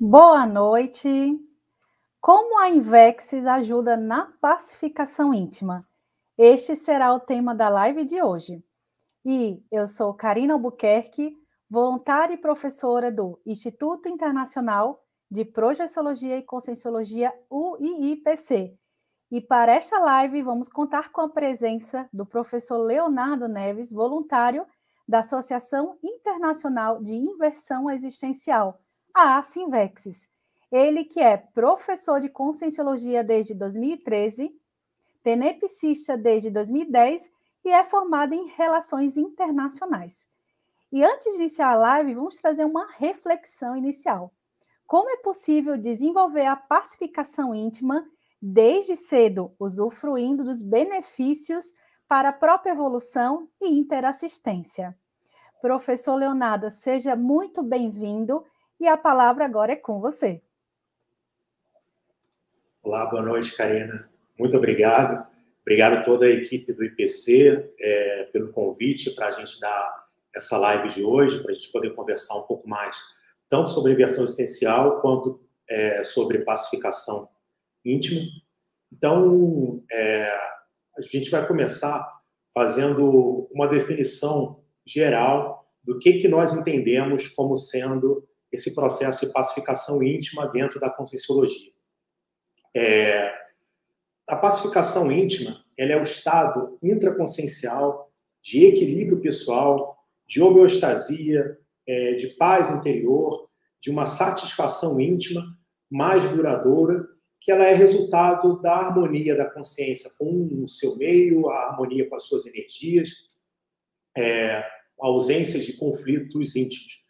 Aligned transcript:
Boa 0.00 0.46
noite. 0.46 1.36
Como 2.20 2.58
a 2.60 2.70
Invexis 2.70 3.44
ajuda 3.44 3.96
na 3.96 4.32
pacificação 4.40 5.34
íntima? 5.34 5.86
Este 6.38 6.76
será 6.76 7.12
o 7.12 7.18
tema 7.18 7.52
da 7.52 7.68
live 7.68 8.04
de 8.04 8.22
hoje. 8.22 8.64
E 9.24 9.60
eu 9.72 9.88
sou 9.88 10.14
Karina 10.14 10.54
Albuquerque, 10.54 11.36
voluntária 11.68 12.34
e 12.34 12.38
professora 12.38 13.10
do 13.10 13.40
Instituto 13.44 14.08
Internacional 14.08 15.04
de 15.28 15.44
Projeciologia 15.44 16.38
e 16.38 16.42
Conscienciologia 16.42 17.34
UIIPC. 17.50 18.78
E 19.30 19.42
para 19.42 19.72
esta 19.72 19.98
live 19.98 20.42
vamos 20.42 20.70
contar 20.70 21.12
com 21.12 21.20
a 21.20 21.28
presença 21.28 22.08
do 22.10 22.24
professor 22.24 22.78
Leonardo 22.78 23.46
Neves, 23.46 23.92
voluntário 23.92 24.66
da 25.06 25.18
Associação 25.18 25.98
Internacional 26.02 27.02
de 27.02 27.12
Inversão 27.12 27.90
Existencial 27.90 28.80
a 29.12 29.42
Sinvexis. 29.42 30.30
Ele 30.72 31.04
que 31.04 31.20
é 31.20 31.36
professor 31.36 32.20
de 32.20 32.30
Conscienciologia 32.30 33.22
desde 33.22 33.52
2013, 33.52 34.50
tenepsista 35.22 36.16
desde 36.16 36.50
2010 36.50 37.30
e 37.66 37.70
é 37.70 37.84
formado 37.84 38.32
em 38.32 38.46
Relações 38.46 39.18
Internacionais. 39.18 40.26
E 40.90 41.04
antes 41.04 41.34
de 41.34 41.42
iniciar 41.42 41.72
a 41.72 41.76
live, 41.76 42.14
vamos 42.14 42.36
trazer 42.36 42.64
uma 42.64 42.86
reflexão 42.92 43.76
inicial. 43.76 44.32
Como 44.86 45.10
é 45.10 45.16
possível 45.18 45.76
desenvolver 45.76 46.46
a 46.46 46.56
pacificação 46.56 47.54
íntima 47.54 48.08
desde 48.40 48.96
cedo, 48.96 49.54
usufruindo 49.58 50.44
dos 50.44 50.62
benefícios 50.62 51.74
para 52.08 52.30
a 52.30 52.32
própria 52.32 52.72
evolução 52.72 53.48
e 53.60 53.68
interassistência? 53.68 54.96
Professor 55.60 56.14
Leonardo, 56.14 56.70
seja 56.70 57.16
muito 57.16 57.62
bem-vindo 57.62 58.44
e 58.80 58.86
a 58.86 58.96
palavra 58.96 59.44
agora 59.44 59.72
é 59.72 59.76
com 59.76 60.00
você. 60.00 60.40
Olá, 62.82 63.06
boa 63.06 63.22
noite, 63.22 63.56
Karina. 63.56 64.08
Muito 64.38 64.56
obrigado. 64.56 65.26
Obrigado 65.62 65.94
a 65.94 66.02
toda 66.02 66.26
a 66.26 66.30
equipe 66.30 66.72
do 66.72 66.84
IPC 66.84 67.74
é, 67.78 68.24
pelo 68.32 68.52
convite 68.52 69.10
para 69.10 69.26
a 69.26 69.32
gente 69.32 69.60
dar 69.60 70.06
essa 70.34 70.56
live 70.56 70.88
de 70.88 71.02
hoje, 71.02 71.42
para 71.42 71.50
a 71.50 71.54
gente 71.54 71.70
poder 71.72 71.90
conversar 71.90 72.36
um 72.36 72.42
pouco 72.42 72.68
mais, 72.68 72.96
tanto 73.48 73.68
sobre 73.68 73.92
inversão 73.92 74.24
existencial, 74.24 75.00
quanto 75.00 75.40
é, 75.68 76.04
sobre 76.04 76.38
pacificação 76.38 77.28
íntima. 77.84 78.20
Então, 78.92 79.82
é, 79.90 80.30
a 80.96 81.02
gente 81.02 81.30
vai 81.30 81.46
começar 81.46 82.06
fazendo 82.54 83.48
uma 83.52 83.68
definição 83.68 84.62
geral 84.84 85.66
do 85.84 85.98
que, 85.98 86.14
que 86.14 86.28
nós 86.28 86.52
entendemos 86.52 87.28
como 87.28 87.56
sendo 87.56 88.26
esse 88.50 88.74
processo 88.74 89.26
de 89.26 89.32
pacificação 89.32 90.02
íntima 90.02 90.46
dentro 90.48 90.80
da 90.80 90.90
conscienciologia. 90.90 91.72
É, 92.74 93.32
a 94.26 94.36
pacificação 94.36 95.10
íntima 95.10 95.64
ela 95.78 95.92
é 95.92 95.96
o 95.96 96.02
estado 96.02 96.78
intraconsciencial 96.82 98.12
de 98.42 98.66
equilíbrio 98.66 99.20
pessoal, 99.20 99.96
de 100.26 100.42
homeostasia, 100.42 101.56
é, 101.86 102.14
de 102.14 102.28
paz 102.36 102.70
interior, 102.70 103.48
de 103.80 103.90
uma 103.90 104.04
satisfação 104.04 105.00
íntima 105.00 105.42
mais 105.90 106.28
duradoura, 106.30 107.06
que 107.40 107.52
ela 107.52 107.64
é 107.64 107.74
resultado 107.74 108.60
da 108.60 108.74
harmonia 108.74 109.36
da 109.36 109.50
consciência 109.50 110.10
com 110.18 110.48
o 110.62 110.68
seu 110.68 110.96
meio, 110.96 111.48
a 111.48 111.68
harmonia 111.68 112.08
com 112.08 112.16
as 112.16 112.24
suas 112.24 112.46
energias, 112.46 113.10
é, 114.16 114.64
ausência 115.00 115.60
de 115.60 115.74
conflitos 115.74 116.56
íntimos 116.56 117.08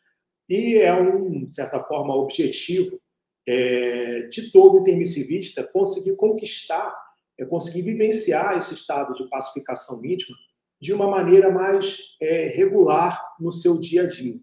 e 0.48 0.78
é 0.78 0.92
um, 0.94 1.44
de 1.46 1.54
certa 1.54 1.82
forma, 1.84 2.16
objetivo 2.16 2.98
é, 3.46 4.22
de 4.28 4.50
todo 4.50 4.78
intermissivista 4.78 5.62
conseguir 5.62 6.16
conquistar, 6.16 6.94
é, 7.38 7.44
conseguir 7.44 7.82
vivenciar 7.82 8.56
esse 8.56 8.72
estado 8.72 9.12
de 9.12 9.28
pacificação 9.28 10.02
íntima 10.04 10.36
de 10.80 10.92
uma 10.94 11.06
maneira 11.06 11.50
mais 11.50 12.16
é, 12.20 12.48
regular 12.48 13.22
no 13.38 13.52
seu 13.52 13.78
dia 13.78 14.04
a 14.04 14.06
dia. 14.06 14.36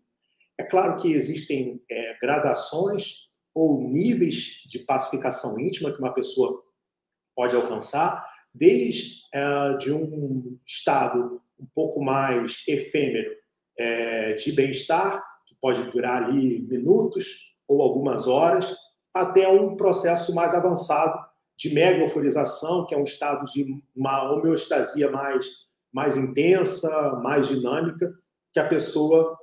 É 0.60 0.64
claro 0.64 0.96
que 0.98 1.12
existem 1.12 1.82
é, 1.90 2.18
gradações 2.20 3.25
ou 3.56 3.82
níveis 3.82 4.64
de 4.68 4.80
pacificação 4.80 5.58
íntima 5.58 5.94
que 5.94 6.00
uma 6.00 6.14
pessoa 6.14 6.62
pode 7.34 7.56
alcançar, 7.56 8.24
desde 8.54 9.22
é, 9.34 9.78
de 9.78 9.94
um 9.94 10.60
estado 10.66 11.42
um 11.58 11.66
pouco 11.74 12.04
mais 12.04 12.64
efêmero 12.68 13.32
é, 13.78 14.34
de 14.34 14.52
bem-estar 14.52 15.24
que 15.46 15.56
pode 15.62 15.90
durar 15.92 16.24
ali 16.24 16.62
minutos 16.68 17.56
ou 17.68 17.82
algumas 17.82 18.28
horas, 18.28 18.76
até 19.14 19.48
um 19.48 19.76
processo 19.76 20.36
mais 20.36 20.54
avançado 20.54 21.18
de 21.58 21.74
mega 21.74 22.04
que 22.86 22.96
é 22.96 22.98
um 22.98 23.04
estado 23.04 23.46
de 23.46 23.66
uma 23.96 24.32
homeostasia 24.32 25.10
mais, 25.10 25.46
mais 25.94 26.18
intensa, 26.18 27.14
mais 27.24 27.48
dinâmica, 27.48 28.14
que 28.54 28.60
a 28.60 28.68
pessoa 28.68 29.38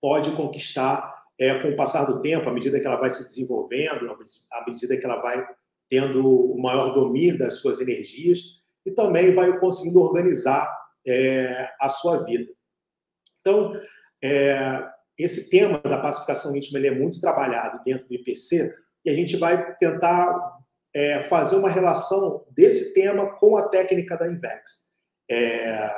pode 0.00 0.30
conquistar 0.32 1.17
é, 1.38 1.58
com 1.60 1.68
o 1.68 1.76
passar 1.76 2.04
do 2.04 2.20
tempo, 2.20 2.48
à 2.48 2.52
medida 2.52 2.80
que 2.80 2.86
ela 2.86 2.96
vai 2.96 3.10
se 3.10 3.22
desenvolvendo, 3.22 4.10
à 4.52 4.64
medida 4.66 4.96
que 4.96 5.04
ela 5.04 5.20
vai 5.20 5.46
tendo 5.88 6.26
o 6.26 6.60
maior 6.60 6.92
domínio 6.92 7.38
das 7.38 7.54
suas 7.54 7.80
energias 7.80 8.58
e 8.84 8.90
também 8.90 9.34
vai 9.34 9.58
conseguindo 9.58 10.00
organizar 10.00 10.70
é, 11.06 11.68
a 11.80 11.88
sua 11.88 12.24
vida. 12.24 12.50
Então, 13.40 13.72
é, 14.22 14.84
esse 15.16 15.48
tema 15.48 15.78
da 15.78 15.98
pacificação 15.98 16.54
íntima 16.54 16.78
ele 16.78 16.88
é 16.88 16.94
muito 16.94 17.20
trabalhado 17.20 17.82
dentro 17.84 18.06
do 18.06 18.14
IPC 18.14 18.74
e 19.04 19.10
a 19.10 19.14
gente 19.14 19.36
vai 19.36 19.74
tentar 19.76 20.58
é, 20.94 21.20
fazer 21.20 21.56
uma 21.56 21.70
relação 21.70 22.44
desse 22.50 22.92
tema 22.92 23.36
com 23.38 23.56
a 23.56 23.68
técnica 23.68 24.16
da 24.16 24.26
Invex. 24.26 24.88
É, 25.30 25.90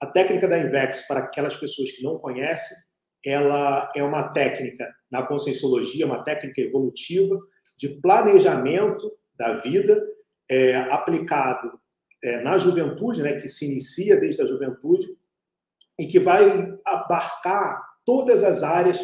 a 0.00 0.06
técnica 0.06 0.48
da 0.48 0.58
Invex, 0.58 1.06
para 1.06 1.20
aquelas 1.20 1.54
pessoas 1.54 1.90
que 1.92 2.02
não 2.02 2.18
conhecem, 2.18 2.76
ela 3.24 3.90
é 3.94 4.02
uma 4.02 4.28
técnica 4.28 4.92
na 5.10 5.22
conscienciologia, 5.22 6.06
uma 6.06 6.22
técnica 6.22 6.60
evolutiva 6.60 7.38
de 7.76 7.88
planejamento 8.00 9.12
da 9.36 9.54
vida 9.54 10.02
é, 10.50 10.76
aplicado 10.76 11.78
é, 12.22 12.40
na 12.42 12.58
juventude, 12.58 13.22
né, 13.22 13.34
que 13.34 13.48
se 13.48 13.64
inicia 13.64 14.18
desde 14.18 14.42
a 14.42 14.46
juventude 14.46 15.06
e 15.98 16.06
que 16.06 16.18
vai 16.18 16.72
abarcar 16.84 17.82
todas 18.04 18.42
as 18.42 18.62
áreas 18.62 19.00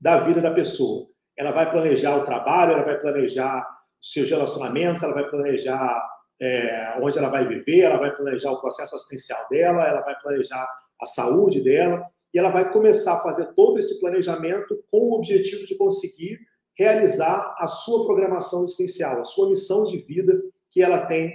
da 0.00 0.18
vida 0.18 0.40
da 0.40 0.50
pessoa. 0.50 1.08
Ela 1.36 1.50
vai 1.52 1.70
planejar 1.70 2.16
o 2.16 2.24
trabalho, 2.24 2.72
ela 2.72 2.84
vai 2.84 2.98
planejar 2.98 3.66
seus 4.00 4.30
relacionamentos, 4.30 5.02
ela 5.02 5.14
vai 5.14 5.28
planejar 5.28 6.02
é, 6.40 6.96
onde 7.00 7.18
ela 7.18 7.28
vai 7.28 7.46
viver, 7.46 7.80
ela 7.80 7.98
vai 7.98 8.14
planejar 8.14 8.52
o 8.52 8.60
processo 8.60 8.94
assistencial 8.94 9.46
dela, 9.50 9.86
ela 9.86 10.00
vai 10.02 10.16
planejar 10.18 10.68
a 11.00 11.06
saúde 11.06 11.62
dela, 11.62 12.02
ela 12.38 12.50
vai 12.50 12.72
começar 12.72 13.14
a 13.14 13.22
fazer 13.22 13.46
todo 13.54 13.78
esse 13.78 13.98
planejamento 13.98 14.82
com 14.90 14.98
o 14.98 15.14
objetivo 15.14 15.66
de 15.66 15.76
conseguir 15.76 16.38
realizar 16.76 17.56
a 17.58 17.66
sua 17.66 18.04
programação 18.04 18.62
existencial, 18.62 19.20
a 19.20 19.24
sua 19.24 19.48
missão 19.48 19.84
de 19.84 19.98
vida 19.98 20.40
que 20.70 20.82
ela 20.82 21.06
tem 21.06 21.32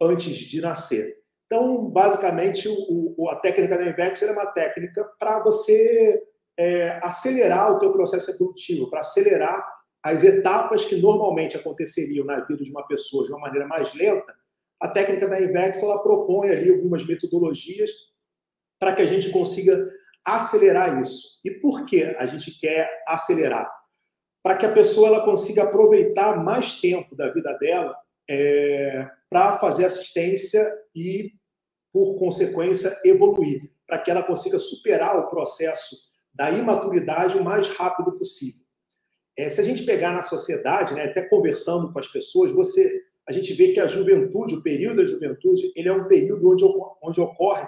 antes 0.00 0.34
de 0.34 0.60
nascer. 0.60 1.18
Então, 1.46 1.88
basicamente, 1.90 2.68
o, 2.68 3.28
a 3.30 3.36
técnica 3.36 3.78
da 3.78 3.86
Invex 3.86 4.22
é 4.22 4.32
uma 4.32 4.46
técnica 4.46 5.04
para 5.18 5.42
você 5.42 6.22
é, 6.58 6.98
acelerar 7.02 7.72
o 7.72 7.78
teu 7.78 7.92
processo 7.92 8.30
evolutivo, 8.30 8.88
para 8.88 9.00
acelerar 9.00 9.64
as 10.02 10.24
etapas 10.24 10.84
que 10.84 10.96
normalmente 10.96 11.56
aconteceriam 11.56 12.24
na 12.24 12.40
vida 12.44 12.62
de 12.62 12.70
uma 12.70 12.86
pessoa 12.86 13.24
de 13.24 13.32
uma 13.32 13.40
maneira 13.40 13.66
mais 13.66 13.92
lenta, 13.94 14.34
a 14.80 14.88
técnica 14.88 15.28
da 15.28 15.40
Invex 15.40 15.82
ela 15.82 16.02
propõe 16.02 16.50
ali 16.50 16.70
algumas 16.70 17.04
metodologias 17.06 17.90
para 18.78 18.94
que 18.94 19.02
a 19.02 19.06
gente 19.06 19.30
consiga 19.30 19.90
acelerar 20.26 21.00
isso. 21.00 21.38
E 21.44 21.50
por 21.52 21.86
que 21.86 22.02
a 22.18 22.26
gente 22.26 22.58
quer 22.58 22.90
acelerar? 23.06 23.70
Para 24.42 24.56
que 24.56 24.66
a 24.66 24.72
pessoa 24.72 25.08
ela 25.08 25.24
consiga 25.24 25.62
aproveitar 25.62 26.42
mais 26.42 26.80
tempo 26.80 27.14
da 27.14 27.30
vida 27.30 27.52
dela 27.58 27.96
é, 28.28 29.08
para 29.30 29.52
fazer 29.58 29.84
assistência 29.84 30.66
e, 30.94 31.32
por 31.92 32.18
consequência, 32.18 32.94
evoluir, 33.04 33.70
para 33.86 33.98
que 33.98 34.10
ela 34.10 34.22
consiga 34.22 34.58
superar 34.58 35.16
o 35.16 35.30
processo 35.30 35.96
da 36.34 36.50
imaturidade 36.50 37.38
o 37.38 37.44
mais 37.44 37.68
rápido 37.68 38.12
possível. 38.18 38.66
É, 39.38 39.48
se 39.48 39.60
a 39.60 39.64
gente 39.64 39.84
pegar 39.84 40.12
na 40.12 40.22
sociedade, 40.22 40.94
né, 40.94 41.04
até 41.04 41.22
conversando 41.22 41.92
com 41.92 41.98
as 41.98 42.08
pessoas, 42.08 42.52
você, 42.52 43.00
a 43.28 43.32
gente 43.32 43.52
vê 43.54 43.72
que 43.72 43.80
a 43.80 43.86
juventude, 43.86 44.56
o 44.56 44.62
período 44.62 44.96
da 44.96 45.04
juventude, 45.04 45.72
ele 45.76 45.88
é 45.88 45.92
um 45.92 46.08
período 46.08 46.50
onde, 46.50 46.64
onde 47.02 47.20
ocorre 47.20 47.66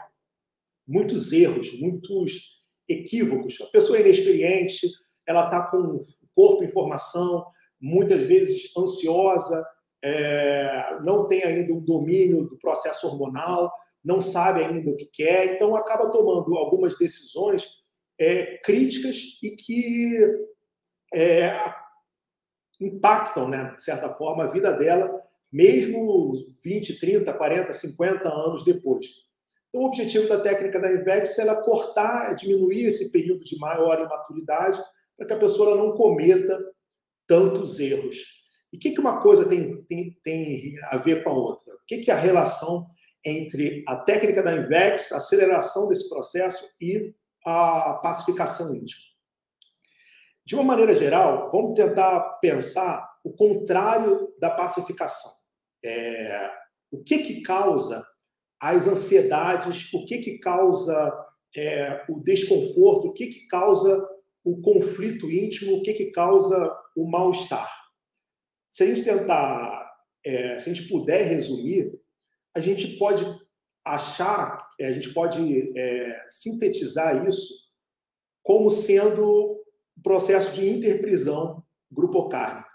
muitos 0.88 1.32
erros, 1.32 1.78
muitos 1.78 2.58
equívocos. 2.88 3.60
A 3.60 3.66
pessoa 3.66 3.98
é 3.98 4.00
inexperiente, 4.00 4.88
ela 5.26 5.44
está 5.44 5.66
com 5.70 5.76
o 5.76 5.98
corpo 6.34 6.64
em 6.64 6.72
formação, 6.72 7.44
muitas 7.80 8.22
vezes 8.22 8.74
ansiosa, 8.76 9.64
é, 10.02 10.98
não 11.02 11.26
tem 11.26 11.44
ainda 11.44 11.72
um 11.72 11.80
domínio 11.80 12.44
do 12.44 12.58
processo 12.58 13.06
hormonal, 13.06 13.70
não 14.02 14.20
sabe 14.20 14.64
ainda 14.64 14.90
o 14.90 14.96
que 14.96 15.06
quer, 15.12 15.54
então 15.54 15.76
acaba 15.76 16.10
tomando 16.10 16.56
algumas 16.56 16.96
decisões 16.96 17.66
é, 18.18 18.56
críticas 18.58 19.16
e 19.42 19.50
que 19.50 20.18
é, 21.12 21.52
impactam, 22.80 23.48
né, 23.48 23.74
de 23.76 23.84
certa 23.84 24.14
forma, 24.14 24.44
a 24.44 24.50
vida 24.50 24.72
dela, 24.72 25.10
mesmo 25.52 26.32
20, 26.62 26.98
30, 26.98 27.32
40, 27.32 27.72
50 27.72 28.28
anos 28.28 28.64
depois. 28.64 29.27
Então, 29.68 29.82
o 29.82 29.86
objetivo 29.86 30.28
da 30.28 30.40
técnica 30.40 30.80
da 30.80 30.90
INVEX 30.90 31.38
é 31.38 31.62
cortar, 31.62 32.34
diminuir 32.34 32.86
esse 32.86 33.12
período 33.12 33.44
de 33.44 33.58
maior 33.58 34.00
imaturidade, 34.00 34.82
para 35.16 35.26
que 35.26 35.32
a 35.32 35.38
pessoa 35.38 35.76
não 35.76 35.92
cometa 35.92 36.58
tantos 37.26 37.78
erros. 37.78 38.16
E 38.72 38.76
o 38.76 38.80
que, 38.80 38.92
que 38.92 39.00
uma 39.00 39.20
coisa 39.20 39.48
tem, 39.48 39.82
tem, 39.84 40.18
tem 40.22 40.74
a 40.84 40.96
ver 40.96 41.22
com 41.22 41.30
a 41.30 41.34
outra? 41.34 41.74
O 41.74 41.86
que, 41.86 41.98
que 41.98 42.10
é 42.10 42.14
a 42.14 42.18
relação 42.18 42.86
entre 43.24 43.84
a 43.86 43.96
técnica 43.96 44.42
da 44.42 44.54
INVEX, 44.54 45.12
a 45.12 45.18
aceleração 45.18 45.88
desse 45.88 46.08
processo 46.08 46.66
e 46.80 47.14
a 47.44 48.00
pacificação 48.02 48.74
íntima? 48.74 49.02
De 50.44 50.54
uma 50.54 50.64
maneira 50.64 50.94
geral, 50.94 51.50
vamos 51.50 51.74
tentar 51.74 52.20
pensar 52.40 53.06
o 53.22 53.32
contrário 53.34 54.32
da 54.38 54.50
pacificação. 54.50 55.30
É, 55.84 56.50
o 56.90 57.02
que, 57.02 57.18
que 57.18 57.42
causa 57.42 58.06
as 58.60 58.86
ansiedades, 58.86 59.92
o 59.92 60.04
que, 60.04 60.18
que 60.18 60.38
causa 60.38 61.26
é, 61.56 62.04
o 62.08 62.20
desconforto, 62.20 63.08
o 63.08 63.12
que, 63.12 63.26
que 63.26 63.46
causa 63.46 64.06
o 64.44 64.60
conflito 64.60 65.30
íntimo, 65.30 65.76
o 65.76 65.82
que, 65.82 65.92
que 65.92 66.06
causa 66.06 66.76
o 66.96 67.08
mal-estar. 67.08 67.70
Se 68.72 68.84
a 68.84 68.86
gente 68.86 69.04
tentar, 69.04 69.90
é, 70.24 70.58
se 70.58 70.70
a 70.70 70.72
gente 70.72 70.88
puder 70.88 71.22
resumir, 71.22 71.92
a 72.54 72.60
gente 72.60 72.96
pode 72.96 73.24
achar, 73.84 74.68
é, 74.78 74.86
a 74.86 74.92
gente 74.92 75.12
pode 75.12 75.72
é, 75.78 76.24
sintetizar 76.30 77.26
isso 77.28 77.68
como 78.42 78.70
sendo 78.70 79.58
o 79.96 80.02
processo 80.02 80.52
de 80.52 80.68
interprisão 80.68 81.62
grupocármica. 81.90 82.70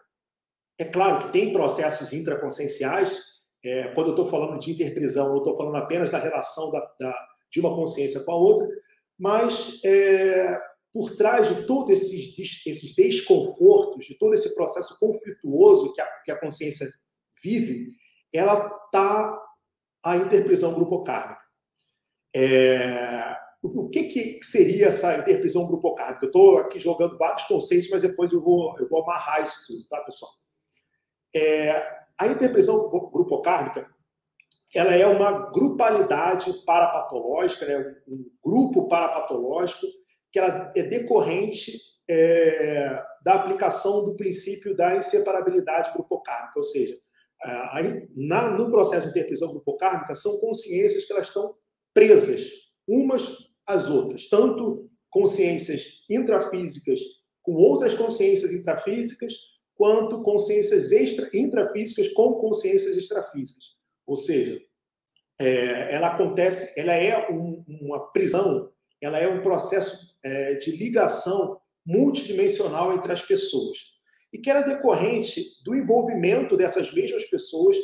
É 0.77 0.85
claro 0.85 1.25
que 1.25 1.33
tem 1.33 1.53
processos 1.53 2.13
intraconscienciais. 2.13 3.32
É, 3.63 3.87
quando 3.89 4.07
eu 4.07 4.11
estou 4.11 4.25
falando 4.25 4.59
de 4.59 4.71
interprisão, 4.71 5.31
eu 5.31 5.37
estou 5.37 5.55
falando 5.55 5.77
apenas 5.77 6.11
da 6.11 6.17
relação 6.17 6.69
da, 6.69 6.79
da, 6.99 7.27
de 7.51 7.59
uma 7.59 7.73
consciência 7.75 8.21
com 8.21 8.31
a 8.31 8.35
outra, 8.35 8.67
mas 9.17 9.79
é, 9.85 10.59
por 10.91 11.15
trás 11.15 11.47
de 11.47 11.65
todos 11.65 11.91
esses, 11.91 12.65
esses 12.65 12.93
desconfortos, 12.93 14.05
de 14.05 14.17
todo 14.17 14.33
esse 14.33 14.53
processo 14.53 14.99
conflituoso 14.99 15.93
que 15.93 16.01
a, 16.01 16.05
que 16.23 16.31
a 16.31 16.39
consciência 16.39 16.87
vive, 17.41 17.91
ela 18.33 18.67
está 18.85 19.41
a 20.03 20.17
interprisão 20.17 20.73
grupocármica. 20.73 21.41
É, 22.35 23.37
o 23.61 23.89
que, 23.89 24.03
que 24.03 24.43
seria 24.43 24.87
essa 24.87 25.17
interprisão 25.17 25.65
grupocármica? 25.65 26.25
Eu 26.25 26.27
estou 26.27 26.57
aqui 26.57 26.77
jogando 26.79 27.17
vários 27.17 27.43
conceitos, 27.43 27.89
mas 27.89 28.01
depois 28.01 28.33
eu 28.33 28.41
vou, 28.41 28.75
eu 28.77 28.89
vou 28.89 29.01
amarrar 29.03 29.41
isso 29.41 29.65
tudo, 29.67 29.87
tá, 29.87 30.01
pessoal? 30.01 30.31
É, 31.33 32.02
a 32.19 32.27
interprisão 32.27 32.89
grupocármica 33.11 33.87
ela 34.73 34.95
é 34.95 35.05
uma 35.05 35.51
grupalidade 35.51 36.51
parapatológica, 36.65 37.65
né? 37.65 37.85
um 38.07 38.25
grupo 38.43 38.87
parapatológico 38.87 39.85
que 40.31 40.39
ela 40.39 40.71
é 40.75 40.81
decorrente 40.81 41.79
é, 42.09 42.99
da 43.23 43.35
aplicação 43.35 44.03
do 44.03 44.15
princípio 44.15 44.75
da 44.75 44.95
inseparabilidade 44.95 45.93
grupocármica, 45.93 46.57
ou 46.57 46.63
seja, 46.63 46.97
aí, 47.71 48.07
na, 48.15 48.49
no 48.49 48.71
processo 48.71 49.03
de 49.03 49.09
interprisão 49.11 49.51
grupocármica 49.51 50.15
são 50.15 50.39
consciências 50.39 51.05
que 51.05 51.13
elas 51.13 51.27
estão 51.27 51.53
presas 51.93 52.49
umas 52.87 53.53
as 53.65 53.89
outras, 53.89 54.27
tanto 54.27 54.89
consciências 55.09 56.03
intrafísicas 56.09 56.99
com 57.41 57.53
outras 57.53 57.93
consciências 57.93 58.51
intrafísicas, 58.51 59.33
quanto 59.75 60.21
consciências 60.23 60.91
extra, 60.91 61.29
intrafísicas 61.33 62.09
com 62.09 62.33
consciências 62.35 62.95
extrafísicas. 62.95 63.75
Ou 64.05 64.15
seja, 64.15 64.61
é, 65.39 65.93
ela 65.93 66.07
acontece, 66.07 66.79
ela 66.79 66.93
é 66.93 67.29
um, 67.31 67.63
uma 67.67 68.11
prisão, 68.11 68.71
ela 69.01 69.19
é 69.19 69.27
um 69.27 69.41
processo 69.41 70.17
é, 70.23 70.55
de 70.55 70.71
ligação 70.71 71.59
multidimensional 71.85 72.93
entre 72.93 73.11
as 73.11 73.21
pessoas 73.21 73.93
e 74.31 74.39
que 74.39 74.49
era 74.49 74.61
decorrente 74.61 75.43
do 75.63 75.75
envolvimento 75.75 76.57
dessas 76.57 76.91
mesmas 76.91 77.25
pessoas 77.25 77.77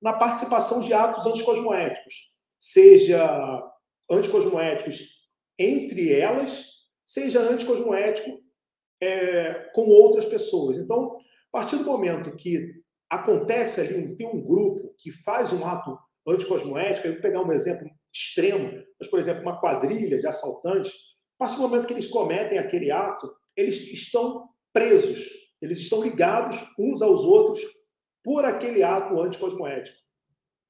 na 0.00 0.12
participação 0.12 0.80
de 0.80 0.94
atos 0.94 1.26
anticosmoéticos, 1.26 2.32
seja 2.58 3.64
anticosmoéticos 4.08 5.18
entre 5.58 6.12
elas, 6.12 6.66
seja 7.04 7.40
anticosmoético 7.40 8.38
é, 9.00 9.70
com 9.74 9.88
outras 9.88 10.24
pessoas. 10.24 10.78
Então, 10.78 11.18
a 11.52 11.58
partir 11.58 11.76
do 11.76 11.84
momento 11.84 12.36
que 12.36 12.82
acontece 13.10 13.80
ali, 13.80 14.16
tem 14.16 14.26
um 14.26 14.42
grupo 14.42 14.94
que 14.98 15.10
faz 15.10 15.52
um 15.52 15.66
ato 15.66 15.98
anticosmoético, 16.26 17.06
eu 17.06 17.12
vou 17.14 17.22
pegar 17.22 17.42
um 17.42 17.52
exemplo 17.52 17.88
extremo, 18.12 18.82
mas, 19.00 19.08
por 19.08 19.18
exemplo, 19.18 19.42
uma 19.42 19.60
quadrilha 19.60 20.18
de 20.18 20.26
assaltantes, 20.26 20.92
a 20.92 21.44
partir 21.44 21.56
do 21.56 21.62
momento 21.62 21.86
que 21.86 21.92
eles 21.92 22.06
cometem 22.06 22.58
aquele 22.58 22.90
ato, 22.90 23.30
eles 23.56 23.80
estão 23.92 24.48
presos, 24.72 25.26
eles 25.60 25.78
estão 25.78 26.02
ligados 26.02 26.56
uns 26.78 27.00
aos 27.00 27.20
outros 27.20 27.60
por 28.22 28.44
aquele 28.44 28.82
ato 28.82 29.20
anticosmoético. 29.20 29.96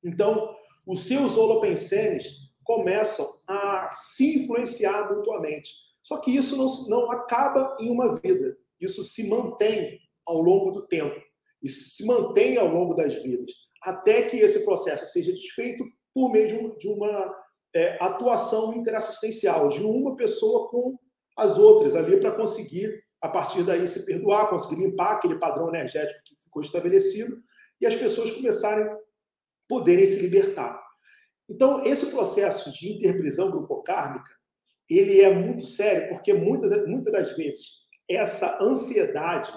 Então, 0.05 0.55
os 0.87 1.07
seus 1.07 1.37
holopensenes 1.37 2.27
começam 2.63 3.27
a 3.47 3.89
se 3.91 4.37
influenciar 4.37 5.13
mutuamente. 5.13 5.71
Só 6.03 6.19
que 6.19 6.35
isso 6.35 6.57
não, 6.57 6.69
não 6.89 7.11
acaba 7.11 7.77
em 7.81 7.91
uma 7.91 8.15
vida. 8.15 8.57
Isso 8.81 9.03
se 9.03 9.29
mantém 9.29 9.99
ao 10.29 10.43
longo 10.43 10.71
do 10.71 10.87
tempo. 10.87 11.19
Isso 11.63 11.97
se 11.97 12.05
mantém 12.05 12.57
ao 12.59 12.69
longo 12.69 12.95
das 12.95 13.15
vidas. 13.23 13.51
Até 13.83 14.23
que 14.23 14.37
esse 14.37 14.65
processo 14.65 15.07
seja 15.07 15.33
desfeito 15.33 15.83
por 16.15 16.31
meio 16.31 16.77
de, 16.79 16.89
uma 16.89 17.35
é, 17.75 17.97
atuação 18.01 18.75
interassistencial, 18.75 19.69
de 19.69 19.83
uma 19.83 20.15
pessoa 20.15 20.69
com 20.69 20.97
as 21.37 21.59
outras 21.59 21.97
ali, 21.97 22.19
para 22.21 22.33
conseguir, 22.33 23.03
a 23.21 23.29
partir 23.29 23.63
daí, 23.63 23.87
se 23.89 24.05
perdoar, 24.05 24.51
conseguir 24.51 24.83
limpar 24.83 25.15
aquele 25.15 25.39
padrão 25.39 25.69
energético 25.69 26.21
que 26.25 26.37
ficou 26.43 26.63
estabelecido 26.63 27.37
e 27.81 27.87
as 27.87 27.95
pessoas 27.95 28.31
começarem 28.31 28.87
a 28.87 28.97
poderem 29.69 30.07
se 30.07 30.21
libertar. 30.21 30.81
Então, 31.49 31.85
esse 31.85 32.07
processo 32.07 32.73
de 32.73 32.93
interprisão 32.93 33.51
grupocármica, 33.51 34.31
ele 34.91 35.21
é 35.21 35.33
muito 35.33 35.65
sério, 35.65 36.09
porque 36.09 36.33
muitas, 36.35 36.87
muitas 36.87 37.13
das 37.13 37.37
vezes 37.37 37.89
essa 38.09 38.63
ansiedade 38.63 39.53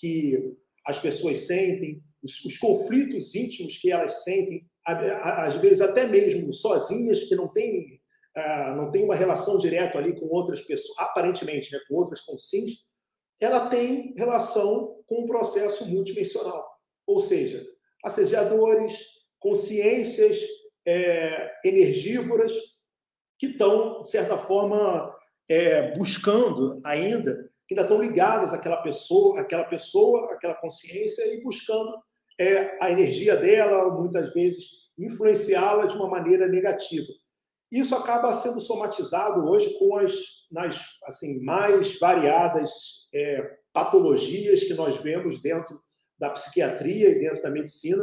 que 0.00 0.56
as 0.84 0.98
pessoas 0.98 1.38
sentem, 1.46 2.02
os, 2.22 2.44
os 2.44 2.58
conflitos 2.58 3.34
íntimos 3.34 3.78
que 3.78 3.90
elas 3.90 4.24
sentem, 4.24 4.66
às 4.84 5.56
vezes 5.56 5.80
até 5.80 6.06
mesmo 6.06 6.52
sozinhas, 6.52 7.24
que 7.24 7.34
não 7.34 7.48
têm 7.48 8.00
uh, 8.36 8.76
não 8.76 8.90
tem 8.90 9.04
uma 9.04 9.14
relação 9.14 9.58
direta 9.58 9.98
ali 9.98 10.18
com 10.18 10.26
outras 10.26 10.60
pessoas, 10.60 10.98
aparentemente, 10.98 11.72
né, 11.72 11.80
com 11.88 11.94
outras 11.94 12.20
conscientes, 12.20 12.84
ela 13.40 13.68
tem 13.68 14.14
relação 14.16 15.02
com 15.06 15.22
o 15.22 15.26
processo 15.26 15.86
multidimensional. 15.86 16.66
Ou 17.06 17.18
seja, 17.18 17.64
assediadores, 18.04 18.98
consciências 19.38 20.40
é, 20.86 21.52
energívoras 21.64 22.52
que 23.38 23.48
estão, 23.48 24.00
de 24.00 24.10
certa 24.10 24.38
forma, 24.38 25.14
é, 25.48 25.92
buscando 25.96 26.80
ainda, 26.84 27.50
que 27.66 27.74
ainda 27.74 27.82
estão 27.82 28.00
ligadas 28.00 28.52
àquela 28.52 28.78
pessoa, 28.78 29.40
àquela 29.40 29.64
pessoa, 29.64 30.32
àquela 30.32 30.54
consciência 30.54 31.34
e 31.34 31.42
buscando 31.42 31.92
é, 32.38 32.76
a 32.80 32.90
energia 32.90 33.36
dela, 33.36 33.90
muitas 33.90 34.32
vezes 34.32 34.86
influenciá-la 34.98 35.86
de 35.86 35.96
uma 35.96 36.08
maneira 36.08 36.46
negativa. 36.46 37.12
Isso 37.70 37.94
acaba 37.96 38.32
sendo 38.32 38.60
somatizado 38.60 39.44
hoje 39.48 39.76
com 39.78 39.96
as 39.96 40.12
nas 40.50 40.80
assim 41.04 41.40
mais 41.42 41.98
variadas 41.98 42.70
é, 43.12 43.58
patologias 43.72 44.64
que 44.64 44.74
nós 44.74 44.96
vemos 44.98 45.42
dentro 45.42 45.80
da 46.18 46.30
psiquiatria 46.30 47.10
e 47.10 47.18
dentro 47.18 47.42
da 47.42 47.50
medicina, 47.50 48.02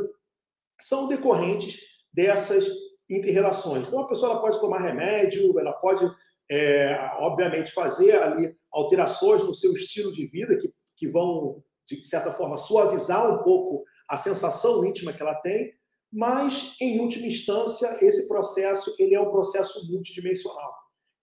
são 0.79 1.07
decorrentes 1.07 1.79
dessas 2.13 2.67
interrelações. 3.09 3.87
Então, 3.87 4.01
a 4.01 4.07
pessoa 4.07 4.39
pode 4.39 4.59
tomar 4.59 4.79
remédio, 4.79 5.57
ela 5.59 5.73
pode, 5.73 6.05
é, 6.49 6.95
obviamente, 7.19 7.71
fazer 7.71 8.21
ali 8.21 8.55
alterações 8.71 9.43
no 9.43 9.53
seu 9.53 9.71
estilo 9.73 10.11
de 10.11 10.27
vida 10.27 10.57
que, 10.57 10.71
que 10.95 11.07
vão, 11.07 11.63
de 11.87 12.03
certa 12.05 12.31
forma, 12.31 12.57
suavizar 12.57 13.33
um 13.33 13.43
pouco 13.43 13.83
a 14.09 14.17
sensação 14.17 14.85
íntima 14.85 15.13
que 15.13 15.21
ela 15.21 15.35
tem, 15.35 15.73
mas, 16.11 16.75
em 16.79 16.99
última 16.99 17.25
instância, 17.25 17.97
esse 18.05 18.27
processo 18.27 18.95
ele 18.99 19.15
é 19.15 19.19
um 19.19 19.31
processo 19.31 19.91
multidimensional, 19.91 20.71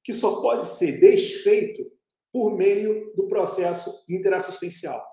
que 0.03 0.13
só 0.13 0.41
pode 0.41 0.67
ser 0.67 0.99
desfeito 0.99 1.85
por 2.33 2.57
meio 2.57 3.13
do 3.15 3.29
processo 3.29 4.05
interassistencial. 4.09 5.05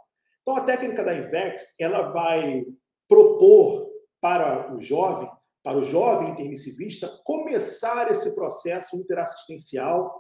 Então, 0.42 0.56
a 0.56 0.62
técnica 0.62 1.04
da 1.04 1.14
INVEX 1.14 1.62
ela 1.80 2.12
vai 2.12 2.66
propor 3.08 3.88
para 4.20 4.74
o 4.74 4.80
jovem, 4.80 5.30
para 5.68 5.80
o 5.80 5.84
jovem 5.84 6.30
intermissivista, 6.30 7.10
começar 7.26 8.10
esse 8.10 8.34
processo 8.34 8.96
interassistencial 8.96 10.18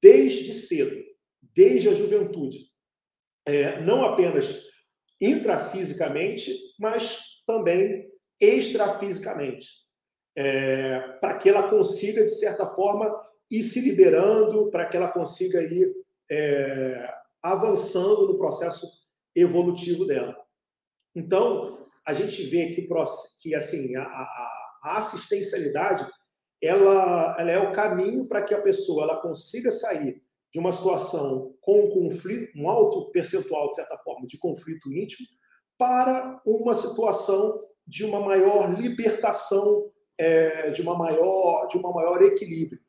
desde 0.00 0.50
cedo, 0.54 0.96
desde 1.54 1.90
a 1.90 1.94
juventude. 1.94 2.70
É, 3.46 3.82
não 3.82 4.02
apenas 4.02 4.64
intrafisicamente, 5.20 6.56
mas 6.80 7.18
também 7.46 8.10
extrafisicamente. 8.40 9.68
É, 10.34 11.00
para 11.20 11.36
que 11.36 11.50
ela 11.50 11.68
consiga, 11.68 12.24
de 12.24 12.34
certa 12.34 12.66
forma, 12.74 13.14
ir 13.50 13.64
se 13.64 13.82
liberando, 13.82 14.70
para 14.70 14.86
que 14.86 14.96
ela 14.96 15.12
consiga 15.12 15.62
ir 15.62 15.92
é, 16.30 17.12
avançando 17.42 18.26
no 18.26 18.38
processo 18.38 18.86
evolutivo 19.36 20.06
dela. 20.06 20.34
Então, 21.14 21.86
a 22.06 22.14
gente 22.14 22.42
vê 22.44 22.68
que, 22.74 22.88
que 23.42 23.54
assim, 23.54 23.94
a, 23.94 24.02
a, 24.02 24.67
a 24.82 24.98
assistencialidade 24.98 26.06
ela, 26.62 27.36
ela 27.38 27.50
é 27.50 27.58
o 27.58 27.72
caminho 27.72 28.26
para 28.26 28.42
que 28.42 28.52
a 28.52 28.60
pessoa 28.60 29.04
ela 29.04 29.20
consiga 29.20 29.70
sair 29.70 30.22
de 30.52 30.58
uma 30.58 30.72
situação 30.72 31.54
com 31.60 31.88
conflito, 31.88 32.50
um 32.56 32.68
alto 32.68 33.10
percentual, 33.10 33.68
de 33.68 33.76
certa 33.76 33.96
forma, 33.98 34.26
de 34.26 34.38
conflito 34.38 34.92
íntimo, 34.92 35.26
para 35.76 36.40
uma 36.44 36.74
situação 36.74 37.62
de 37.86 38.04
uma 38.04 38.20
maior 38.20 38.78
libertação, 38.78 39.90
é, 40.18 40.70
de, 40.70 40.82
uma 40.82 40.96
maior, 40.96 41.66
de 41.68 41.76
uma 41.76 41.92
maior 41.92 42.22
equilíbrio. 42.22 42.80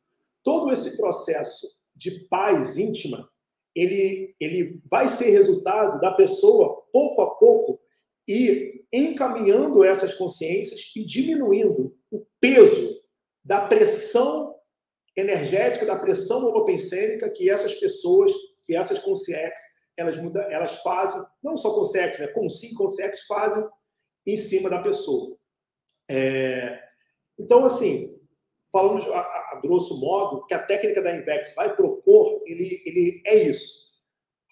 Todo 0.44 0.72
esse 0.72 0.98
processo 0.98 1.68
de 1.96 2.28
paz 2.28 2.78
íntima, 2.78 3.30
ele, 3.76 4.36
ele 4.40 4.82
vai 4.90 5.08
ser 5.08 5.30
resultado 5.30 6.00
da 6.00 6.12
pessoa, 6.12 6.84
pouco 6.92 7.22
a 7.22 7.36
pouco, 7.36 7.80
e 8.30 8.86
encaminhando 8.94 9.84
essas 9.84 10.14
consciências 10.14 10.92
e 10.96 11.04
diminuindo 11.04 11.98
o 12.12 12.24
peso 12.40 13.02
da 13.44 13.62
pressão 13.62 14.56
energética, 15.18 15.84
da 15.84 15.98
pressão 15.98 16.46
holopensênica 16.46 17.28
que 17.32 17.50
essas 17.50 17.74
pessoas, 17.74 18.32
que 18.68 18.76
essas 18.76 19.00
consciências, 19.00 19.60
elas, 19.98 20.16
elas 20.52 20.76
fazem, 20.84 21.26
não 21.44 21.58
só 21.58 21.74
consciências, 21.74 22.20
né, 22.20 22.28
com 22.28 22.48
sim 22.48 22.72
consciências 22.76 23.26
fazem 23.26 23.66
em 24.28 24.38
cima 24.38 24.70
da 24.70 24.84
pessoa. 24.84 25.36
É, 26.08 26.80
então, 27.38 27.66
assim, 27.66 28.16
falamos 28.72 29.08
a, 29.08 29.22
a, 29.22 29.60
grosso 29.64 30.00
modo 30.00 30.46
que 30.46 30.54
a 30.54 30.64
técnica 30.64 31.02
da 31.02 31.16
Invex 31.16 31.56
vai 31.56 31.76
propor, 31.76 32.44
ele, 32.46 32.80
ele 32.86 33.24
é 33.26 33.36
isso. 33.44 33.90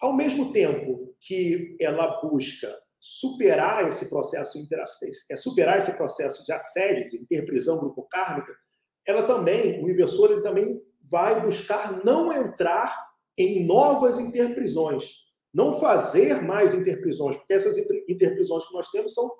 Ao 0.00 0.12
mesmo 0.12 0.52
tempo 0.52 1.14
que 1.20 1.76
ela 1.80 2.20
busca 2.20 2.76
superar 3.00 3.86
esse 3.86 4.08
processo 4.08 4.58
é 5.30 5.36
superar 5.36 5.78
esse 5.78 5.92
processo 5.92 6.44
de 6.44 6.52
assédio, 6.52 7.08
de 7.08 7.16
interprisão 7.18 7.78
grupo 7.78 8.02
kármica, 8.08 8.54
ela 9.06 9.22
também, 9.22 9.82
o 9.82 9.88
inversor, 9.88 10.32
ele 10.32 10.42
também 10.42 10.80
vai 11.10 11.40
buscar 11.40 12.04
não 12.04 12.32
entrar 12.32 13.08
em 13.36 13.64
novas 13.64 14.18
interprisões, 14.18 15.12
não 15.54 15.80
fazer 15.80 16.42
mais 16.42 16.74
interprisões, 16.74 17.36
porque 17.36 17.54
essas 17.54 17.78
interprisões 17.78 18.66
que 18.66 18.74
nós 18.74 18.90
temos 18.90 19.14
são 19.14 19.30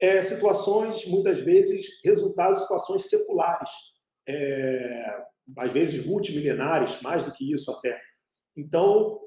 é, 0.00 0.22
situações, 0.22 1.06
muitas 1.06 1.40
vezes, 1.40 1.86
resultado 2.04 2.54
de 2.54 2.60
situações 2.60 3.08
seculares, 3.08 3.70
é, 4.28 5.24
às 5.56 5.72
vezes 5.72 6.04
multimilenares, 6.04 7.00
mais 7.02 7.24
do 7.24 7.32
que 7.32 7.52
isso 7.52 7.70
até. 7.72 7.98
Então, 8.56 9.20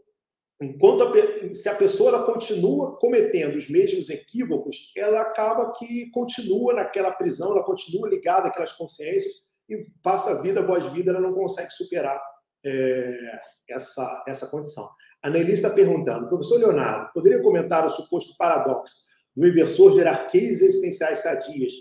enquanto 0.62 1.04
a, 1.04 1.54
se 1.54 1.70
a 1.70 1.76
pessoa 1.76 2.10
ela 2.10 2.26
continua 2.26 2.98
cometendo 2.98 3.56
os 3.56 3.70
mesmos 3.70 4.10
equívocos, 4.10 4.92
ela 4.96 5.22
acaba 5.22 5.72
que 5.74 6.10
continua 6.12 6.74
naquela 6.74 7.12
prisão, 7.12 7.52
ela 7.52 7.64
continua 7.64 8.10
ligada 8.10 8.48
àquelas 8.48 8.74
consciências 8.74 9.34
e 9.70 9.86
passa 10.04 10.32
a 10.32 10.42
vida 10.42 10.60
após 10.60 10.86
vida, 10.88 11.12
ela 11.12 11.22
não 11.22 11.34
consegue 11.34 11.72
superar 11.72 12.20
é, 12.66 13.40
essa, 13.70 14.24
essa 14.28 14.48
condição. 14.48 14.88
A 15.22 15.30
Nelly 15.30 15.54
está 15.54 15.70
perguntando, 15.70 16.28
professor 16.28 16.60
Leonardo, 16.60 17.12
poderia 17.14 17.42
comentar 17.42 17.86
o 17.86 17.90
suposto 17.90 18.36
paradoxo 18.38 18.96
do 19.36 19.48
inversor 19.48 19.92
de 19.92 19.98
hierarquias 19.98 20.62
existenciais 20.62 21.20
sadias 21.20 21.74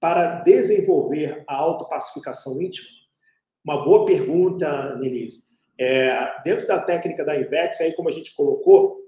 para 0.00 0.40
desenvolver 0.40 1.44
a 1.46 1.56
autopacificação 1.56 2.60
íntima? 2.60 2.88
Uma 3.64 3.84
boa 3.84 4.06
pergunta, 4.06 4.96
Nelise. 4.96 5.47
É, 5.80 6.42
dentro 6.42 6.66
da 6.66 6.80
técnica 6.80 7.24
da 7.24 7.36
Invex, 7.36 7.80
aí 7.80 7.94
como 7.94 8.08
a 8.08 8.12
gente 8.12 8.34
colocou, 8.34 8.98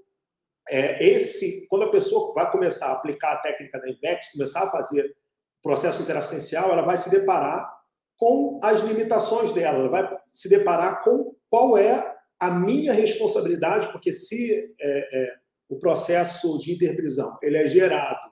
é, 0.69 1.05
esse, 1.05 1.67
quando 1.67 1.83
a 1.83 1.91
pessoa 1.91 2.33
vai 2.33 2.49
começar 2.49 2.87
a 2.87 2.93
aplicar 2.93 3.33
a 3.33 3.37
técnica 3.37 3.79
da 3.79 3.89
Invex, 3.89 4.31
começar 4.31 4.63
a 4.63 4.71
fazer 4.71 5.15
processo 5.61 6.01
interassistencial, 6.01 6.71
ela 6.71 6.83
vai 6.83 6.97
se 6.97 7.09
deparar 7.09 7.69
com 8.17 8.59
as 8.63 8.81
limitações 8.81 9.51
dela, 9.51 9.79
ela 9.79 9.89
vai 9.89 10.17
se 10.27 10.47
deparar 10.47 11.03
com 11.03 11.35
qual 11.49 11.77
é 11.77 12.15
a 12.39 12.51
minha 12.51 12.93
responsabilidade, 12.93 13.91
porque 13.91 14.11
se 14.11 14.73
é, 14.79 15.23
é, 15.23 15.35
o 15.69 15.77
processo 15.77 16.57
de 16.59 16.73
interprisão 16.73 17.37
ele 17.41 17.57
é 17.57 17.67
gerado 17.67 18.31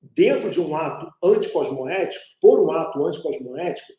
dentro 0.00 0.50
de 0.50 0.60
um 0.60 0.74
ato 0.74 1.10
anticosmoético, 1.22 2.24
por 2.40 2.60
um 2.60 2.70
ato 2.70 3.04
anticosmoético, 3.04 3.92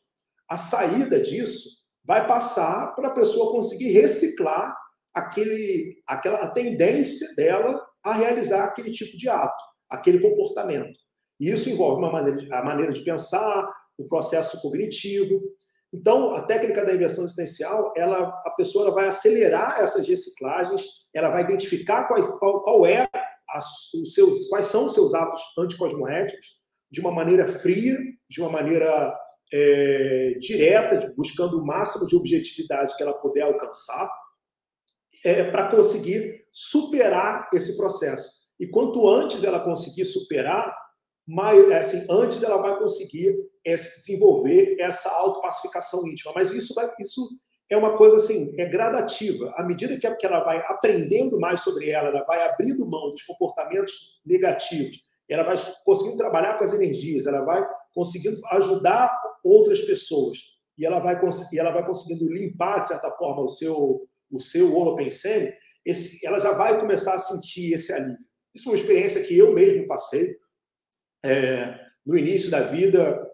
a 0.47 0.57
saída 0.57 1.19
disso 1.19 1.80
vai 2.03 2.25
passar 2.27 2.96
para 2.96 3.08
a 3.08 3.13
pessoa 3.13 3.51
conseguir 3.51 3.91
reciclar 3.91 4.75
aquele, 5.13 6.01
aquela 6.08 6.48
tendência 6.50 7.27
dela 7.36 7.81
a 8.03 8.13
realizar 8.13 8.63
aquele 8.63 8.91
tipo 8.91 9.17
de 9.17 9.29
ato, 9.29 9.63
aquele 9.89 10.20
comportamento. 10.20 10.98
E 11.39 11.50
isso 11.50 11.70
envolve 11.70 12.01
uma 12.01 12.12
maneira, 12.12 12.58
a 12.58 12.63
maneira 12.63 12.91
de 12.91 13.03
pensar, 13.03 13.70
o 13.98 14.08
processo 14.08 14.62
cognitivo. 14.62 15.41
Então, 15.93 16.36
a 16.36 16.43
técnica 16.43 16.86
da 16.86 16.93
inversão 16.93 17.24
existencial, 17.24 17.93
ela, 17.96 18.29
a 18.46 18.51
pessoa 18.51 18.86
ela 18.86 18.96
vai 18.96 19.08
acelerar 19.08 19.79
essas 19.79 20.08
reciclagens, 20.08 20.84
ela 21.13 21.29
vai 21.29 21.43
identificar 21.43 22.05
qual, 22.05 22.39
qual, 22.39 22.63
qual 22.63 22.86
é 22.86 23.08
as, 23.50 23.93
os 23.93 24.13
seus, 24.13 24.48
quais 24.48 24.67
são 24.67 24.86
os 24.86 24.93
seus 24.93 25.13
atos 25.13 25.41
anticosmoéticos 25.58 26.62
de 26.89 27.01
uma 27.01 27.12
maneira 27.12 27.48
fria, 27.48 27.98
de 28.29 28.41
uma 28.41 28.50
maneira 28.50 29.13
é, 29.53 30.36
direta, 30.39 31.13
buscando 31.15 31.60
o 31.60 31.65
máximo 31.65 32.08
de 32.08 32.15
objetividade 32.15 32.96
que 32.96 33.03
ela 33.03 33.13
puder 33.13 33.41
alcançar, 33.41 34.10
é, 35.24 35.43
para 35.51 35.70
conseguir 35.70 36.46
superar 36.51 37.50
esse 37.53 37.77
processo. 37.77 38.29
E 38.60 38.67
quanto 38.67 39.08
antes 39.08 39.43
ela 39.43 39.60
conseguir 39.60 40.05
superar, 40.05 40.75
mais, 41.27 41.70
é, 41.70 41.79
assim, 41.79 42.05
antes 42.10 42.41
ela 42.41 42.58
vai 42.58 42.77
conseguir 42.77 43.36
é, 43.65 43.75
desenvolver 43.75 44.75
essa 44.79 45.10
autopacificação 45.10 46.08
íntima. 46.08 46.31
Mas 46.36 46.51
isso, 46.51 46.74
vai, 46.74 46.91
isso 47.00 47.29
é 47.70 47.77
uma 47.77 47.98
coisa 47.98 48.17
assim, 48.17 48.53
é 48.60 48.65
gradativa. 48.65 49.53
À 49.55 49.63
medida 49.63 49.98
que 49.98 50.25
ela 50.25 50.43
vai 50.43 50.58
aprendendo 50.67 51.39
mais 51.39 51.62
sobre 51.62 51.89
ela, 51.89 52.10
ela 52.10 52.24
vai 52.24 52.41
abrindo 52.48 52.86
mão 52.86 53.12
dos 53.12 53.24
comportamentos 53.24 54.22
negativos, 54.25 55.03
ela 55.29 55.43
vai 55.43 55.55
conseguindo 55.86 56.17
trabalhar 56.17 56.58
com 56.58 56.65
as 56.65 56.74
energias, 56.74 57.25
ela 57.25 57.41
vai 57.46 57.65
conseguindo 57.93 58.39
ajudar 58.51 59.15
outras 59.43 59.81
pessoas 59.81 60.39
e 60.77 60.86
ela 60.86 61.00
vai 61.00 61.19
conseguir, 61.19 61.60
ela 61.60 61.71
vai 61.71 61.86
conseguindo 61.86 62.31
limpar 62.31 62.81
de 62.81 62.89
certa 62.89 63.12
forma 63.12 63.43
o 63.43 63.50
seu 63.50 64.07
o 64.31 64.39
seu 64.39 64.74
holopensene, 64.74 65.53
esse, 65.86 66.25
ela 66.25 66.39
já 66.39 66.53
vai 66.53 66.79
começar 66.79 67.15
a 67.15 67.19
sentir 67.19 67.74
esse 67.74 67.91
alívio. 67.91 68.17
Isso 68.55 68.69
é 68.69 68.71
uma 68.71 68.77
experiência 68.77 69.24
que 69.24 69.38
eu 69.38 69.53
mesmo 69.53 69.88
passei 69.88 70.38
é, 71.24 71.79
no 72.05 72.17
início 72.17 72.50
da 72.50 72.62
vida. 72.62 73.29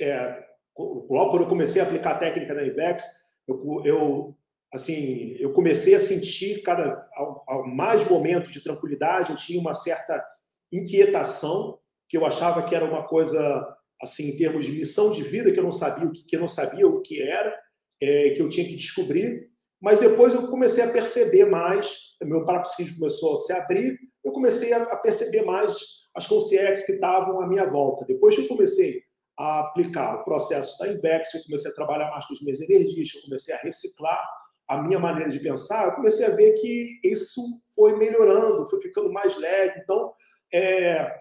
É, 0.00 0.42
logo 0.76 1.30
quando 1.30 1.42
eu 1.42 1.48
comecei 1.48 1.82
a 1.82 1.84
aplicar 1.84 2.12
a 2.12 2.18
técnica 2.18 2.54
da 2.54 2.64
IVEX, 2.64 3.04
eu, 3.46 3.82
eu 3.84 4.38
assim 4.72 5.36
eu 5.38 5.52
comecei 5.52 5.94
a 5.94 6.00
sentir 6.00 6.62
cada 6.62 7.06
ao, 7.14 7.44
ao 7.46 7.68
mais 7.68 8.08
momento 8.08 8.50
de 8.50 8.62
tranquilidade, 8.62 9.30
eu 9.30 9.36
tinha 9.36 9.60
uma 9.60 9.74
certa 9.74 10.24
inquietação 10.72 11.78
que 12.08 12.16
eu 12.16 12.24
achava 12.24 12.62
que 12.62 12.74
era 12.74 12.84
uma 12.84 13.06
coisa 13.06 13.76
assim, 14.02 14.30
em 14.30 14.36
termos 14.36 14.66
de 14.66 14.72
missão 14.72 15.12
de 15.12 15.22
vida, 15.22 15.52
que 15.52 15.58
eu 15.58 15.64
não 15.64 15.70
sabia 15.70 16.06
o 16.06 16.12
que, 16.12 16.24
que 16.24 16.36
eu 16.36 16.40
não 16.40 16.48
sabia 16.48 16.86
o 16.86 17.00
que 17.00 17.22
era, 17.22 17.56
é, 18.00 18.30
que 18.30 18.42
eu 18.42 18.48
tinha 18.48 18.66
que 18.66 18.74
descobrir. 18.74 19.48
Mas 19.80 20.00
depois 20.00 20.34
eu 20.34 20.48
comecei 20.48 20.82
a 20.82 20.90
perceber 20.90 21.44
mais, 21.44 21.96
meu 22.22 22.44
parapsíquico 22.44 22.98
começou 22.98 23.34
a 23.34 23.36
se 23.36 23.52
abrir, 23.52 23.98
eu 24.24 24.32
comecei 24.32 24.72
a, 24.72 24.82
a 24.82 24.96
perceber 24.96 25.42
mais 25.42 25.74
as 26.14 26.26
consciências 26.26 26.84
que 26.84 26.92
estavam 26.92 27.40
à 27.40 27.48
minha 27.48 27.68
volta. 27.68 28.04
Depois 28.04 28.34
que 28.34 28.42
eu 28.42 28.48
comecei 28.48 29.02
a 29.38 29.60
aplicar 29.60 30.16
o 30.16 30.24
processo 30.24 30.78
da 30.78 30.88
Invex, 30.88 31.34
eu 31.34 31.42
comecei 31.44 31.70
a 31.70 31.74
trabalhar 31.74 32.10
mais 32.10 32.26
com 32.26 32.34
as 32.34 32.40
minhas 32.42 32.60
energias, 32.60 33.14
eu 33.14 33.22
comecei 33.22 33.54
a 33.54 33.58
reciclar 33.58 34.22
a 34.68 34.82
minha 34.82 34.98
maneira 34.98 35.30
de 35.30 35.40
pensar, 35.40 35.86
eu 35.86 35.92
comecei 35.92 36.26
a 36.26 36.30
ver 36.30 36.52
que 36.54 37.00
isso 37.04 37.42
foi 37.74 37.96
melhorando, 37.96 38.66
foi 38.66 38.80
ficando 38.80 39.12
mais 39.12 39.36
leve. 39.36 39.80
Então, 39.80 40.12
é, 40.52 41.12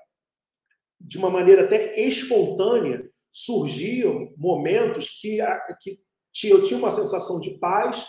de 1.06 1.18
uma 1.18 1.30
maneira 1.30 1.64
até 1.64 2.00
espontânea, 2.00 3.10
surgiam 3.32 4.34
momentos 4.38 5.10
que, 5.22 5.40
que 6.34 6.50
eu 6.50 6.62
tinha 6.66 6.80
uma 6.80 6.92
sensação 6.92 7.40
de 7.40 7.58
paz 7.60 8.06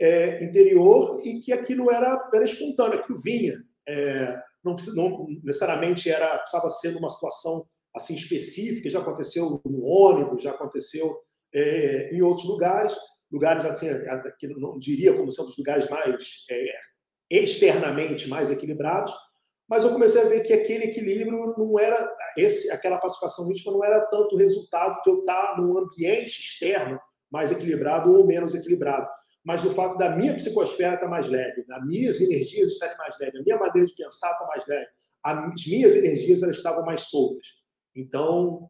é, 0.00 0.42
interior 0.44 1.20
e 1.24 1.40
que 1.40 1.52
aquilo 1.52 1.90
era, 1.90 2.30
era 2.34 2.44
espontâneo, 2.44 2.98
aquilo 2.98 3.20
vinha. 3.20 3.54
É, 3.86 4.40
não, 4.64 4.76
não 4.94 5.26
necessariamente 5.42 6.08
era 6.08 6.38
precisava 6.38 6.70
ser 6.70 6.92
numa 6.92 7.10
situação 7.10 7.66
assim 7.94 8.14
específica, 8.14 8.88
já 8.88 9.00
aconteceu 9.00 9.60
no 9.64 9.84
ônibus, 9.84 10.42
já 10.42 10.50
aconteceu 10.50 11.18
é, 11.54 12.14
em 12.14 12.22
outros 12.22 12.46
lugares, 12.46 12.94
lugares 13.30 13.64
assim, 13.64 13.88
que 14.38 14.48
não 14.48 14.78
diria 14.78 15.14
como 15.14 15.30
são 15.30 15.46
os 15.46 15.56
lugares 15.58 15.88
mais 15.90 16.44
é, 16.50 16.64
externamente 17.30 18.28
mais 18.28 18.50
equilibrados, 18.50 19.12
mas 19.68 19.84
eu 19.84 19.92
comecei 19.92 20.22
a 20.22 20.26
ver 20.26 20.42
que 20.42 20.52
aquele 20.52 20.84
equilíbrio 20.84 21.54
não 21.56 21.78
era 21.78 22.11
esse, 22.36 22.70
aquela 22.70 22.98
pacificação 22.98 23.50
íntima 23.50 23.72
não 23.72 23.84
era 23.84 24.00
tanto 24.06 24.36
resultado 24.36 25.02
de 25.02 25.10
eu 25.10 25.20
estar 25.20 25.56
num 25.58 25.76
ambiente 25.78 26.40
externo 26.40 27.00
mais 27.30 27.50
equilibrado 27.50 28.12
ou 28.12 28.26
menos 28.26 28.54
equilibrado, 28.54 29.08
mas 29.44 29.62
do 29.62 29.70
fato 29.70 29.96
da 29.98 30.14
minha 30.14 30.34
psicosfera 30.34 30.94
estar 30.94 31.08
mais 31.08 31.28
leve, 31.28 31.64
das 31.66 31.84
minhas 31.86 32.20
energias 32.20 32.72
estarem 32.72 32.96
mais 32.98 33.18
leves, 33.18 33.40
a 33.40 33.42
minha 33.42 33.58
maneira 33.58 33.86
de 33.86 33.94
pensar 33.94 34.30
estar 34.32 34.46
mais 34.46 34.66
leve, 34.66 34.88
as 35.24 35.66
minhas 35.66 35.94
energias 35.94 36.42
elas 36.42 36.56
estavam 36.56 36.84
mais 36.84 37.02
soltas. 37.02 37.46
Então, 37.94 38.68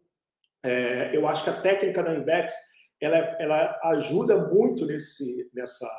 é, 0.62 1.16
eu 1.16 1.26
acho 1.26 1.45
que 1.45 1.50
a 1.50 1.61
técnica 1.61 2.02
da 2.02 2.14
Invex 2.14 2.54
ela, 3.00 3.19
ela 3.40 3.81
ajuda 3.85 4.49
muito 4.49 4.87
nesse, 4.87 5.50
nessa, 5.52 5.90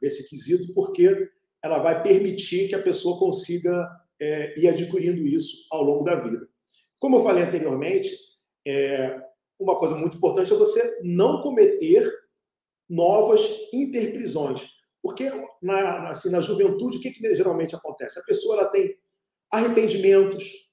nesse 0.00 0.28
quesito, 0.28 0.72
porque 0.72 1.28
ela 1.62 1.78
vai 1.78 2.02
permitir 2.02 2.68
que 2.68 2.74
a 2.74 2.82
pessoa 2.82 3.18
consiga 3.18 3.88
é, 4.20 4.58
ir 4.58 4.68
adquirindo 4.68 5.26
isso 5.26 5.66
ao 5.72 5.82
longo 5.82 6.04
da 6.04 6.16
vida. 6.16 6.48
Como 7.02 7.16
eu 7.16 7.24
falei 7.24 7.42
anteriormente, 7.42 8.16
é, 8.64 9.20
uma 9.58 9.76
coisa 9.76 9.96
muito 9.96 10.16
importante 10.16 10.52
é 10.52 10.56
você 10.56 11.00
não 11.02 11.42
cometer 11.42 12.08
novas 12.88 13.40
interprisões. 13.72 14.68
Porque 15.02 15.28
na, 15.60 16.10
assim, 16.10 16.30
na 16.30 16.40
juventude, 16.40 16.98
o 16.98 17.00
que, 17.00 17.10
que 17.10 17.34
geralmente 17.34 17.74
acontece? 17.74 18.20
A 18.20 18.22
pessoa 18.22 18.56
ela 18.56 18.68
tem 18.68 18.96
arrependimentos, 19.50 20.70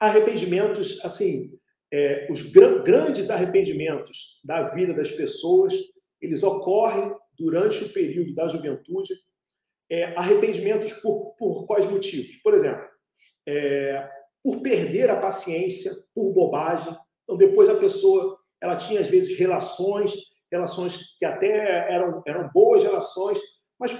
arrependimentos, 0.00 0.98
assim, 1.04 1.52
é, 1.92 2.26
os 2.30 2.50
gr 2.50 2.82
grandes 2.82 3.28
arrependimentos 3.28 4.40
da 4.42 4.70
vida 4.70 4.94
das 4.94 5.10
pessoas, 5.10 5.74
eles 6.22 6.42
ocorrem 6.42 7.14
durante 7.38 7.84
o 7.84 7.92
período 7.92 8.32
da 8.32 8.48
juventude. 8.48 9.12
É, 9.90 10.04
arrependimentos 10.16 10.94
por, 10.94 11.34
por 11.34 11.66
quais 11.66 11.84
motivos? 11.84 12.36
Por 12.36 12.54
exemplo, 12.54 12.88
é, 13.46 14.17
por 14.42 14.60
perder 14.60 15.10
a 15.10 15.16
paciência, 15.16 15.92
por 16.14 16.32
bobagem. 16.32 16.96
Então, 17.24 17.36
depois 17.36 17.68
a 17.68 17.76
pessoa 17.76 18.38
ela 18.60 18.76
tinha, 18.76 19.00
às 19.00 19.08
vezes, 19.08 19.38
relações, 19.38 20.14
relações 20.50 21.16
que 21.18 21.24
até 21.24 21.92
eram, 21.92 22.22
eram 22.26 22.50
boas 22.52 22.82
relações, 22.82 23.38
mas 23.78 23.96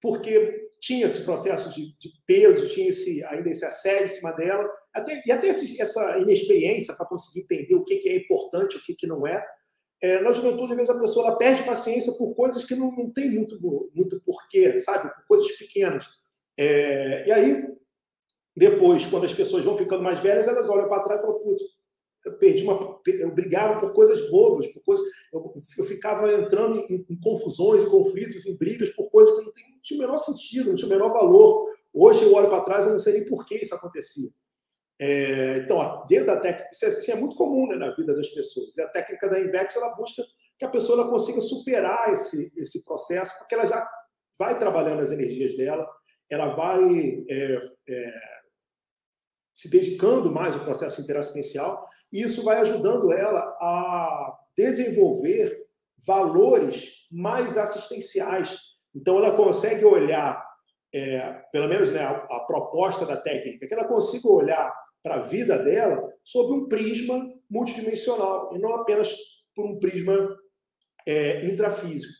porque 0.00 0.68
tinha 0.80 1.06
esse 1.06 1.24
processo 1.24 1.72
de, 1.72 1.96
de 1.96 2.10
peso, 2.26 2.68
tinha 2.74 2.88
esse, 2.88 3.24
ainda 3.26 3.48
esse 3.48 3.64
assédio 3.64 4.06
em 4.06 4.08
cima 4.08 4.32
dela, 4.32 4.68
até, 4.92 5.22
e 5.24 5.30
até 5.30 5.48
esse, 5.48 5.80
essa 5.80 6.18
inexperiência 6.18 6.94
para 6.94 7.06
conseguir 7.06 7.44
entender 7.44 7.74
o 7.76 7.84
que, 7.84 7.96
que 7.96 8.08
é 8.08 8.16
importante, 8.16 8.76
o 8.76 8.82
que, 8.82 8.94
que 8.94 9.06
não 9.06 9.24
é. 9.24 9.42
é. 10.02 10.20
Na 10.20 10.32
juventude, 10.32 10.72
às 10.72 10.76
vezes, 10.76 10.90
a 10.90 10.98
pessoa 10.98 11.28
ela 11.28 11.38
perde 11.38 11.62
paciência 11.62 12.12
por 12.14 12.34
coisas 12.34 12.64
que 12.64 12.74
não, 12.74 12.90
não 12.90 13.10
tem 13.12 13.30
muito, 13.30 13.60
muito 13.94 14.20
porquê, 14.22 14.78
sabe? 14.80 15.08
Por 15.14 15.26
coisas 15.28 15.56
pequenas. 15.56 16.04
É, 16.58 17.28
e 17.28 17.32
aí, 17.32 17.64
depois, 18.56 19.06
quando 19.06 19.24
as 19.24 19.32
pessoas 19.32 19.64
vão 19.64 19.76
ficando 19.76 20.02
mais 20.02 20.18
velhas, 20.18 20.46
elas 20.46 20.68
olham 20.68 20.88
para 20.88 21.02
trás 21.02 21.20
e 21.20 21.24
falam, 21.24 21.40
putz, 21.40 21.62
eu 22.24 22.38
perdi 22.38 22.62
uma. 22.62 23.00
Eu 23.06 23.34
brigava 23.34 23.80
por 23.80 23.92
coisas 23.92 24.30
bobas, 24.30 24.66
por 24.68 24.82
coisas. 24.84 25.04
Eu, 25.32 25.52
eu 25.78 25.84
ficava 25.84 26.32
entrando 26.32 26.78
em, 26.88 27.04
em, 27.08 27.20
confusões, 27.20 27.82
em 27.82 27.88
conflitos, 27.88 28.46
em 28.46 28.56
brigas 28.56 28.90
por 28.90 29.10
coisas 29.10 29.36
que 29.36 29.44
não, 29.44 29.52
tem, 29.52 29.64
tinha 29.82 29.98
o 29.98 30.02
menor 30.02 30.18
sentido, 30.18 30.68
não 30.70 30.76
tinha 30.76 30.86
o 30.86 30.90
menor 30.90 31.12
valor. 31.12 31.68
Hoje 31.92 32.24
eu 32.24 32.32
olho 32.34 32.48
para 32.48 32.62
trás 32.62 32.86
e 32.86 32.90
não 32.90 33.00
sei 33.00 33.14
nem 33.14 33.24
por 33.24 33.44
que 33.44 33.56
isso 33.56 33.74
acontecia. 33.74 34.30
É, 35.00 35.58
então, 35.58 36.06
dentro 36.08 36.26
da 36.26 36.36
técnica, 36.36 36.70
isso 36.72 36.84
é, 36.84 36.88
isso 36.88 37.10
é 37.10 37.16
muito 37.16 37.34
comum 37.34 37.66
né, 37.66 37.74
na 37.74 37.90
vida 37.90 38.14
das 38.14 38.28
pessoas. 38.28 38.76
E 38.76 38.82
a 38.82 38.88
técnica 38.88 39.28
da 39.28 39.40
Invex 39.40 39.74
ela 39.74 39.94
busca 39.96 40.22
que 40.56 40.64
a 40.64 40.68
pessoa 40.68 41.00
ela 41.00 41.10
consiga 41.10 41.40
superar 41.40 42.12
esse, 42.12 42.52
esse 42.56 42.84
processo, 42.84 43.36
porque 43.36 43.54
ela 43.54 43.64
já 43.64 43.84
vai 44.38 44.56
trabalhando 44.58 45.00
as 45.00 45.10
energias 45.10 45.56
dela, 45.56 45.88
ela 46.30 46.54
vai 46.54 47.24
é, 47.28 47.58
é, 47.88 48.31
se 49.52 49.70
dedicando 49.70 50.32
mais 50.32 50.54
ao 50.54 50.64
processo 50.64 51.00
interassistencial, 51.00 51.86
e 52.12 52.22
isso 52.22 52.42
vai 52.42 52.58
ajudando 52.58 53.12
ela 53.12 53.40
a 53.60 54.38
desenvolver 54.56 55.66
valores 56.06 57.06
mais 57.10 57.56
assistenciais. 57.56 58.58
Então, 58.94 59.18
ela 59.18 59.36
consegue 59.36 59.84
olhar, 59.84 60.44
é, 60.92 61.32
pelo 61.52 61.68
menos 61.68 61.90
né, 61.90 62.02
a, 62.02 62.40
proposta 62.46 63.06
da 63.06 63.16
técnica, 63.16 63.66
que 63.66 63.74
ela 63.74 63.86
consiga 63.86 64.28
olhar 64.28 64.72
para 65.02 65.16
a 65.16 65.20
vida 65.20 65.58
dela 65.58 66.02
sob 66.22 66.52
um 66.52 66.68
prisma 66.68 67.26
multidimensional, 67.50 68.54
e 68.54 68.58
não 68.58 68.74
apenas 68.74 69.14
por 69.54 69.66
um 69.66 69.78
prisma 69.78 70.36
é, 71.06 71.46
intrafísico. 71.46 72.12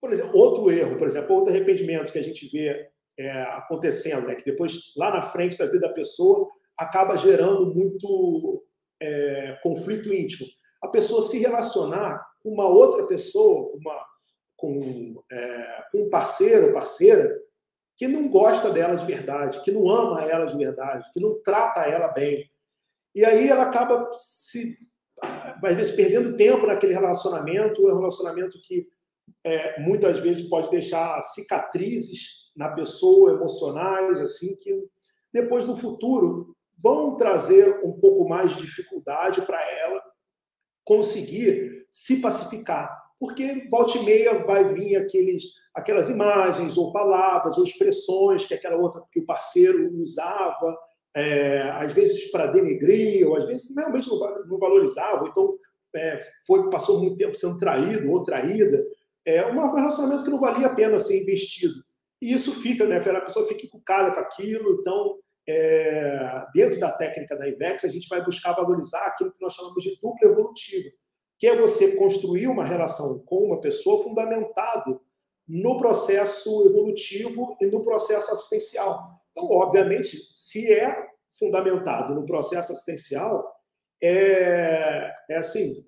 Por 0.00 0.12
exemplo, 0.12 0.36
outro 0.36 0.70
erro, 0.70 0.96
por 0.96 1.06
exemplo, 1.06 1.34
outro 1.34 1.52
arrependimento 1.52 2.12
que 2.12 2.18
a 2.18 2.22
gente 2.22 2.48
vê 2.48 2.88
é, 3.18 3.30
acontecendo, 3.42 4.26
né, 4.26 4.36
que 4.36 4.44
depois, 4.44 4.92
lá 4.96 5.10
na 5.10 5.22
frente 5.22 5.58
da 5.58 5.66
vida 5.66 5.80
da 5.80 5.92
pessoa, 5.92 6.48
acaba 6.78 7.16
gerando 7.16 7.74
muito 7.74 8.64
é, 9.00 9.58
conflito 9.62 10.12
íntimo. 10.12 10.46
A 10.82 10.88
pessoa 10.88 11.20
se 11.20 11.38
relacionar 11.38 12.24
com 12.40 12.50
uma 12.50 12.68
outra 12.68 13.04
pessoa, 13.06 13.72
uma, 13.74 14.06
com, 14.56 15.22
é, 15.30 15.84
com 15.90 16.02
um 16.04 16.10
parceiro 16.10 16.68
ou 16.68 16.72
parceira 16.72 17.36
que 17.96 18.06
não 18.06 18.28
gosta 18.28 18.70
dela 18.70 18.94
de 18.94 19.04
verdade, 19.04 19.60
que 19.62 19.72
não 19.72 19.90
ama 19.90 20.22
ela 20.22 20.46
de 20.46 20.56
verdade, 20.56 21.10
que 21.12 21.20
não 21.20 21.42
trata 21.42 21.80
ela 21.80 22.08
bem. 22.08 22.48
E 23.12 23.24
aí 23.24 23.48
ela 23.48 23.64
acaba 23.64 24.08
se, 24.12 24.76
às 25.20 25.76
vezes, 25.76 25.96
perdendo 25.96 26.36
tempo 26.36 26.64
naquele 26.64 26.92
relacionamento, 26.92 27.82
um 27.82 27.98
relacionamento 27.98 28.56
que 28.62 28.86
é, 29.42 29.80
muitas 29.80 30.20
vezes 30.20 30.48
pode 30.48 30.70
deixar 30.70 31.20
cicatrizes 31.22 32.48
na 32.56 32.68
pessoa, 32.70 33.32
emocionais, 33.32 34.20
assim, 34.20 34.56
que 34.56 34.72
depois 35.32 35.64
no 35.64 35.76
futuro 35.76 36.56
vão 36.82 37.16
trazer 37.16 37.80
um 37.84 37.92
pouco 37.92 38.28
mais 38.28 38.54
de 38.54 38.62
dificuldade 38.62 39.42
para 39.42 39.60
ela 39.70 40.02
conseguir 40.84 41.86
se 41.90 42.20
pacificar. 42.20 42.88
Porque 43.18 43.66
volta 43.68 43.98
e 43.98 44.04
meia 44.04 44.44
vai 44.44 44.64
vir 44.64 44.96
aqueles, 44.96 45.42
aquelas 45.74 46.08
imagens 46.08 46.76
ou 46.76 46.92
palavras 46.92 47.58
ou 47.58 47.64
expressões 47.64 48.46
que 48.46 48.54
aquela 48.54 48.76
outra 48.76 49.02
que 49.10 49.20
o 49.20 49.26
parceiro 49.26 49.92
usava, 49.96 50.78
é, 51.14 51.62
às 51.70 51.92
vezes 51.92 52.30
para 52.30 52.46
denegrir, 52.46 53.28
ou 53.28 53.36
às 53.36 53.44
vezes 53.44 53.74
realmente 53.74 54.08
não, 54.08 54.18
não 54.46 54.58
valorizava, 54.58 55.26
então 55.26 55.58
é, 55.94 56.18
foi, 56.46 56.70
passou 56.70 57.00
muito 57.00 57.16
tempo 57.16 57.34
sendo 57.34 57.58
traído 57.58 58.10
ou 58.10 58.22
traída. 58.22 58.84
É 59.24 59.44
um 59.46 59.74
relacionamento 59.74 60.24
que 60.24 60.30
não 60.30 60.38
valia 60.38 60.68
a 60.68 60.74
pena 60.74 60.98
ser 60.98 61.20
investido. 61.20 61.82
E 62.22 62.32
isso 62.32 62.52
fica, 62.52 62.86
né? 62.86 62.98
A 62.98 63.20
pessoa 63.20 63.46
fica 63.46 63.66
encucada 63.66 64.12
com 64.12 64.20
aquilo, 64.20 64.78
então 64.80 65.16
é, 65.48 66.44
dentro 66.52 66.78
da 66.78 66.92
técnica 66.92 67.34
da 67.34 67.48
IVEX, 67.48 67.82
a 67.82 67.88
gente 67.88 68.06
vai 68.06 68.22
buscar 68.22 68.52
valorizar 68.52 69.06
aquilo 69.06 69.32
que 69.32 69.40
nós 69.40 69.54
chamamos 69.54 69.82
de 69.82 69.98
dupla 70.00 70.30
evolutiva, 70.30 70.90
que 71.38 71.46
é 71.46 71.56
você 71.56 71.96
construir 71.96 72.48
uma 72.48 72.64
relação 72.64 73.20
com 73.20 73.46
uma 73.46 73.58
pessoa 73.58 74.02
fundamentado 74.02 75.00
no 75.48 75.78
processo 75.78 76.66
evolutivo 76.66 77.56
e 77.62 77.66
no 77.66 77.82
processo 77.82 78.30
assistencial. 78.30 79.22
Então, 79.30 79.48
obviamente, 79.50 80.18
se 80.34 80.70
é 80.70 80.94
fundamentado 81.38 82.14
no 82.14 82.26
processo 82.26 82.72
assistencial, 82.72 83.50
é, 84.02 85.10
é 85.30 85.36
assim, 85.36 85.82